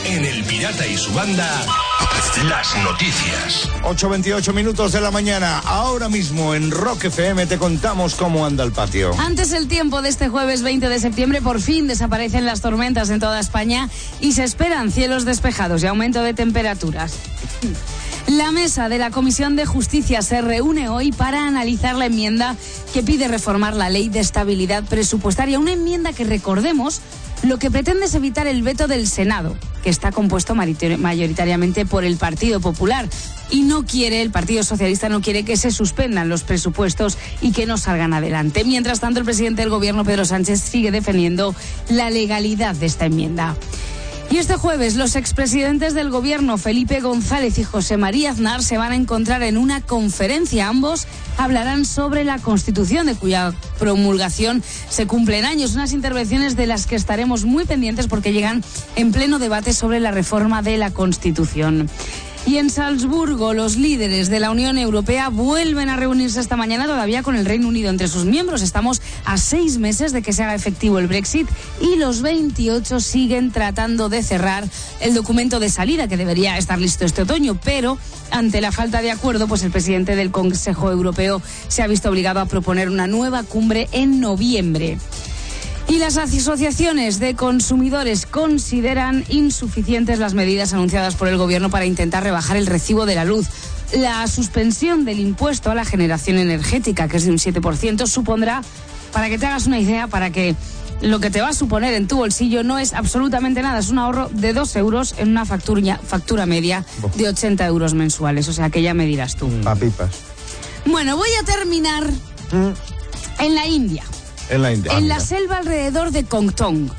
[0.06, 1.64] En El Pirata y su banda,
[2.48, 3.70] las noticias.
[3.82, 5.60] 8.28 minutos de la mañana.
[5.64, 9.12] Ahora mismo en Rock FM te contamos cómo anda el patio.
[9.18, 13.18] Antes el tiempo de este jueves 20 de septiembre, por fin desaparecen las tormentas en
[13.18, 13.88] toda España
[14.20, 17.14] y se esperan cielos despejados y aumento de temperaturas.
[18.28, 22.56] La mesa de la Comisión de Justicia se reúne hoy para analizar la enmienda
[22.94, 25.58] que pide reformar la ley de estabilidad presupuestaria.
[25.58, 27.02] Una enmienda que, recordemos,
[27.42, 32.16] lo que pretende es evitar el veto del Senado, que está compuesto mayoritariamente por el
[32.16, 33.06] Partido Popular.
[33.50, 37.66] Y no quiere, el Partido Socialista no quiere que se suspendan los presupuestos y que
[37.66, 38.64] no salgan adelante.
[38.64, 41.54] Mientras tanto, el presidente del Gobierno, Pedro Sánchez, sigue defendiendo
[41.90, 43.54] la legalidad de esta enmienda.
[44.30, 48.92] Y este jueves los expresidentes del gobierno Felipe González y José María Aznar se van
[48.92, 50.68] a encontrar en una conferencia.
[50.68, 55.74] Ambos hablarán sobre la Constitución, de cuya promulgación se cumplen años.
[55.74, 58.64] Unas intervenciones de las que estaremos muy pendientes porque llegan
[58.96, 61.88] en pleno debate sobre la reforma de la Constitución.
[62.46, 67.22] Y en Salzburgo, los líderes de la Unión Europea vuelven a reunirse esta mañana todavía
[67.22, 68.60] con el Reino Unido entre sus miembros.
[68.60, 71.48] Estamos a seis meses de que se haga efectivo el Brexit
[71.80, 74.68] y los 28 siguen tratando de cerrar
[75.00, 77.96] el documento de salida que debería estar listo este otoño, pero
[78.30, 82.40] ante la falta de acuerdo, pues el presidente del Consejo Europeo se ha visto obligado
[82.40, 84.98] a proponer una nueva cumbre en noviembre.
[85.88, 92.22] Y las asociaciones de consumidores consideran insuficientes las medidas anunciadas por el Gobierno para intentar
[92.22, 93.46] rebajar el recibo de la luz.
[93.92, 98.62] La suspensión del impuesto a la generación energética, que es de un 7%, supondrá,
[99.12, 100.56] para que te hagas una idea, para que
[101.00, 103.98] lo que te va a suponer en tu bolsillo no es absolutamente nada, es un
[103.98, 106.84] ahorro de 2 euros en una factura, factura media
[107.16, 108.48] de 80 euros mensuales.
[108.48, 109.48] O sea que ya me dirás tú.
[109.62, 110.10] Papipas.
[110.86, 112.08] Bueno, voy a terminar
[113.38, 114.02] en la India
[114.50, 114.96] En la India.
[114.96, 116.90] en la selva alrededor de Kongtong.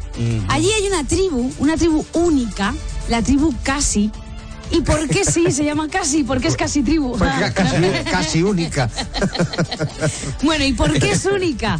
[0.47, 2.73] Allí hay una tribu, una tribu única,
[3.09, 4.11] la tribu Kasi.
[4.71, 6.23] ¿Y por qué sí se llama Kasi?
[6.23, 7.11] Porque es casi tribu.
[7.17, 7.75] Porque casi,
[8.09, 8.89] casi única.
[10.41, 11.79] Bueno, ¿y por qué es única?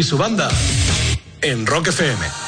[0.09, 0.49] Su banda
[1.43, 2.38] en Rock FM.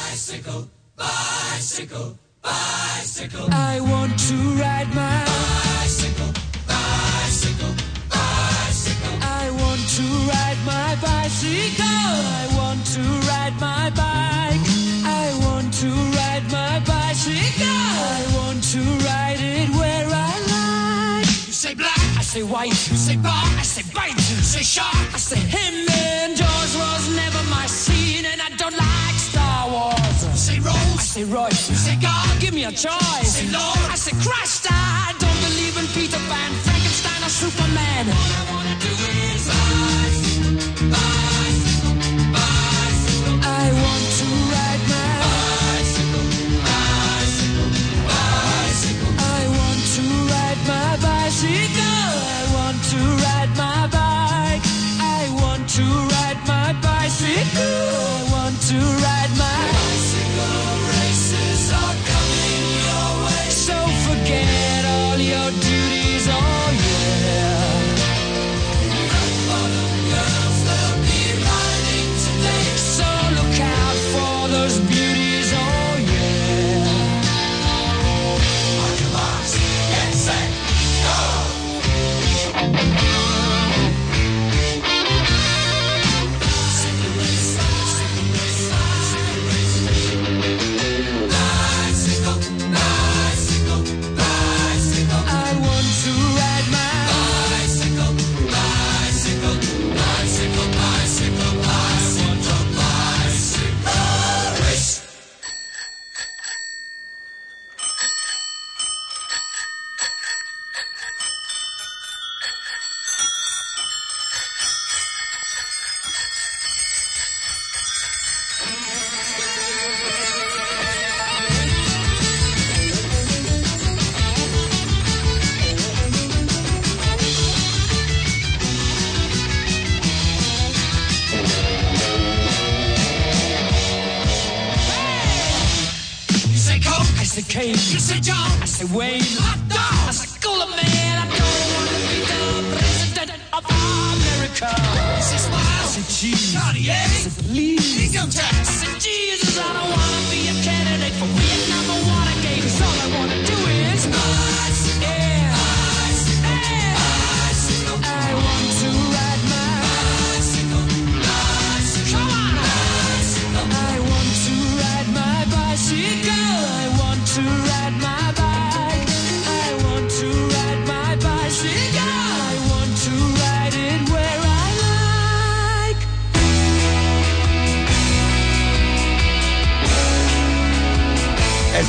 [138.82, 139.22] Say Wayne.
[139.38, 141.14] Hot dog, I say Cooler Man.
[141.18, 142.42] I don't want to be the
[142.76, 144.70] president of America.
[145.16, 146.54] You say Smile, I say Cheese.
[146.54, 148.14] Cartier, I say Please.
[148.14, 148.71] Income tax,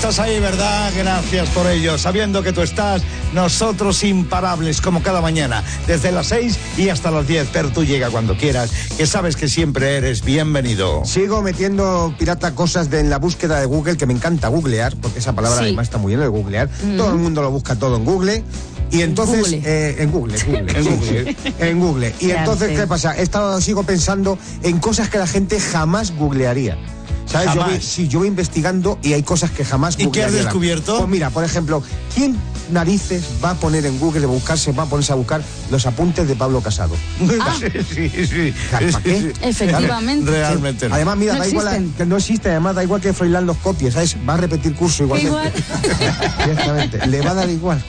[0.03, 0.91] Estás ahí, ¿verdad?
[0.97, 1.97] Gracias por ello.
[1.97, 3.01] Sabiendo que tú estás,
[3.33, 7.47] nosotros imparables como cada mañana, desde las 6 y hasta las 10.
[7.53, 11.05] Pero tú llega cuando quieras, que sabes que siempre eres bienvenido.
[11.05, 15.19] Sigo metiendo pirata cosas de, en la búsqueda de Google, que me encanta googlear, porque
[15.19, 15.63] esa palabra Sí.
[15.67, 16.67] además está muy bien, de googlear.
[16.83, 16.97] Mm.
[16.97, 18.43] Todo el mundo lo busca todo en Google.
[18.91, 19.61] Y entonces, Google.
[19.63, 22.15] eh, en Google, Google, en Google, en Google.
[22.19, 22.77] Y entonces.
[22.77, 23.17] ¿qué pasa?
[23.17, 26.77] He estado, sigo pensando en cosas que la gente jamás googlearía.
[27.25, 27.47] ¿Sabes?
[27.53, 27.83] Yo voy, Jamás.
[27.83, 30.97] sí, yo voy investigando y hay cosas que jamás ¿Y qué has descubierto?
[30.97, 31.81] Pues mira, por ejemplo,
[32.13, 32.37] ¿quién
[32.71, 36.27] narices va a poner en Google, a buscarse, va a ponerse a buscar los apuntes
[36.27, 36.95] de Pablo Casado?
[37.93, 38.53] sí, sí.
[38.71, 39.33] ¿Para qué?
[39.41, 40.29] Efectivamente.
[40.29, 40.95] Realmente no.
[40.95, 43.91] Además, mira, No da igual, que no existe, además da igual que Froilán los copie,
[43.91, 44.15] ¿sabes?
[44.27, 45.29] Va a repetir curso igualmente.
[45.29, 45.53] Igual.
[46.45, 47.83] Directamente, le va a dar igual.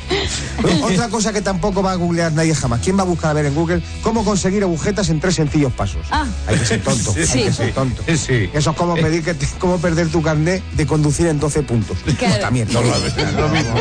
[0.82, 2.80] Otra cosa que tampoco va a googlear nadie jamás.
[2.82, 6.06] ¿Quién va a buscar a ver en Google cómo conseguir agujetas en tres sencillos pasos?
[6.10, 6.24] Ah.
[6.46, 7.42] Hay que ser tonto, hay Sí.
[7.42, 8.02] que ser tonto.
[8.06, 8.48] Sí.
[8.52, 11.96] Eso es como pedir que te- cómo perder tu carnet de conducir en 12 puntos.
[12.18, 12.34] Claro.
[12.34, 12.68] No, también.
[12.72, 13.74] No, lo- mismo.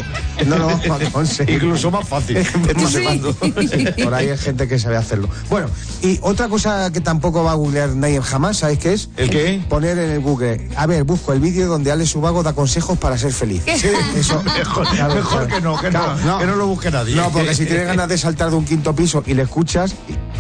[0.48, 1.56] No lo vamos a conseguir.
[1.56, 2.38] Incluso más fácil.
[2.94, 3.02] Sí.
[3.04, 3.34] cuándo.
[4.04, 5.30] Por ahí hay gente que sabe hacerlo.
[5.50, 5.68] Bueno,
[6.02, 9.10] y otra cosa que tampoco va a googlear nadie jamás, ¿sabes qué es?
[9.18, 9.64] ¿El qué?
[9.70, 13.18] Poner en el Google, a ver, busco el vídeo donde Ale Subago da consejos para
[13.18, 13.64] ser feliz.
[13.66, 15.48] Sí, Eso, mejor, claro, mejor claro.
[15.48, 17.16] que no, que no, Claro, que no lo busque nadie.
[17.16, 19.96] No, porque si tienes ganas de saltar de un quinto piso y le escuchas,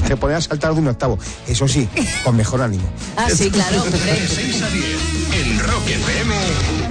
[0.07, 1.17] te pones a saltar de un octavo.
[1.47, 1.87] Eso sí,
[2.23, 2.83] con mejor ánimo.
[3.17, 3.81] Ah, sí, claro.
[3.83, 3.99] hombre.
[4.93, 6.35] De 6 a 10 en Rock FM,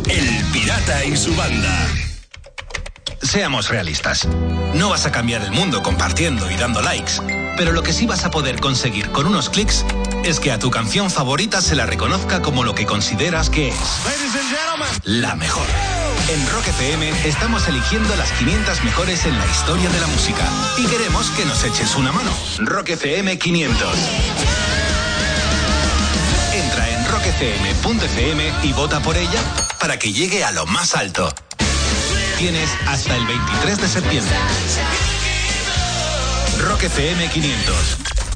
[0.09, 1.87] El Pirata y su banda.
[3.23, 4.27] Seamos realistas.
[4.75, 7.13] No vas a cambiar el mundo compartiendo y dando likes,
[7.57, 9.85] pero lo que sí vas a poder conseguir con unos clics
[10.25, 13.75] es que a tu canción favorita se la reconozca como lo que consideras que es.
[15.05, 15.67] La mejor.
[16.29, 20.49] En Rock FM estamos eligiendo las 500 mejores en la historia de la música
[20.79, 22.33] y queremos que nos eches una mano.
[22.59, 24.82] Rock FM 500.
[27.33, 29.41] rockfm.fm y vota por ella
[29.81, 31.33] para que llegue a lo más alto.
[32.39, 34.35] Tienes hasta el 23 de septiembre.
[36.61, 37.77] Rock FM 500.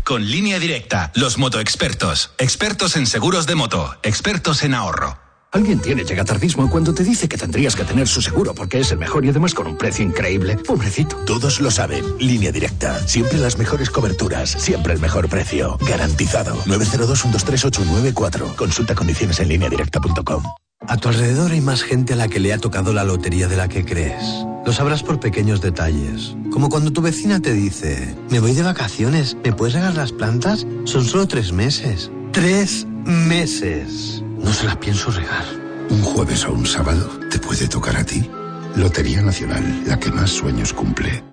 [0.04, 2.30] Con línea directa, los motoexpertos.
[2.38, 3.96] Expertos en seguros de moto.
[4.02, 5.25] Expertos en ahorro.
[5.56, 8.98] Alguien tiene llegatardismo cuando te dice que tendrías que tener su seguro porque es el
[8.98, 10.58] mejor y además con un precio increíble.
[10.58, 11.16] Pobrecito.
[11.24, 12.04] Todos lo saben.
[12.18, 13.00] Línea directa.
[13.08, 14.50] Siempre las mejores coberturas.
[14.50, 15.78] Siempre el mejor precio.
[15.88, 16.62] Garantizado.
[16.66, 18.54] 902-123-894.
[18.54, 20.42] Consulta condiciones en lineadirecta.com.
[20.86, 23.56] A tu alrededor hay más gente a la que le ha tocado la lotería de
[23.56, 24.22] la que crees.
[24.66, 26.36] Lo sabrás por pequeños detalles.
[26.52, 30.66] Como cuando tu vecina te dice, me voy de vacaciones, ¿me puedes regar las plantas?
[30.84, 32.10] Son solo tres meses.
[32.30, 34.22] ¡Tres meses!
[34.46, 35.44] No se las pienso regar.
[35.90, 38.30] Un jueves o un sábado te puede tocar a ti.
[38.76, 41.24] Lotería Nacional, la que más sueños cumple.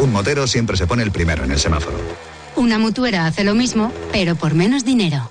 [0.00, 1.96] Un motero siempre se pone el primero en el semáforo.
[2.56, 5.30] Una mutuera hace lo mismo, pero por menos dinero.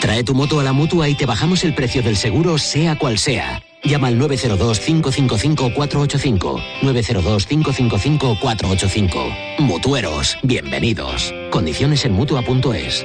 [0.00, 3.18] Trae tu moto a la mutua y te bajamos el precio del seguro, sea cual
[3.18, 3.62] sea.
[3.84, 6.62] Llama al 902-555-485.
[6.80, 9.58] 902-555-485.
[9.58, 11.34] Mutueros, bienvenidos.
[11.50, 13.04] Condiciones en mutua.es.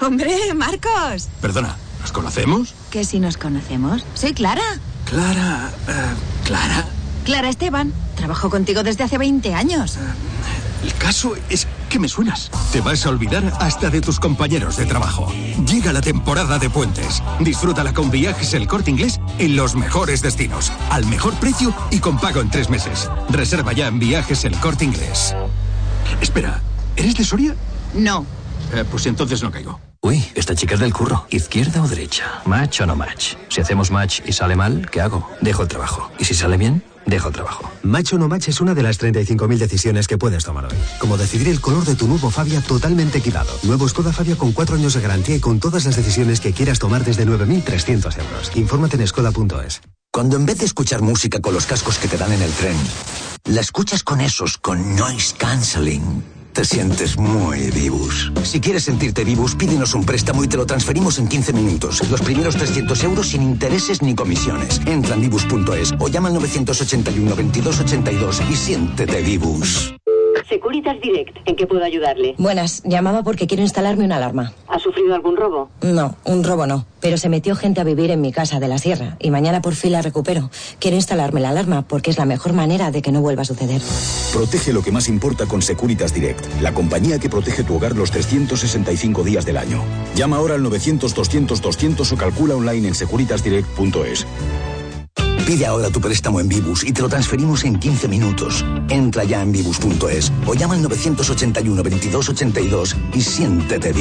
[0.00, 1.28] Hombre, Marcos.
[1.42, 2.72] Perdona, ¿nos conocemos?
[2.90, 4.04] ¿Que si nos conocemos?
[4.14, 4.62] Soy Clara.
[5.04, 5.70] Clara.
[5.88, 5.92] eh,
[6.44, 6.86] Clara.
[7.24, 7.92] Clara Esteban.
[8.16, 9.96] Trabajo contigo desde hace 20 años.
[10.82, 12.50] El caso es que me suenas.
[12.72, 15.30] Te vas a olvidar hasta de tus compañeros de trabajo.
[15.66, 17.22] Llega la temporada de puentes.
[17.40, 22.18] Disfrútala con viajes el corte inglés en los mejores destinos, al mejor precio y con
[22.18, 23.10] pago en tres meses.
[23.28, 25.34] Reserva ya en viajes el corte inglés.
[26.20, 26.60] Espera,
[26.96, 27.54] ¿eres de Soria?
[27.94, 28.24] No.
[28.72, 29.78] Eh, pues entonces no caigo.
[30.00, 31.26] Uy, esta chica es del curro.
[31.28, 32.40] ¿Izquierda o derecha?
[32.44, 33.34] ¿Match o no match?
[33.48, 35.28] Si hacemos match y sale mal, ¿qué hago?
[35.40, 36.10] Dejo el trabajo.
[36.20, 36.84] ¿Y si sale bien?
[37.04, 37.68] Dejo el trabajo.
[37.82, 40.78] Match o no match es una de las 35.000 decisiones que puedes tomar hoy.
[41.00, 43.50] Como decidir el color de tu nuevo Fabia totalmente equipado.
[43.64, 46.78] Nuevo Skoda Fabia con 4 años de garantía y con todas las decisiones que quieras
[46.78, 48.52] tomar desde 9.300 euros.
[48.54, 49.80] Infórmate en skoda.es.
[50.12, 52.76] Cuando en vez de escuchar música con los cascos que te dan en el tren,
[53.46, 56.22] la escuchas con esos, con noise cancelling,
[56.58, 58.32] te sientes muy vivus.
[58.42, 62.10] Si quieres sentirte vivus, pídenos un préstamo y te lo transferimos en 15 minutos.
[62.10, 64.80] Los primeros 300 euros sin intereses ni comisiones.
[64.84, 69.94] Entra en vivus.es o llama al 981 22 82 y siéntete vivus.
[70.48, 72.34] Securitas Direct, ¿en qué puedo ayudarle?
[72.38, 74.52] Buenas, llamaba porque quiero instalarme una alarma.
[74.68, 75.68] ¿Ha sufrido algún robo?
[75.82, 78.78] No, un robo no, pero se metió gente a vivir en mi casa de la
[78.78, 80.50] sierra y mañana por fin la recupero.
[80.78, 83.82] Quiero instalarme la alarma porque es la mejor manera de que no vuelva a suceder.
[84.32, 88.10] Protege lo que más importa con Securitas Direct, la compañía que protege tu hogar los
[88.10, 89.82] 365 días del año.
[90.14, 94.26] Llama ahora al 900-200-200 o calcula online en securitasdirect.es.
[95.48, 98.62] Pide ahora tu préstamo en Vivus y te lo transferimos en 15 minutos.
[98.90, 103.94] Entra ya en vivus.es o llama al 981 22 82 y siéntete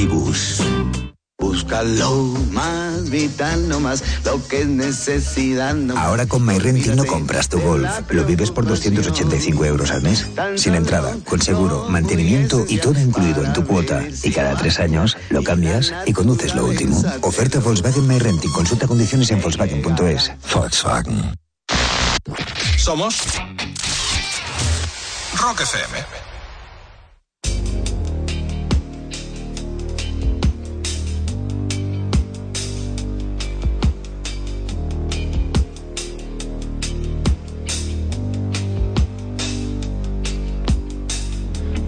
[1.40, 1.57] Vivus.
[1.57, 2.14] Búscalo
[2.51, 5.74] más vital, no más lo que es necesidad.
[5.74, 6.03] No más.
[6.03, 10.25] Ahora con MyRenting no compras tu Golf, lo vives por 285 euros al mes.
[10.56, 14.03] Sin entrada, con seguro, mantenimiento y todo incluido en tu cuota.
[14.24, 17.01] Y cada tres años lo cambias y conduces lo último.
[17.22, 18.51] Oferta Volkswagen MyRenting.
[18.51, 20.32] Consulta condiciones en Volkswagen.es.
[20.53, 21.33] Volkswagen.
[22.77, 23.24] Somos
[25.40, 26.27] Rock FM.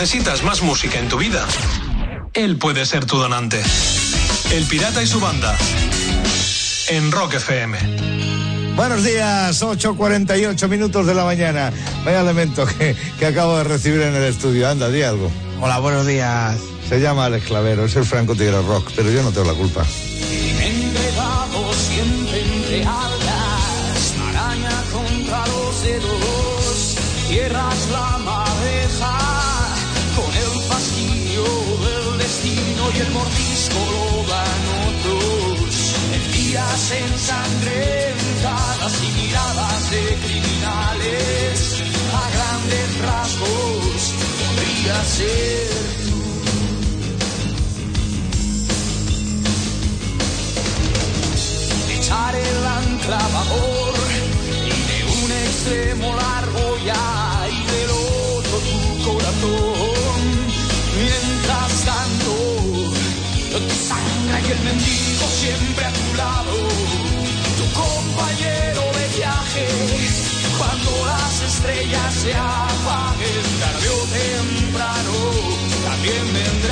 [0.00, 1.44] necesitas más música en tu vida,
[2.32, 3.60] él puede ser tu donante.
[4.52, 5.58] El Pirata y su banda.
[6.86, 7.76] En Rock FM.
[8.76, 11.72] Buenos días, 8.48 minutos de la mañana.
[12.04, 14.68] Vaya elemento que, que acabo de recibir en el estudio.
[14.68, 15.32] Anda, di algo.
[15.60, 16.56] Hola, buenos días.
[16.88, 19.84] Se llama Alex Clavero, es el Franco Tigre Rock, pero yo no tengo la culpa.
[51.90, 53.18] Echar el ancla
[54.64, 58.78] y de un extremo largo ya y del otro tu
[59.10, 60.20] corazón.
[60.96, 62.32] Mientras tanto,
[63.58, 66.54] tu sangre y el mendigo siempre a tu lado,
[67.58, 69.66] tu compañero de viaje.
[70.58, 72.34] Cuando las estrellas se
[76.00, 76.67] también vendrás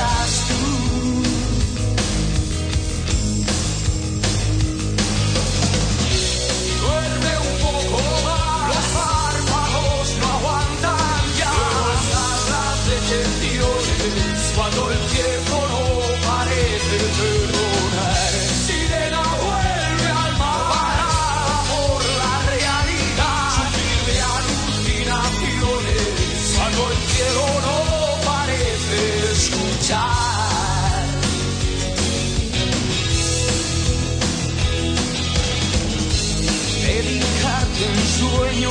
[38.18, 38.70] sueño,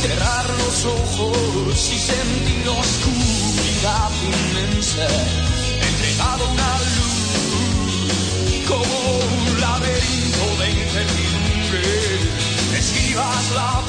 [0.00, 5.06] cerrar los ojos y sentir oscuridad inmensa,
[5.88, 7.22] entregado a una luz
[8.68, 11.82] como un laberinto de incertidumbre.
[12.78, 13.81] Esquivas la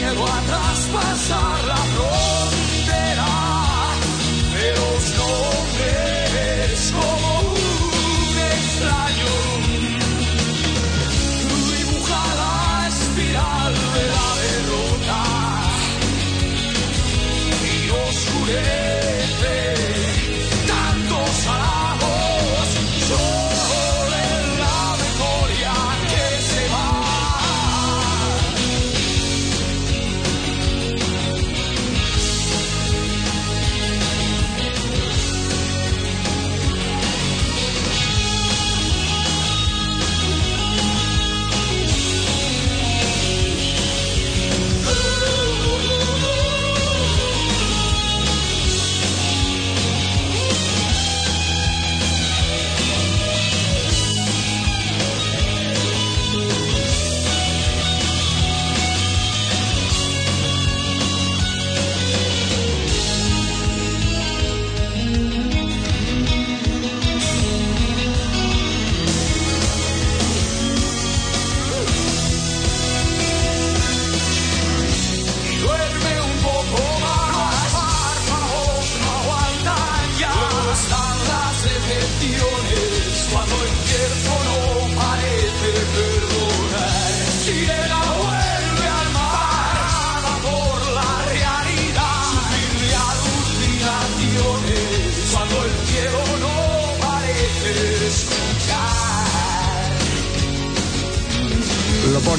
[0.00, 1.49] miedo a traspasar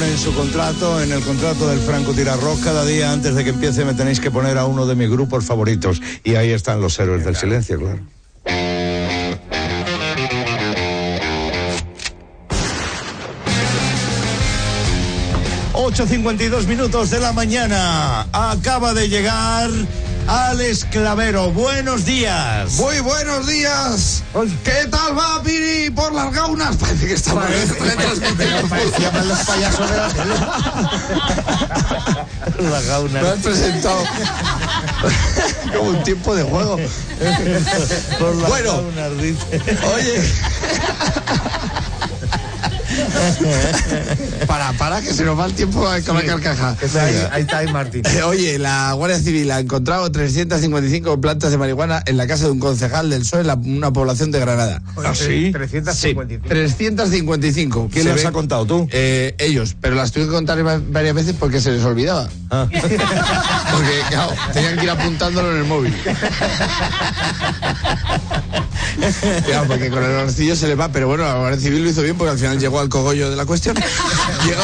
[0.04, 2.60] en su contrato, en el contrato del Franco Tirarroz.
[2.60, 5.44] Cada día antes de que empiece me tenéis que poner a uno de mis grupos
[5.44, 6.00] favoritos.
[6.24, 8.00] Y ahí están los héroes del silencio, claro.
[15.74, 18.26] ...8.52 minutos de la mañana...
[18.32, 19.70] ...acaba de llegar...
[20.28, 22.74] Alex Clavero, buenos días.
[22.78, 24.11] Muy buenos días.
[24.64, 26.76] ¿Qué tal va Piri por las gaunas?
[26.76, 27.44] Parece que estamos
[28.70, 30.34] Parecían los payasos de la tele.
[32.70, 33.20] La gauna.
[33.20, 34.02] Me has presentado
[35.76, 36.78] como un tiempo de juego.
[38.18, 39.44] Por las bueno, gaunas, dice.
[39.94, 40.22] oye.
[44.46, 46.76] para, para, que se nos va el tiempo con la carcaja.
[47.00, 48.02] Ahí, ahí está, ahí Martín.
[48.06, 52.50] Eh, Oye, la Guardia Civil ha encontrado 355 plantas de marihuana en la casa de
[52.52, 54.82] un concejal del PSOE en la- una población de Granada.
[55.04, 55.50] ¿Ah, sí?
[55.52, 56.48] 355.
[56.48, 57.88] 355.
[57.92, 58.88] ¿Quién Se las ve- ha contado tú?
[58.92, 62.28] Eh, ellos, pero las tuve que contar va- varias veces porque se les olvidaba.
[62.50, 62.66] Ah.
[63.72, 65.94] Porque, claro, tenían que ir apuntándolo en el móvil.
[69.46, 72.02] Claro, porque con el arcillo se le va, pero bueno, la Guardia Civil lo hizo
[72.02, 73.76] bien porque al final llegó al cogollo de la cuestión.
[74.44, 74.62] Llegó...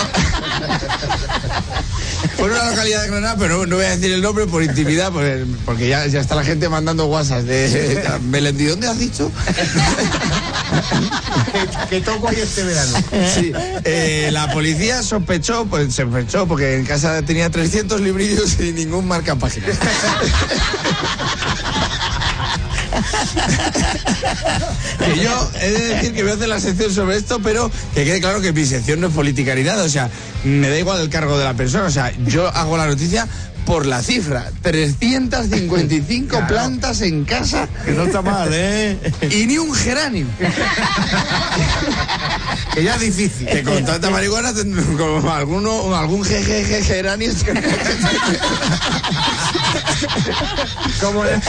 [2.36, 5.10] Fue una localidad de Granada, pero no, no voy a decir el nombre por intimidad,
[5.10, 8.00] porque, porque ya, ya está la gente mandando WhatsApp de
[8.30, 9.32] Melendi, ¿dónde has dicho?
[11.90, 12.98] que toco ahí este verano.
[13.34, 13.52] Sí,
[13.84, 19.34] eh, la policía sospechó, pues sospechó, porque en casa tenía 300 librillos y ningún marca
[19.34, 19.76] páginas.
[24.98, 28.04] que yo he de decir que voy a hacer la sección sobre esto, pero que
[28.04, 30.10] quede claro que mi sección no es política ni nada, o sea,
[30.44, 33.26] me da igual el cargo de la persona, o sea, yo hago la noticia
[33.66, 36.46] por la cifra, 355 Claro.
[36.46, 38.96] plantas en casa Que no está mal, ¿eh?
[39.30, 40.26] y ni un geranio.
[42.74, 43.46] Que ya es difícil.
[43.46, 44.52] Que con tanta marihuana,
[44.96, 47.32] como alguno, algún jejeje geranio.
[51.00, 51.40] Como en,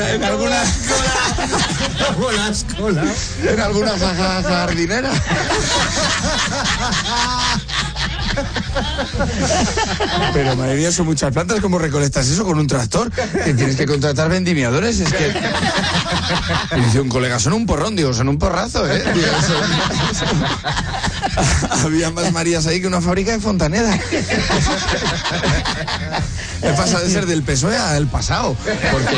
[0.00, 0.62] en alguna,
[2.14, 3.16] Como las colas.
[3.42, 5.10] en alguna jaja jardinera.
[10.32, 11.60] Pero madre mía, son muchas plantas.
[11.60, 13.10] ¿Cómo recolectas eso con un tractor?
[13.10, 15.00] Que tienes que contratar vendimiadores.
[15.00, 15.32] Es que.
[16.76, 17.96] Y dice un colega, son un porrón.
[17.96, 19.02] Digo, son un porrazo, ¿eh?
[19.14, 20.40] Digo, son-
[21.84, 23.98] Había más Marías ahí que una fábrica de Fontaneda.
[26.62, 28.54] He pasado de ser del PSOE al pasado.
[28.92, 29.16] Porque,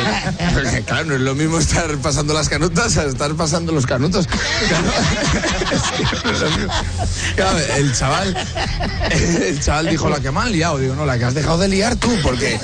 [0.54, 4.28] porque, claro, no es lo mismo estar pasando las canutas a estar pasando los canutos.
[7.34, 8.36] Claro, el chaval,
[9.10, 10.78] el chaval dijo la que me han liado.
[10.78, 12.60] Digo, no, la que has dejado de liar tú, porque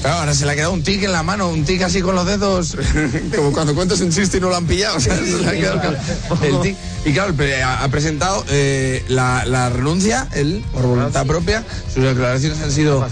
[0.00, 2.14] claro, ahora se le ha quedado un tic en la mano, un tic así con
[2.14, 2.76] los dedos,
[3.36, 5.00] como cuando cuentas un chiste y no lo han pillado.
[5.00, 5.30] ¿sabes?
[5.30, 5.96] Se le ha quedado
[6.42, 6.76] el tic.
[7.04, 7.34] Y claro,
[7.66, 11.64] ha presentado eh, la, la renuncia, él, por voluntad propia.
[11.92, 13.04] Sus declaraciones han sido.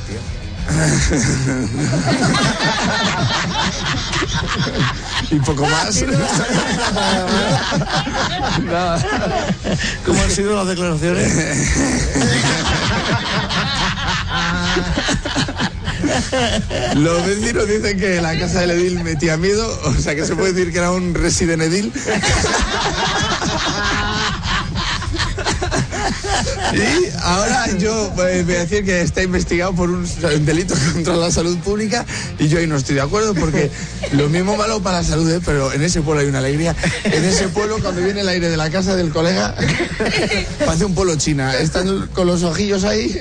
[5.31, 5.99] y poco más.
[10.05, 11.33] ¿Cómo han sido las declaraciones?
[16.95, 20.53] Los vecinos dicen que la casa del Edil metía miedo, o sea que se puede
[20.53, 21.93] decir que era un resident Edil.
[26.83, 30.07] Y ahora yo eh, voy a decir que está investigado por un
[30.45, 32.05] delito contra la salud pública
[32.39, 33.71] y yo ahí no estoy de acuerdo porque
[34.13, 35.41] lo mismo malo para la salud, ¿eh?
[35.45, 36.75] pero en ese pueblo hay una alegría.
[37.05, 39.55] En ese pueblo cuando viene el aire de la casa del colega
[40.67, 41.55] parece un pueblo china.
[41.57, 43.21] Están con los ojillos ahí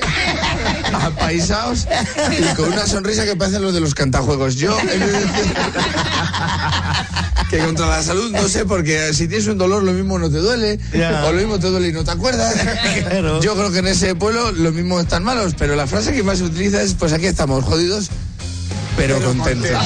[0.95, 1.87] apaisados
[2.37, 4.55] y con una sonrisa que parecen los de los cantajuegos.
[4.55, 4.75] Yo
[7.49, 10.37] que contra la salud no sé porque si tienes un dolor lo mismo no te
[10.37, 11.25] duele Ya.
[11.25, 12.55] o lo mismo te duele y no te acuerdas.
[13.09, 13.41] Claro.
[13.41, 16.37] Yo creo que en ese pueblo lo mismo están malos, pero la frase que más
[16.37, 18.09] se utiliza es pues aquí estamos jodidos
[18.95, 19.71] pero, contentos.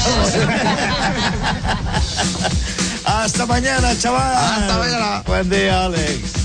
[3.05, 4.35] Hasta mañana, chaval.
[4.35, 5.23] Hasta mañana.
[5.25, 6.44] Buen día, Alex.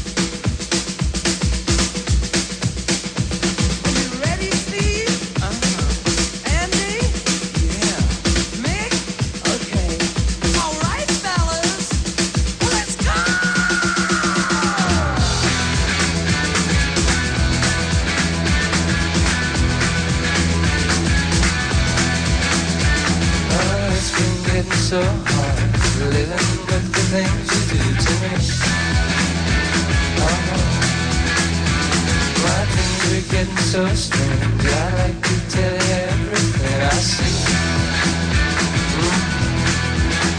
[34.00, 37.36] I like to tell you everything I see.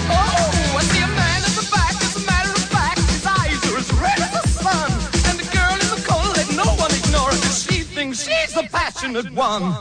[0.10, 3.78] Oh, I see a man the back, as a matter of fact, his eyes are
[3.78, 4.92] as red as the sun.
[5.30, 6.90] And the girl in the corner, no one
[7.54, 9.76] she thinks she's the passionate one.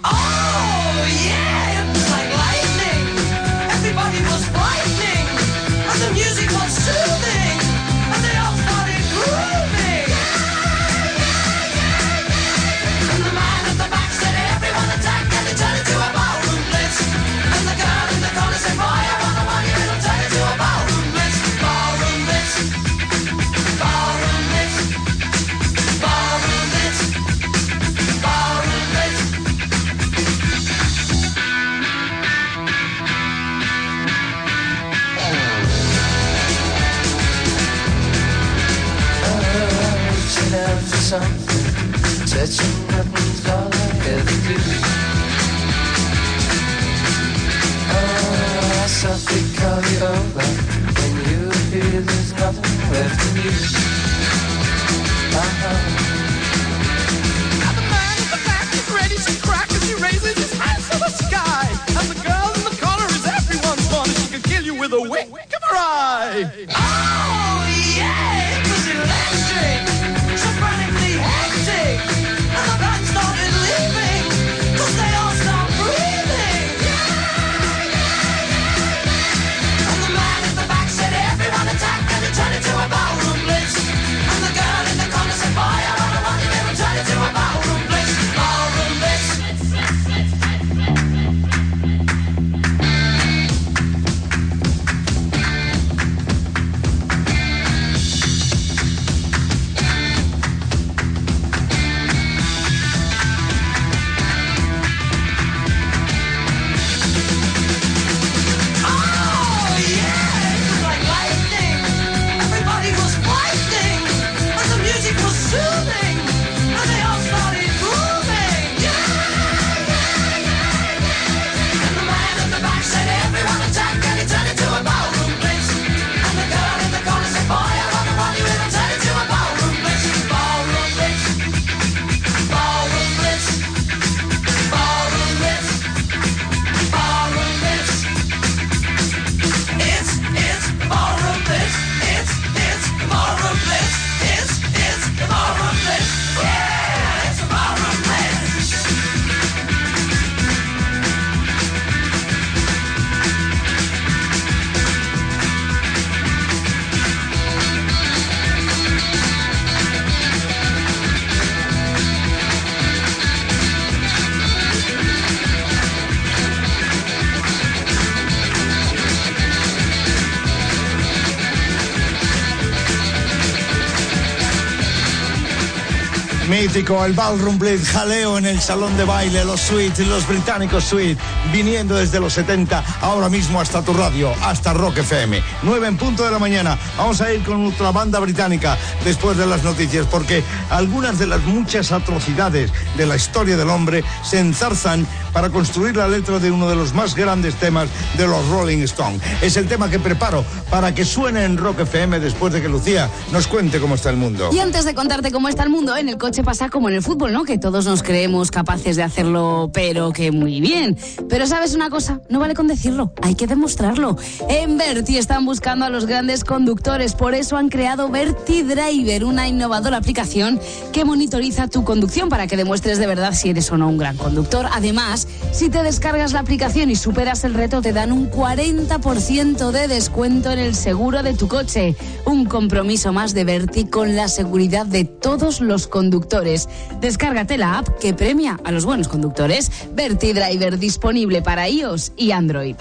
[176.73, 181.21] Mítico, el Ballroom Blitz, jaleo en el salón de baile, los suites, los británicos suite,
[181.53, 185.43] viniendo desde los 70, ahora mismo hasta tu radio, hasta Rock FM.
[185.65, 186.79] 9 en punto de la mañana.
[186.97, 191.43] Vamos a ir con otra banda británica después de las noticias, porque algunas de las
[191.43, 196.69] muchas atrocidades de la historia del hombre se enzarzan para construir la letra de uno
[196.69, 199.21] de los más grandes temas de los Rolling Stones.
[199.43, 203.11] Es el tema que preparo para que suene en Rock FM después de que Lucía
[203.33, 204.51] nos cuente cómo está el mundo.
[204.53, 207.03] Y antes de contarte cómo está el mundo, en el coche pasa como en el
[207.03, 207.45] fútbol, ¿no?
[207.45, 210.97] Que todos nos creemos capaces de hacerlo, pero que muy bien.
[211.29, 214.17] Pero sabes una cosa, no vale con decirlo, hay que demostrarlo.
[214.49, 219.49] En Berti están buscando a los grandes conductores, por eso han creado Berti Driver, una
[219.49, 220.61] innovadora aplicación
[220.93, 224.17] que monitoriza tu conducción para que demuestres de verdad si eres o no un gran
[224.17, 224.67] conductor.
[224.73, 229.89] Además, si te descargas la aplicación y superas el reto, te dan un 40% de
[229.89, 231.97] descuento en el seguro de tu coche.
[232.25, 236.69] Un compromiso más de Berti con la seguridad de todos los conductores.
[237.01, 239.71] Descárgate la app que premia a los buenos conductores.
[239.93, 242.77] Berti Driver disponible para iOS y Android.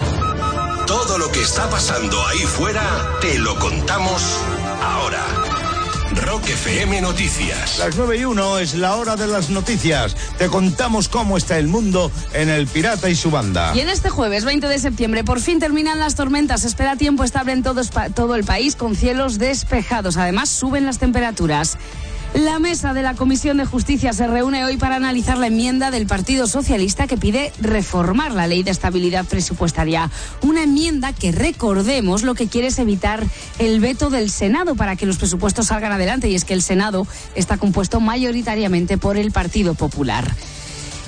[0.86, 2.82] Todo lo que está pasando ahí fuera,
[3.20, 4.38] te lo contamos
[4.82, 5.29] ahora.
[6.16, 7.78] Rock FM Noticias.
[7.78, 10.16] Las 9 y 1 es la hora de las noticias.
[10.38, 13.72] Te contamos cómo está el mundo en El Pirata y su banda.
[13.74, 16.62] Y en este jueves 20 de septiembre por fin terminan las tormentas.
[16.62, 17.82] Se espera tiempo estable en todo,
[18.14, 20.16] todo el país con cielos despejados.
[20.16, 21.78] Además suben las temperaturas.
[22.34, 26.06] La mesa de la Comisión de Justicia se reúne hoy para analizar la enmienda del
[26.06, 30.08] Partido Socialista que pide reformar la ley de estabilidad presupuestaria.
[30.40, 33.26] Una enmienda que, recordemos, lo que quiere es evitar
[33.58, 36.28] el veto del Senado para que los presupuestos salgan adelante.
[36.28, 40.32] Y es que el Senado está compuesto mayoritariamente por el Partido Popular.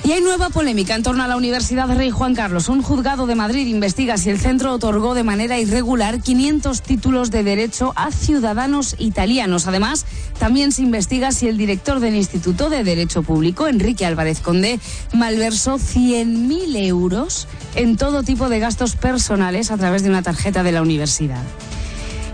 [0.05, 2.67] Y hay nueva polémica en torno a la Universidad Rey Juan Carlos.
[2.67, 7.43] Un juzgado de Madrid investiga si el centro otorgó de manera irregular 500 títulos de
[7.43, 9.65] derecho a ciudadanos italianos.
[9.65, 10.05] Además,
[10.39, 14.77] también se investiga si el director del Instituto de Derecho Público, Enrique Álvarez Condé,
[15.13, 20.73] malversó 100.000 euros en todo tipo de gastos personales a través de una tarjeta de
[20.73, 21.43] la universidad.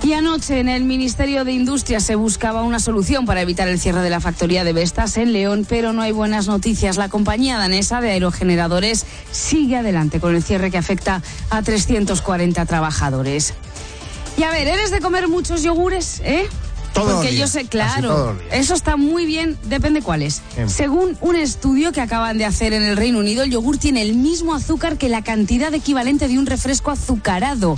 [0.09, 4.01] Y anoche en el Ministerio de Industria se buscaba una solución para evitar el cierre
[4.01, 6.97] de la factoría de Vestas en León, pero no hay buenas noticias.
[6.97, 11.21] La compañía danesa de aerogeneradores sigue adelante con el cierre que afecta
[11.51, 13.53] a 340 trabajadores.
[14.35, 16.21] Y a ver, ¿eres de comer muchos yogures?
[16.23, 16.47] ¿Eh?
[16.91, 20.41] Todos Porque los yo sé, claro, eso está muy bien, depende cuáles.
[20.65, 24.15] Según un estudio que acaban de hacer en el Reino Unido, el yogur tiene el
[24.15, 27.77] mismo azúcar que la cantidad equivalente de un refresco azucarado.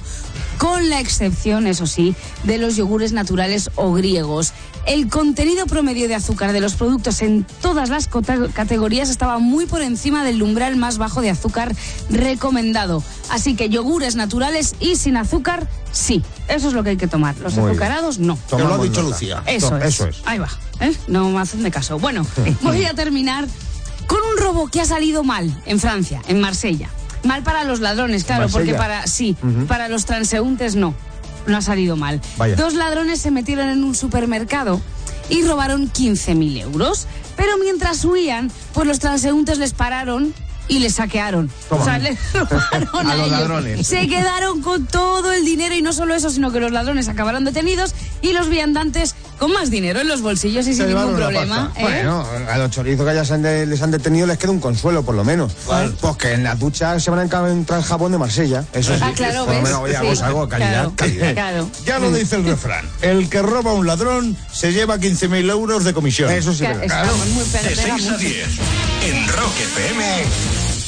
[0.62, 4.54] Con la excepción, eso sí, de los yogures naturales o griegos.
[4.86, 8.08] El contenido promedio de azúcar de los productos en todas las
[8.54, 11.76] categorías estaba muy por encima del umbral más bajo de azúcar
[12.12, 13.04] recomendado.
[13.32, 16.22] Así que yogures naturales y sin azúcar, sí.
[16.48, 17.36] Eso es lo que hay que tomar.
[17.40, 17.72] Los Muy bien.
[17.72, 18.38] azucarados, no.
[18.48, 19.42] Te lo ha dicho Lucía.
[19.48, 19.86] Eso es.
[19.86, 20.22] eso es.
[20.26, 20.50] Ahí va.
[20.80, 20.94] ¿eh?
[21.08, 21.98] No me hacen de caso.
[21.98, 22.24] Bueno,
[22.62, 23.48] voy a terminar
[24.06, 26.92] con un robo que ha salido mal en Francia, en Marsella.
[27.24, 28.60] Mal para los ladrones, claro, Marsella.
[28.60, 29.36] porque para sí,
[29.68, 30.94] para los transeúntes no.
[31.48, 32.22] No ha salido mal.
[32.38, 32.56] Vaya.
[32.56, 34.80] Dos ladrones se metieron en un supermercado
[35.30, 37.08] y robaron 15.000 euros.
[37.36, 40.34] Pero mientras huían, pues los transeúntes les pararon
[40.68, 41.50] y les saquearon.
[41.68, 41.82] Toma.
[41.82, 43.40] O sea, les robaron A a, los ellos.
[43.40, 43.88] ladrones.
[43.88, 47.44] Se quedaron con todo el dinero y no solo eso, sino que los ladrones acabaron
[47.44, 51.74] detenidos y los viandantes con más dinero en los bolsillos y Se sin ningún problema.
[51.76, 51.82] ¿eh?
[51.82, 54.60] Bueno, a los chorizos que ya se han de- les han detenido les queda un
[54.60, 55.52] consuelo, por lo menos.
[56.00, 58.64] Pues que en la ducha se van a encontrar el jabón de Marsella.
[58.72, 59.02] Eso sí.
[59.04, 60.70] Ah, claro, por lo menos, oye, Sí, algo de calidad.
[60.72, 61.34] claro, calidad.
[61.34, 61.70] claro.
[61.88, 62.88] Ya lo dice el refrán.
[63.02, 66.30] El que roba a un ladrón se lleva 15.000 euros de comisión.
[66.30, 66.60] Eso sí.
[66.60, 68.18] Claro, estamos muy De pega 6 a mucho.
[68.20, 68.48] 10
[69.08, 70.24] en Rock FM,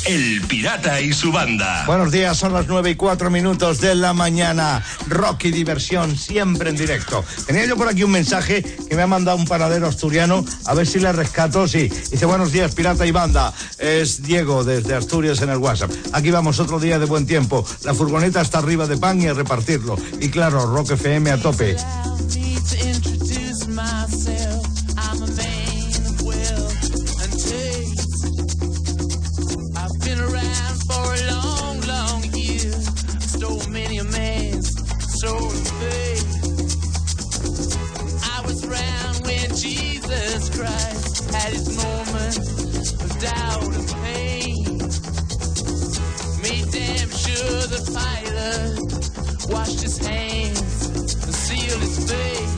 [0.06, 1.86] El Pirata y su banda.
[1.86, 4.84] Buenos días, son las 9 y 4 minutos de la mañana.
[5.08, 7.24] Rock y diversión, siempre en directo.
[7.46, 10.88] Tenía yo por aquí un mensaje que me ha mandado un panadero asturiano, a ver
[10.88, 11.68] si le rescato.
[11.70, 13.54] Sí, dice buenos días, pirata y banda.
[13.80, 15.92] Es Diego desde Asturias en el WhatsApp.
[16.12, 17.66] Aquí vamos otro día de buen tiempo.
[17.84, 19.98] La furgoneta está arriba de pan y a repartirlo.
[20.20, 21.78] Y claro, Rock FM a tope.
[40.56, 42.38] Christ had his moment
[43.02, 44.78] of doubt and pain.
[46.42, 52.53] Made damn sure the pilot washed his hands and sealed his face.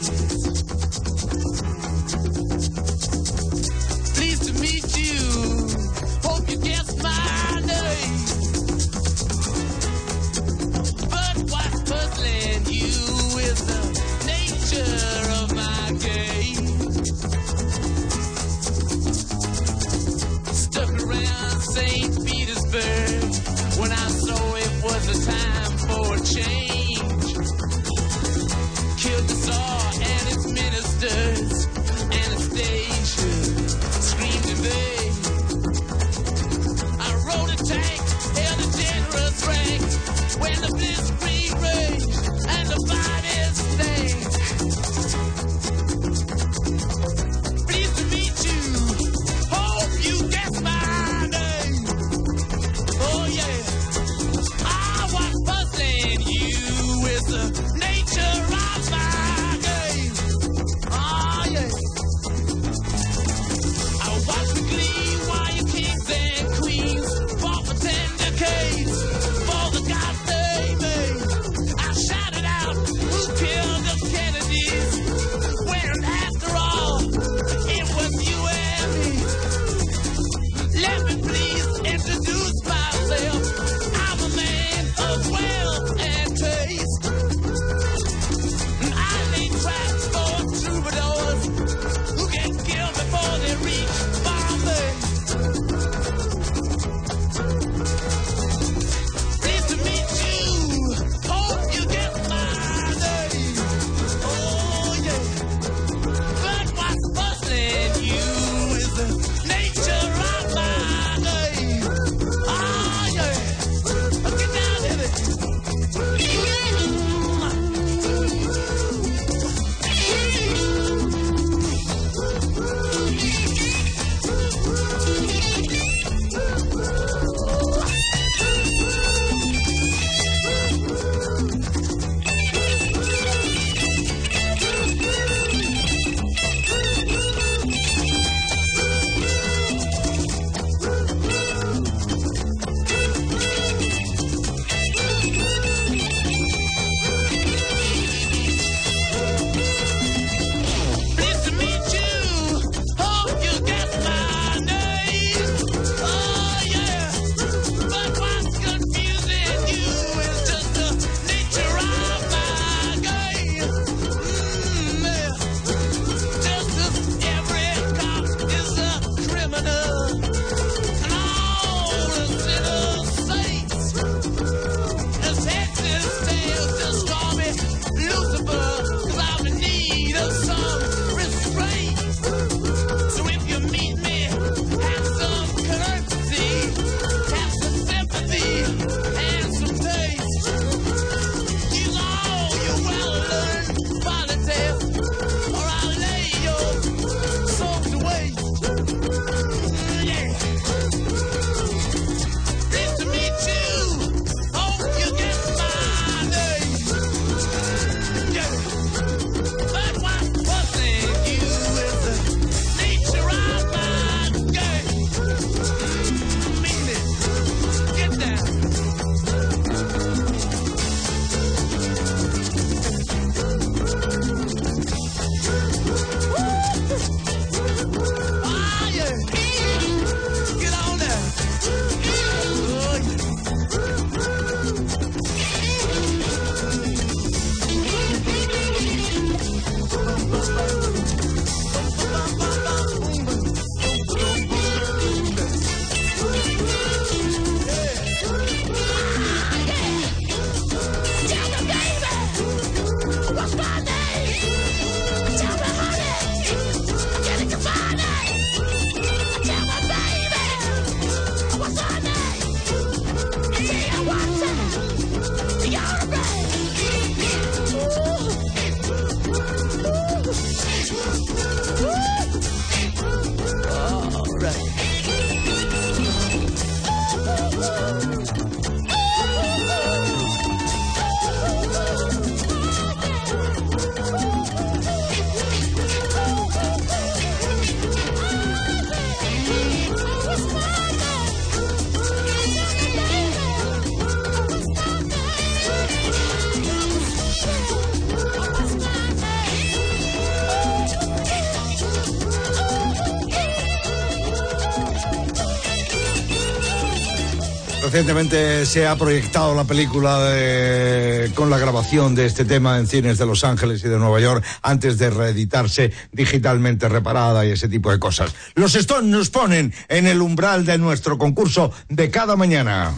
[307.95, 313.17] Recientemente se ha proyectado la película de- con la grabación de este tema en cines
[313.17, 317.89] de Los Ángeles y de Nueva York antes de reeditarse digitalmente reparada y ese tipo
[317.93, 318.35] de cosas.
[318.53, 322.91] Los Stones nos ponen en el umbral de nuestro concurso de cada mañana.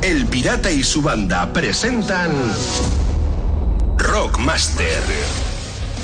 [0.00, 2.30] El Pirata y su banda presentan
[3.98, 5.02] Rockmaster.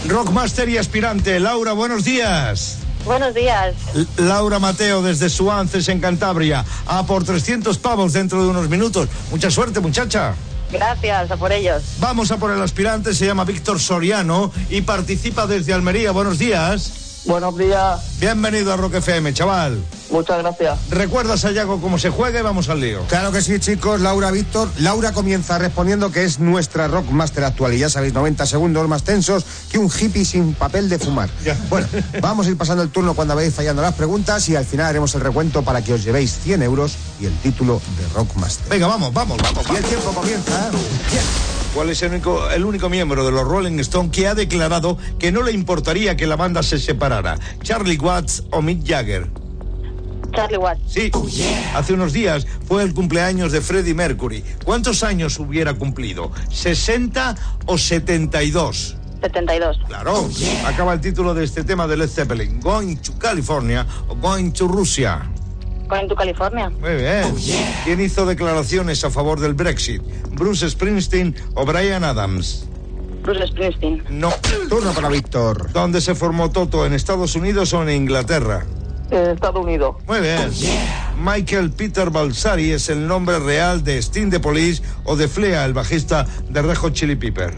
[0.06, 2.80] Rockmaster y aspirante, Laura, buenos días.
[3.08, 3.74] Buenos días.
[4.18, 9.08] Laura Mateo desde Suances en Cantabria, a por 300 pavos dentro de unos minutos.
[9.30, 10.34] Mucha suerte, muchacha.
[10.70, 11.82] Gracias a por ellos.
[12.00, 16.12] Vamos a por el aspirante, se llama Víctor Soriano y participa desde Almería.
[16.12, 17.22] Buenos días.
[17.24, 18.20] Buenos días.
[18.20, 19.82] Bienvenido a Rock FM, chaval.
[20.10, 20.78] Muchas gracias.
[20.90, 23.02] ¿Recuerdas a Yago cómo se juega y vamos al lío?
[23.08, 24.00] Claro que sí, chicos.
[24.00, 24.68] Laura Víctor.
[24.78, 27.74] Laura comienza respondiendo que es nuestra Rockmaster actual.
[27.74, 31.28] Y ya sabéis, 90 segundos más tensos que un hippie sin papel de fumar.
[31.68, 31.86] Bueno,
[32.20, 35.14] vamos a ir pasando el turno cuando vayáis fallando las preguntas y al final haremos
[35.14, 38.68] el recuento para que os llevéis 100 euros y el título de Rockmaster.
[38.68, 39.66] Venga, vamos, vamos, vamos.
[39.70, 40.70] Y el tiempo comienza.
[41.74, 45.30] ¿Cuál es el único, el único miembro de los Rolling Stone que ha declarado que
[45.30, 47.38] no le importaría que la banda se separara?
[47.62, 49.28] ¿Charlie Watts o Mick Jagger?
[50.32, 50.80] Charlie Watts.
[50.86, 51.10] Sí.
[51.74, 54.44] Hace unos días fue el cumpleaños de Freddie Mercury.
[54.64, 56.30] ¿Cuántos años hubiera cumplido?
[56.50, 58.96] ¿60 o 72?
[59.20, 59.78] 72.
[59.86, 60.28] Claro.
[60.64, 62.60] Acaba el título de este tema de Led Zeppelin.
[62.60, 65.28] Going to California o Going to Rusia.
[65.88, 66.68] Going to California.
[66.68, 67.34] Muy bien.
[67.84, 70.02] ¿Quién hizo declaraciones a favor del Brexit?
[70.32, 72.66] ¿Bruce Springsteen o Brian Adams?
[73.22, 74.04] Bruce Springsteen.
[74.10, 74.32] No.
[74.68, 75.72] Turno para Víctor.
[75.72, 76.86] ¿Dónde se formó Toto?
[76.86, 78.64] ¿En Estados Unidos o en Inglaterra?
[79.10, 79.96] En Estados Unidos.
[80.06, 80.50] Muy bien.
[81.18, 85.72] Michael Peter Balsari es el nombre real de Sting the Police o de Flea, el
[85.72, 87.54] bajista de Red Hot Chili Pepper.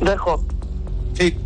[0.00, 0.40] Red Hot.
[1.14, 1.36] Sí.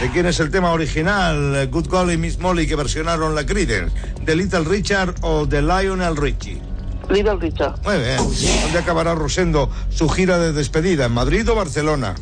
[0.00, 1.68] ¿De quién es el tema original?
[1.70, 3.94] Good Golly Miss Molly que versionaron la Creedence.
[4.22, 6.60] ¿De Little Richard o de Lionel Richie?
[7.08, 7.80] Little Richard.
[7.84, 8.18] Muy bien.
[8.62, 11.06] ¿Dónde acabará Rosendo su gira de despedida?
[11.06, 12.14] ¿En Madrid o Barcelona?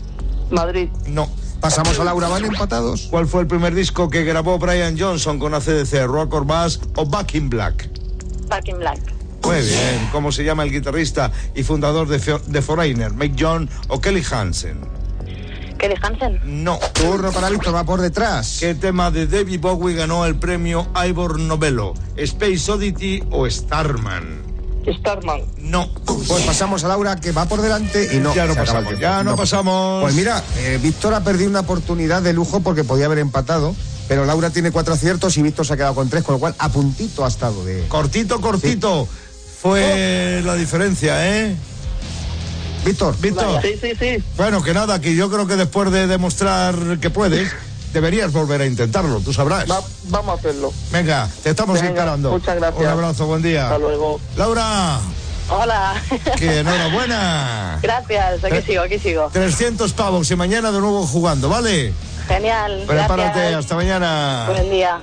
[0.50, 0.90] Madrid.
[1.06, 1.28] No.
[1.60, 3.08] Pasamos a Laura, ¿van empatados?
[3.10, 6.06] ¿Cuál fue el primer disco que grabó Brian Johnson con ACDC?
[6.06, 7.88] ¿Rock or Bass o Back in Black?
[8.48, 9.00] Back in Black.
[9.42, 10.08] Muy bien.
[10.12, 13.12] ¿Cómo se llama el guitarrista y fundador de Foreigner?
[13.12, 14.78] ¿Mick John o Kelly Hansen?
[15.78, 16.40] Kelly Hansen.
[16.64, 16.78] No.
[16.94, 18.58] Turno para Víctor, va por detrás.
[18.60, 21.92] ¿Qué tema de David Bowie ganó el premio Ivor Novello?
[22.16, 24.53] ¿Space Oddity o Starman?
[24.98, 25.42] Starman.
[25.58, 25.88] No.
[26.04, 28.34] Pues pasamos a Laura, que va por delante y no.
[28.34, 30.02] Ya no pasamos, ya no pasamos.
[30.02, 33.74] Pues mira, eh, Víctor ha perdido una oportunidad de lujo porque podía haber empatado.
[34.06, 36.54] Pero Laura tiene cuatro aciertos y Víctor se ha quedado con tres, con lo cual
[36.58, 37.86] a puntito ha estado de.
[37.88, 39.08] Cortito, cortito.
[39.60, 41.56] Fue la diferencia, ¿eh?
[42.84, 43.16] Víctor.
[43.18, 43.62] Víctor.
[43.62, 44.22] Sí, sí, sí.
[44.36, 47.50] Bueno, que nada, que yo creo que después de demostrar que puedes,
[47.94, 49.70] deberías volver a intentarlo, tú sabrás.
[49.70, 50.72] Va- vamos a hacerlo.
[50.90, 52.30] Venga, te estamos Venga, encarando.
[52.32, 52.82] muchas gracias.
[52.82, 53.64] Un abrazo, buen día.
[53.66, 54.20] Hasta luego.
[54.36, 54.98] Laura,
[55.48, 55.94] Hola.
[56.36, 57.78] que enhorabuena.
[57.80, 58.42] Gracias.
[58.44, 59.30] Aquí sigo, aquí sigo.
[59.32, 61.92] 300 pavos y mañana de nuevo jugando, ¿vale?
[62.28, 62.84] Genial.
[62.86, 63.54] Prepárate, Gracias.
[63.60, 64.46] hasta mañana.
[64.50, 65.00] Buen día.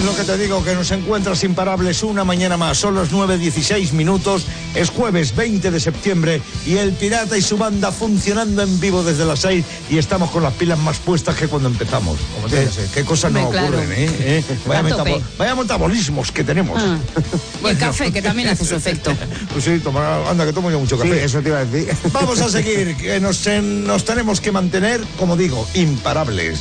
[0.00, 2.78] Pues lo que te digo, que nos encuentras imparables una mañana más.
[2.78, 4.46] Son las 9.16 minutos.
[4.74, 9.26] Es jueves 20 de septiembre y el Pirata y su banda funcionando en vivo desde
[9.26, 12.16] las 6 y estamos con las pilas más puestas que cuando empezamos.
[12.34, 12.86] Como que ser.
[12.94, 13.66] Qué cosas nos claro.
[13.66, 14.08] ocurren, ¿eh?
[14.20, 14.44] ¿Eh?
[14.64, 15.10] Vaya, A tope.
[15.16, 16.80] metabo- vaya metabolismos que tenemos.
[16.82, 16.96] Ah.
[17.62, 19.12] Y el café, que también hace su efecto.
[19.52, 21.12] Pues sí, toma- anda, que tomo yo mucho café.
[21.12, 21.94] Sí, eso te iba a decir.
[22.14, 26.60] Vamos a seguir, que nos, en- nos tenemos que mantener, como digo, imparables.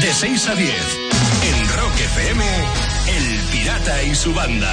[0.00, 0.70] De 6 a 10,
[1.07, 1.07] en
[1.98, 2.44] Rock FM,
[3.08, 4.72] El Pirata y su banda.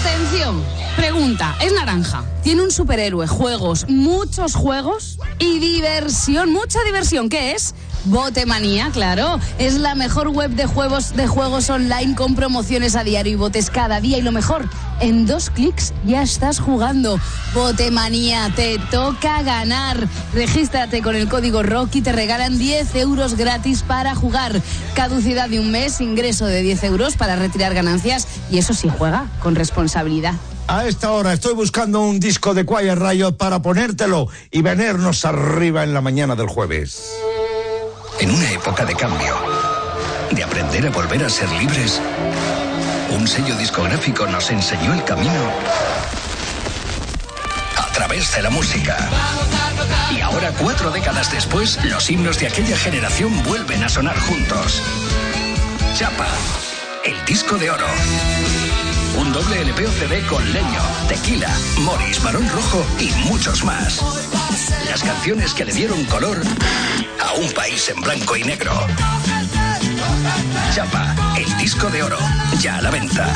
[0.00, 0.64] Atención,
[0.96, 7.74] pregunta, es naranja, tiene un superhéroe, juegos, muchos juegos y diversión, mucha diversión, ¿qué es?
[8.04, 13.32] Botemanía, claro, es la mejor web de juegos de juegos online con promociones a diario
[13.32, 14.68] y botes cada día y lo mejor,
[15.00, 17.20] en dos clics ya estás jugando.
[17.54, 20.08] Botemanía, te toca ganar.
[20.32, 24.60] Regístrate con el código ROCK y te regalan 10 euros gratis para jugar.
[24.94, 29.26] Caducidad de un mes, ingreso de 10 euros para retirar ganancias y eso sí juega
[29.40, 30.34] con responsabilidad.
[30.66, 35.82] A esta hora estoy buscando un disco de Quiet Riot para ponértelo y venirnos arriba
[35.82, 37.10] en la mañana del jueves.
[38.20, 39.36] En una época de cambio,
[40.32, 42.00] de aprender a volver a ser libres,
[43.10, 45.52] un sello discográfico nos enseñó el camino
[47.76, 48.96] a través de la música.
[50.10, 54.82] Y ahora, cuatro décadas después, los himnos de aquella generación vuelven a sonar juntos.
[55.94, 56.26] Chapa,
[57.04, 57.86] el disco de oro.
[59.18, 64.00] Un doble LP o CD con leño, tequila, Morris, Barón Rojo y muchos más.
[64.88, 66.40] Las canciones que le dieron color
[67.20, 68.72] a un país en blanco y negro.
[70.72, 72.18] Chapa, el disco de oro,
[72.60, 73.28] ya a la venta.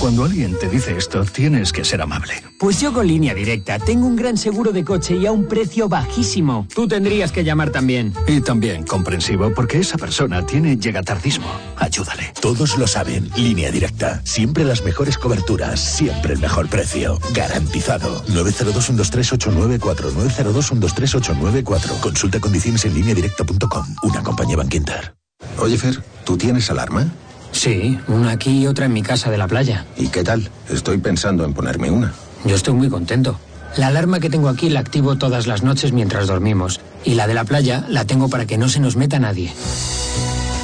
[0.00, 2.32] Cuando alguien te dice esto, tienes que ser amable.
[2.58, 5.90] Pues yo con línea directa tengo un gran seguro de coche y a un precio
[5.90, 6.66] bajísimo.
[6.74, 8.14] Tú tendrías que llamar también.
[8.26, 11.48] Y también comprensivo, porque esa persona tiene llegatardismo.
[11.76, 12.32] Ayúdale.
[12.40, 13.30] Todos lo saben.
[13.36, 14.22] Línea directa.
[14.24, 15.78] Siempre las mejores coberturas.
[15.78, 17.18] Siempre el mejor precio.
[17.34, 18.24] Garantizado.
[18.24, 20.12] 902-123-894.
[20.12, 22.00] 902-123-894.
[22.00, 23.84] Consulta condiciones en línea directa.com.
[24.04, 25.14] Una compañía Banquinter.
[25.58, 27.06] Oye, Fer, ¿tú tienes alarma?
[27.52, 29.86] Sí, una aquí y otra en mi casa de la playa.
[29.96, 30.48] ¿Y qué tal?
[30.68, 32.12] Estoy pensando en ponerme una.
[32.44, 33.38] Yo estoy muy contento.
[33.76, 36.80] La alarma que tengo aquí la activo todas las noches mientras dormimos.
[37.04, 39.52] Y la de la playa la tengo para que no se nos meta nadie.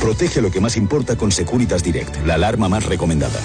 [0.00, 3.40] Protege lo que más importa con Securitas Direct, la alarma más recomendada.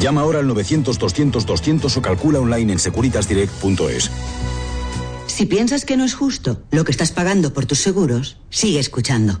[0.00, 4.10] Llama ahora al 900-200-200 o calcula online en securitasdirect.es.
[5.26, 9.40] Si piensas que no es justo lo que estás pagando por tus seguros, sigue escuchando.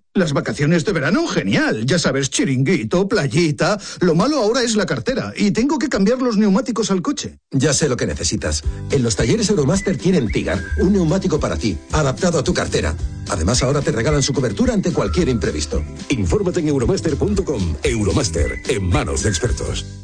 [0.13, 1.85] Las vacaciones de verano, genial.
[1.85, 3.79] Ya sabes, chiringuito, playita.
[4.01, 7.39] Lo malo ahora es la cartera y tengo que cambiar los neumáticos al coche.
[7.49, 8.61] Ya sé lo que necesitas.
[8.91, 12.93] En los talleres Euromaster tienen Tigar, un neumático para ti, adaptado a tu cartera.
[13.29, 15.81] Además, ahora te regalan su cobertura ante cualquier imprevisto.
[16.09, 17.75] Infórmate en euromaster.com.
[17.81, 20.00] Euromaster, en manos de expertos.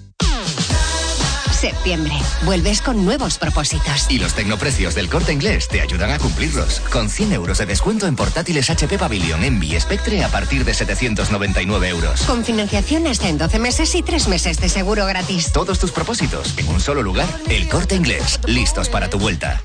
[1.58, 2.14] Septiembre.
[2.44, 4.06] Vuelves con nuevos propósitos.
[4.10, 6.82] Y los tecnoprecios del corte inglés te ayudan a cumplirlos.
[6.92, 11.90] Con 100 euros de descuento en portátiles HP Pavilion Envy Spectre a partir de 799
[11.90, 12.22] euros.
[12.22, 15.52] Con financiación hasta en 12 meses y 3 meses de seguro gratis.
[15.52, 17.28] Todos tus propósitos en un solo lugar.
[17.50, 18.40] El corte inglés.
[18.46, 19.64] Listos para tu vuelta.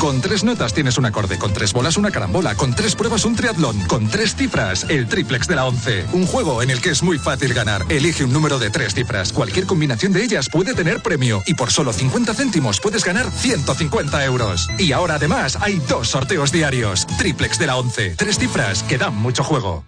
[0.00, 3.36] Con tres notas tienes un acorde, con tres bolas una carambola, con tres pruebas un
[3.36, 6.06] triatlón, con tres cifras el triplex de la 11.
[6.14, 7.84] Un juego en el que es muy fácil ganar.
[7.90, 9.30] Elige un número de tres cifras.
[9.30, 14.24] Cualquier combinación de ellas puede tener premio y por solo 50 céntimos puedes ganar 150
[14.24, 14.68] euros.
[14.78, 17.06] Y ahora además hay dos sorteos diarios.
[17.18, 18.14] Triplex de la 11.
[18.16, 19.84] Tres cifras que dan mucho juego.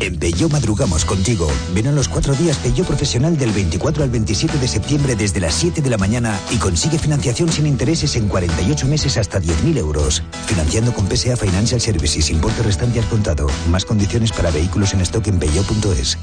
[0.00, 1.48] En Peugeot madrugamos contigo.
[1.74, 5.54] Ven a los cuatro días Peugeot Profesional del 24 al 27 de septiembre desde las
[5.54, 10.22] 7 de la mañana y consigue financiación sin intereses en 48 meses hasta 10.000 euros.
[10.46, 13.48] Financiando con PSA Financial Services, importe restante al contado.
[13.70, 16.18] Más condiciones para vehículos en stock en peugeot.es.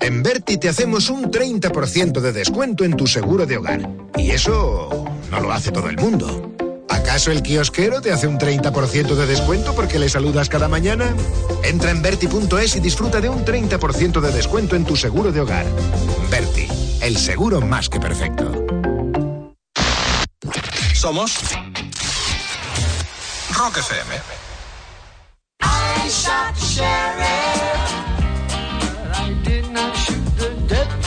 [0.00, 3.88] En Berti te hacemos un 30% de descuento en tu seguro de hogar.
[4.16, 6.55] Y eso no lo hace todo el mundo.
[7.16, 11.16] ¿Acaso el kiosquero te hace un 30% de descuento porque le saludas cada mañana?
[11.64, 15.64] Entra en Berti.es y disfruta de un 30% de descuento en tu seguro de hogar.
[16.30, 16.68] Berti,
[17.00, 18.52] el seguro más que perfecto.
[20.92, 21.38] Somos
[23.54, 24.14] Rock FM.
[25.62, 27.96] I shot the sheriff,
[29.00, 31.05] but I did not shoot the deputy.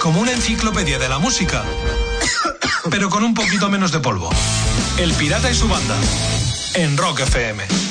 [0.00, 1.62] como una enciclopedia de la música,
[2.90, 4.30] pero con un poquito menos de polvo.
[4.98, 5.96] El Pirata y su banda,
[6.74, 7.89] en Rock FM.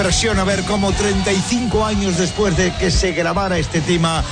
[0.00, 4.24] Impresiona ver cómo 35 años después de que se grabara este tema,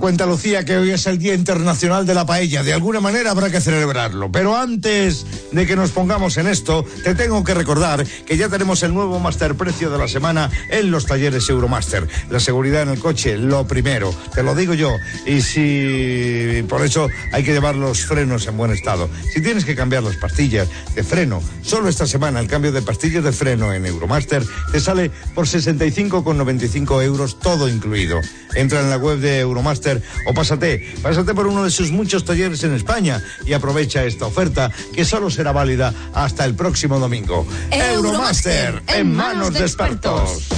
[0.00, 2.62] Cuenta Lucía que hoy es el Día Internacional de la Paella.
[2.62, 4.32] De alguna manera habrá que celebrarlo.
[4.32, 8.82] Pero antes de que nos pongamos en esto, te tengo que recordar que ya tenemos
[8.82, 12.08] el nuevo Master Precio de la semana en los talleres Euromaster.
[12.30, 14.14] La seguridad en el coche, lo primero.
[14.34, 14.96] Te lo digo yo.
[15.26, 19.10] Y si por eso hay que llevar los frenos en buen estado.
[19.34, 23.22] Si tienes que cambiar las pastillas de freno, solo esta semana el cambio de pastillas
[23.22, 28.18] de freno en Euromaster te sale por 65,95 euros todo incluido.
[28.54, 29.89] Entra en la web de Euromaster
[30.26, 34.70] o pásate, pásate por uno de sus muchos talleres en España y aprovecha esta oferta
[34.94, 37.46] que solo será válida hasta el próximo domingo.
[37.70, 40.48] Euromaster, en manos de expertos.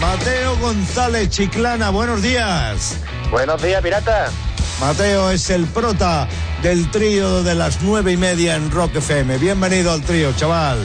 [0.00, 2.96] Mateo González Chiclana, buenos días.
[3.30, 4.30] Buenos días, pirata.
[4.80, 6.26] Mateo es el prota
[6.62, 9.38] del trío de las nueve y media en Rock FM.
[9.38, 10.78] Bienvenido al trío, chaval.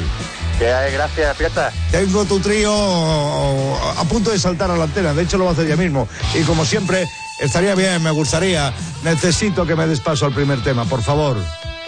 [0.60, 1.72] Que gracias, pirata.
[1.92, 5.54] Tengo tu trío a punto de saltar a la antena, de hecho lo va a
[5.54, 6.08] hacer ya mismo.
[6.34, 7.06] Y como siempre,
[7.42, 8.72] estaría bien, me gustaría,
[9.04, 11.38] necesito que me des paso al primer tema, por favor.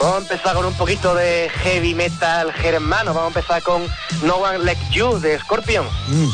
[0.02, 3.14] Vamos a empezar con un poquito de heavy metal germano.
[3.14, 3.88] Vamos a empezar con
[4.24, 5.86] No One Like You de Scorpion.
[6.10, 6.30] Mm.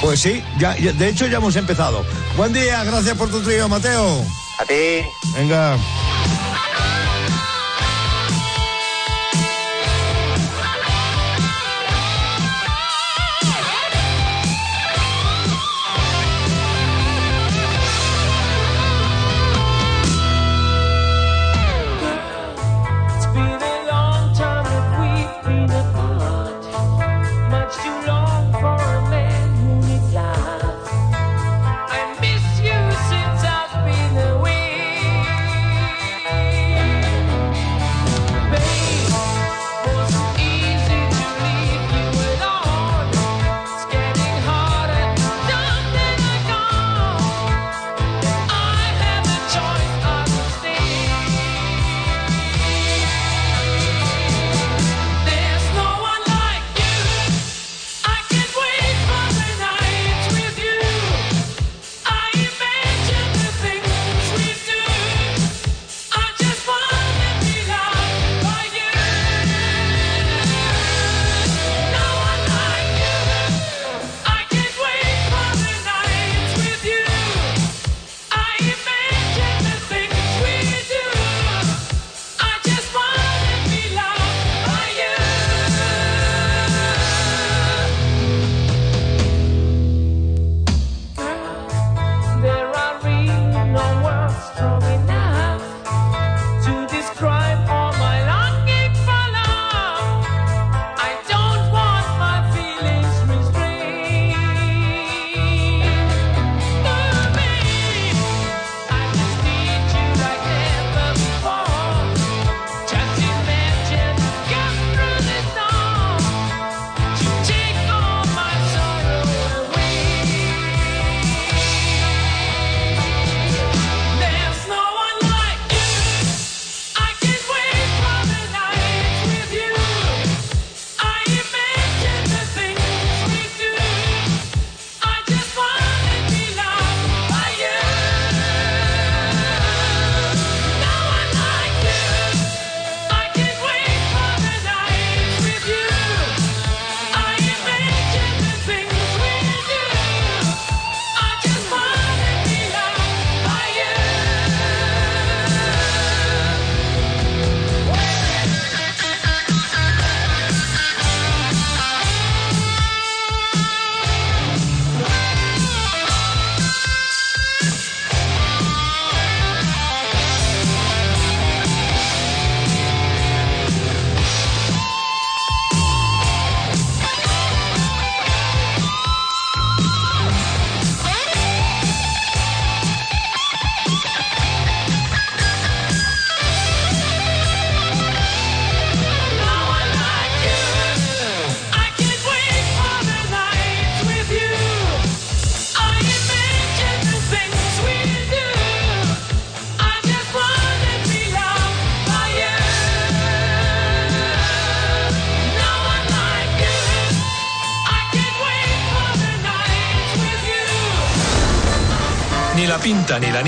[0.00, 2.04] Pues sí, ya, ya- de hecho ya hemos empezado.
[2.36, 4.22] Buen día, gracias por tu trío, Mateo.
[4.60, 5.02] A ti.
[5.34, 5.76] Venga.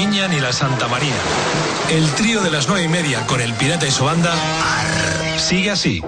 [0.06, 1.14] Niña, ni la Santa María.
[1.90, 4.32] El trío de las nueve y media con el pirata y su banda
[5.36, 6.02] sigue así.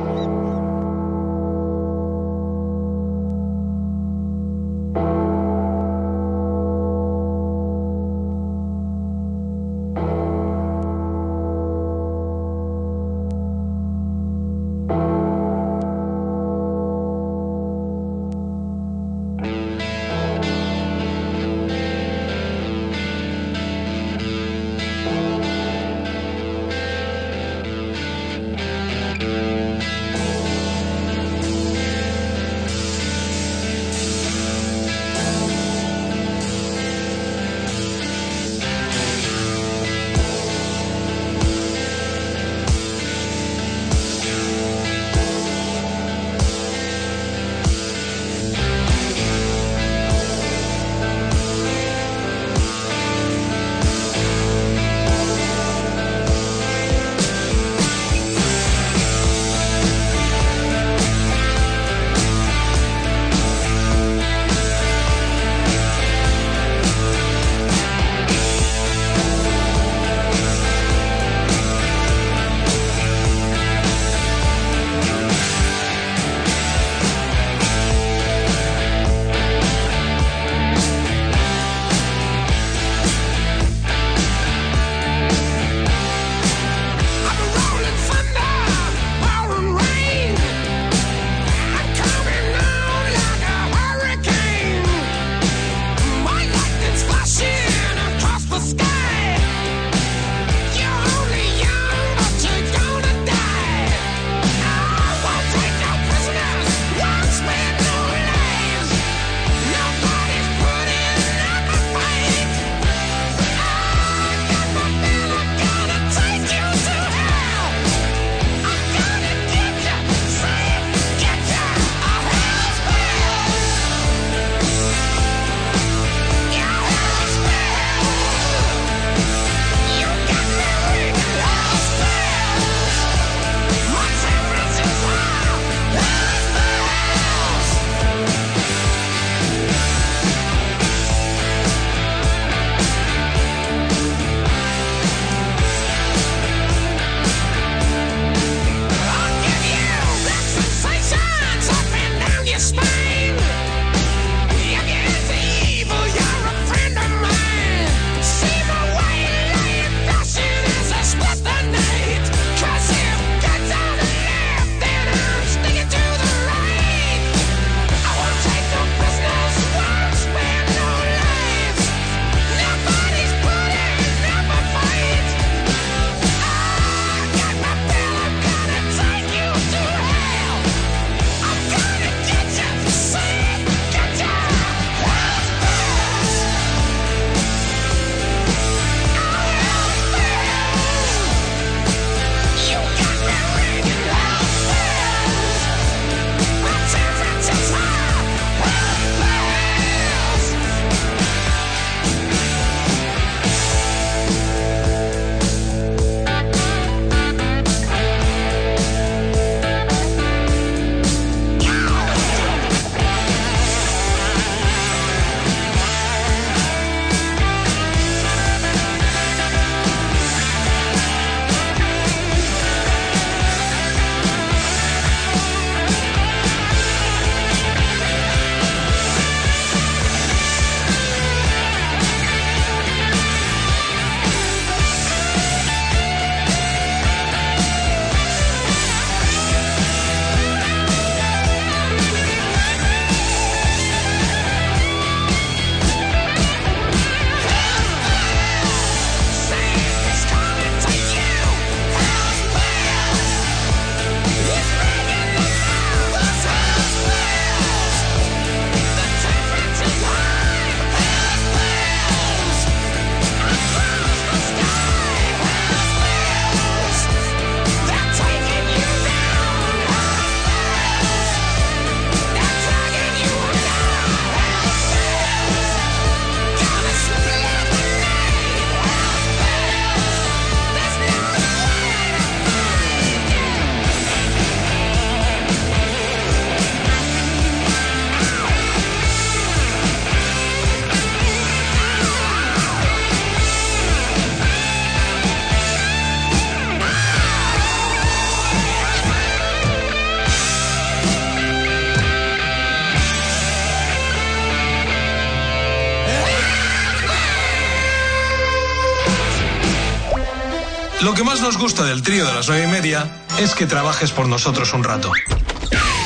[311.62, 313.08] gusta del trío de las 9 y media
[313.38, 315.12] es que trabajes por nosotros un rato.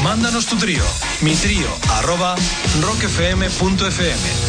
[0.03, 0.85] Mándanos tu trío,
[1.23, 2.37] mi trío, arroba
[2.83, 4.46] rockfm.fm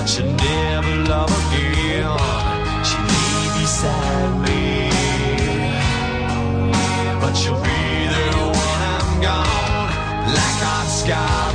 [0.00, 2.16] but you'll never love again.
[2.88, 2.96] She
[3.60, 4.88] beside me,
[7.20, 8.08] but she'll be
[8.96, 11.49] I'm gone, like sky.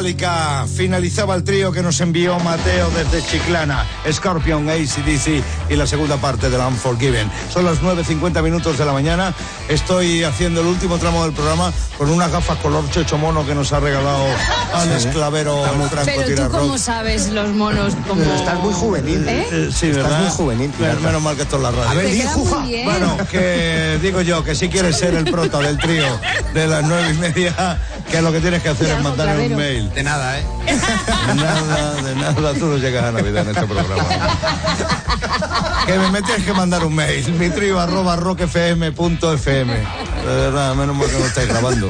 [0.00, 6.16] Metallica finalizaba el trío que nos envió Mateo desde Chiclana, Scorpion, ACDC y la segunda
[6.16, 7.30] parte del Unforgiven.
[7.52, 9.34] Son las 9.50 minutos de la mañana.
[9.68, 13.74] Estoy haciendo el último tramo del programa con unas gafas color chocho mono que nos
[13.74, 14.24] ha regalado
[14.72, 18.22] Alex Clavero, el Pero tú cómo sabes los monos como...
[18.22, 19.28] Estás muy juvenil.
[19.28, 19.46] ¿Eh?
[19.52, 20.20] Eh, sí, Estás ¿verdad?
[20.22, 21.90] muy juvenil, Menos, menos mal que esto es la radio.
[21.90, 22.64] A ver, Te di, queda muy Juja.
[22.64, 22.84] bien.
[22.86, 26.06] Bueno, que digo yo que si quieres ser el prota del trío
[26.54, 27.78] de las nueve y media,
[28.10, 29.90] que lo que tienes que hacer es amo, mandar un mail.
[29.94, 30.44] De nada, ¿eh?
[30.66, 34.04] De nada, de nada, tú no llegas a Navidad en este programa.
[35.86, 39.72] que me metes que mandar un mail, mi trío arroba rockfm.fm.
[39.72, 41.88] De verdad, menos mal que no estáis grabando.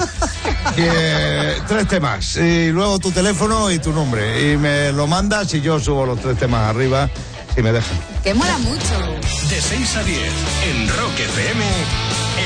[1.67, 4.53] Tres temas, y luego tu teléfono y tu nombre.
[4.53, 7.09] Y me lo mandas y yo subo los tres temas arriba,
[7.55, 7.99] si me dejan.
[8.23, 9.19] Que mola mucho.
[9.49, 11.65] De 6 a 10 en Rock FM,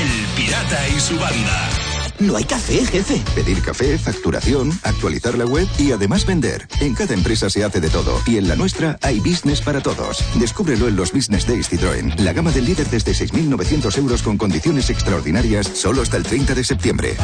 [0.01, 1.64] El Pirata y su banda.
[2.19, 3.21] No hay café, jefe.
[3.35, 6.67] Pedir café, facturación, actualizar la web y además vender.
[6.79, 10.23] En cada empresa se hace de todo y en la nuestra hay business para todos.
[10.39, 12.17] Descúbrelo en los Business Days Citroën.
[12.19, 16.63] La gama del líder desde 6.900 euros con condiciones extraordinarias solo hasta el 30 de
[16.63, 17.17] septiembre.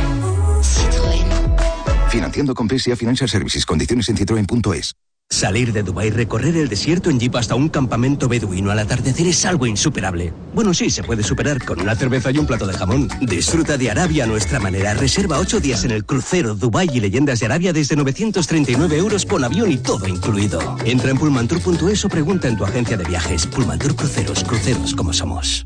[2.09, 3.65] Financiando con PSA Financial Services.
[3.65, 4.93] Condiciones en citroen.es.
[5.31, 9.45] Salir de Dubái, recorrer el desierto en jeep hasta un campamento beduino al atardecer es
[9.45, 10.33] algo insuperable.
[10.53, 13.07] Bueno, sí, se puede superar con una cerveza y un plato de jamón.
[13.21, 14.93] Disfruta de Arabia a nuestra manera.
[14.93, 19.41] Reserva ocho días en el crucero Dubái y Leyendas de Arabia desde 939 euros con
[19.45, 20.77] avión y todo incluido.
[20.83, 23.47] Entra en pullmantour.es o pregunta en tu agencia de viajes.
[23.47, 25.65] Pullmantour Cruceros, cruceros como somos.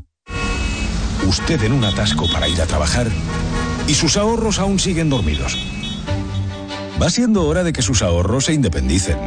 [1.26, 3.08] Usted en un atasco para ir a trabajar
[3.88, 5.58] y sus ahorros aún siguen dormidos.
[7.02, 9.18] Va siendo hora de que sus ahorros se independicen.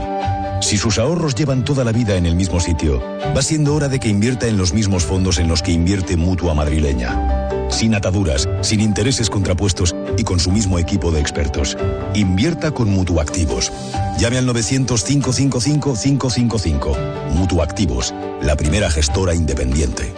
[0.62, 3.02] Si sus ahorros llevan toda la vida en el mismo sitio,
[3.36, 6.54] va siendo hora de que invierta en los mismos fondos en los que invierte Mutua
[6.54, 7.48] Madrileña.
[7.70, 11.78] Sin ataduras, sin intereses contrapuestos y con su mismo equipo de expertos.
[12.14, 13.72] Invierta con Mutuactivos.
[14.20, 16.98] Llame al 900-555-555.
[17.34, 20.14] Mutuactivos, la primera gestora independiente.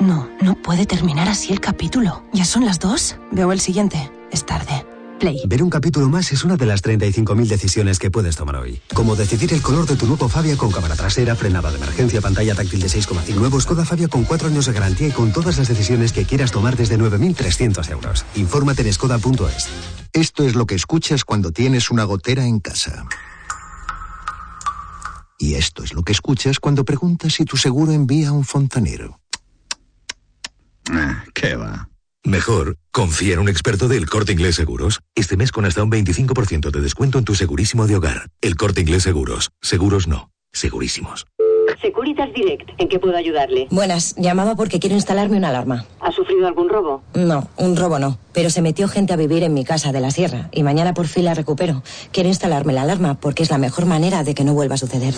[0.00, 2.22] No, no puede terminar así el capítulo.
[2.32, 3.16] ¿Ya son las dos?
[3.30, 4.10] Veo el siguiente.
[4.32, 4.84] Es tarde.
[5.18, 5.42] Play.
[5.46, 8.80] Ver un capítulo más es una de las 35.000 decisiones que puedes tomar hoy.
[8.94, 12.54] Como decidir el color de tu nuevo Fabia con cámara trasera, frenada de emergencia, pantalla
[12.54, 13.34] táctil de 6,5.
[13.34, 16.52] Nuevo Skoda Fabia con 4 años de garantía y con todas las decisiones que quieras
[16.52, 18.24] tomar desde 9.300 euros.
[18.34, 19.68] Infórmate en skoda.es.
[20.12, 23.06] Esto es lo que escuchas cuando tienes una gotera en casa.
[25.38, 29.20] Y esto es lo que escuchas cuando preguntas si tu seguro envía un fontanero.
[30.90, 31.88] Ah, ¿Qué va?
[32.28, 35.00] Mejor, confía en un experto del Corte Inglés Seguros.
[35.14, 38.28] Este mes con hasta un 25% de descuento en tu segurísimo de hogar.
[38.42, 39.48] El Corte Inglés Seguros.
[39.62, 40.30] Seguros no.
[40.52, 41.26] Segurísimos.
[41.80, 43.66] Securitas Direct, ¿en qué puedo ayudarle?
[43.70, 45.84] Buenas, llamaba porque quiero instalarme una alarma.
[46.00, 47.02] ¿Ha sufrido algún robo?
[47.14, 50.10] No, un robo no, pero se metió gente a vivir en mi casa de la
[50.10, 51.82] sierra y mañana por fin la recupero.
[52.12, 55.14] Quiero instalarme la alarma porque es la mejor manera de que no vuelva a suceder.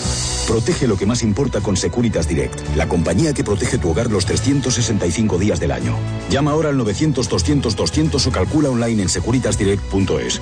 [0.46, 4.26] Protege lo que más importa con Securitas Direct, la compañía que protege tu hogar los
[4.26, 5.96] 365 días del año.
[6.30, 10.40] Llama ahora al 900-200-200 o calcula online en securitasdirect.es.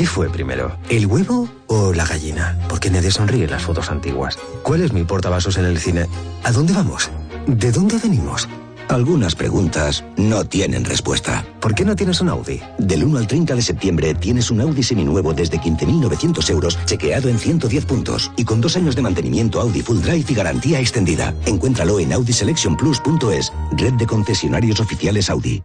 [0.00, 0.78] ¿Qué fue primero?
[0.88, 2.58] ¿El huevo o la gallina?
[2.70, 4.38] Porque nadie sonríe en las fotos antiguas.
[4.62, 6.06] ¿Cuál es mi portavasos en el cine?
[6.42, 7.10] ¿A dónde vamos?
[7.46, 8.48] ¿De dónde venimos?
[8.88, 11.44] Algunas preguntas no tienen respuesta.
[11.60, 12.62] ¿Por qué no tienes un Audi?
[12.78, 17.38] Del 1 al 30 de septiembre tienes un Audi seminuevo desde 15.900 euros, chequeado en
[17.38, 21.34] 110 puntos y con dos años de mantenimiento Audi Full Drive y garantía extendida.
[21.44, 25.62] Encuéntralo en audiselectionplus.es, red de concesionarios oficiales Audi.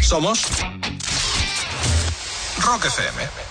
[0.00, 0.46] Somos
[2.66, 3.44] Rock FM.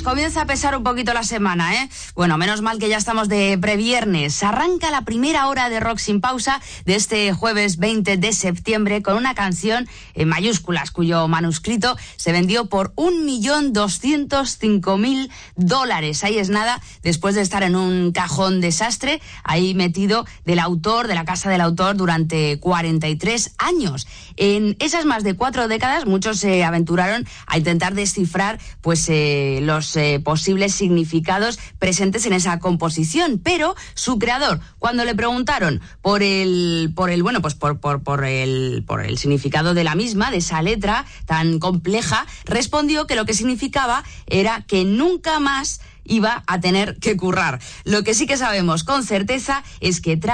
[0.00, 1.90] Comienza a pesar un poquito la semana, ¿eh?
[2.14, 4.42] Bueno, menos mal que ya estamos de previernes.
[4.42, 9.16] Arranca la primera hora de Rock sin pausa de este jueves 20 de septiembre con
[9.16, 16.24] una canción en mayúsculas cuyo manuscrito se vendió por 1.205.000 dólares.
[16.24, 21.14] Ahí es nada, después de estar en un cajón desastre, ahí metido del autor, de
[21.14, 24.06] la casa del autor, durante 43 años.
[24.36, 29.94] En esas más de cuatro décadas, muchos se aventuraron a intentar descifrar pues eh, los
[29.96, 36.92] eh, posibles significados presentes en esa composición, pero su creador, cuando le preguntaron por el
[36.94, 40.38] por el bueno, pues por por por el por el significado de la misma, de
[40.38, 46.60] esa letra tan compleja, respondió que lo que significaba era que nunca más iba a
[46.60, 47.60] tener que currar.
[47.84, 50.32] Lo que sí que sabemos con certeza es que trata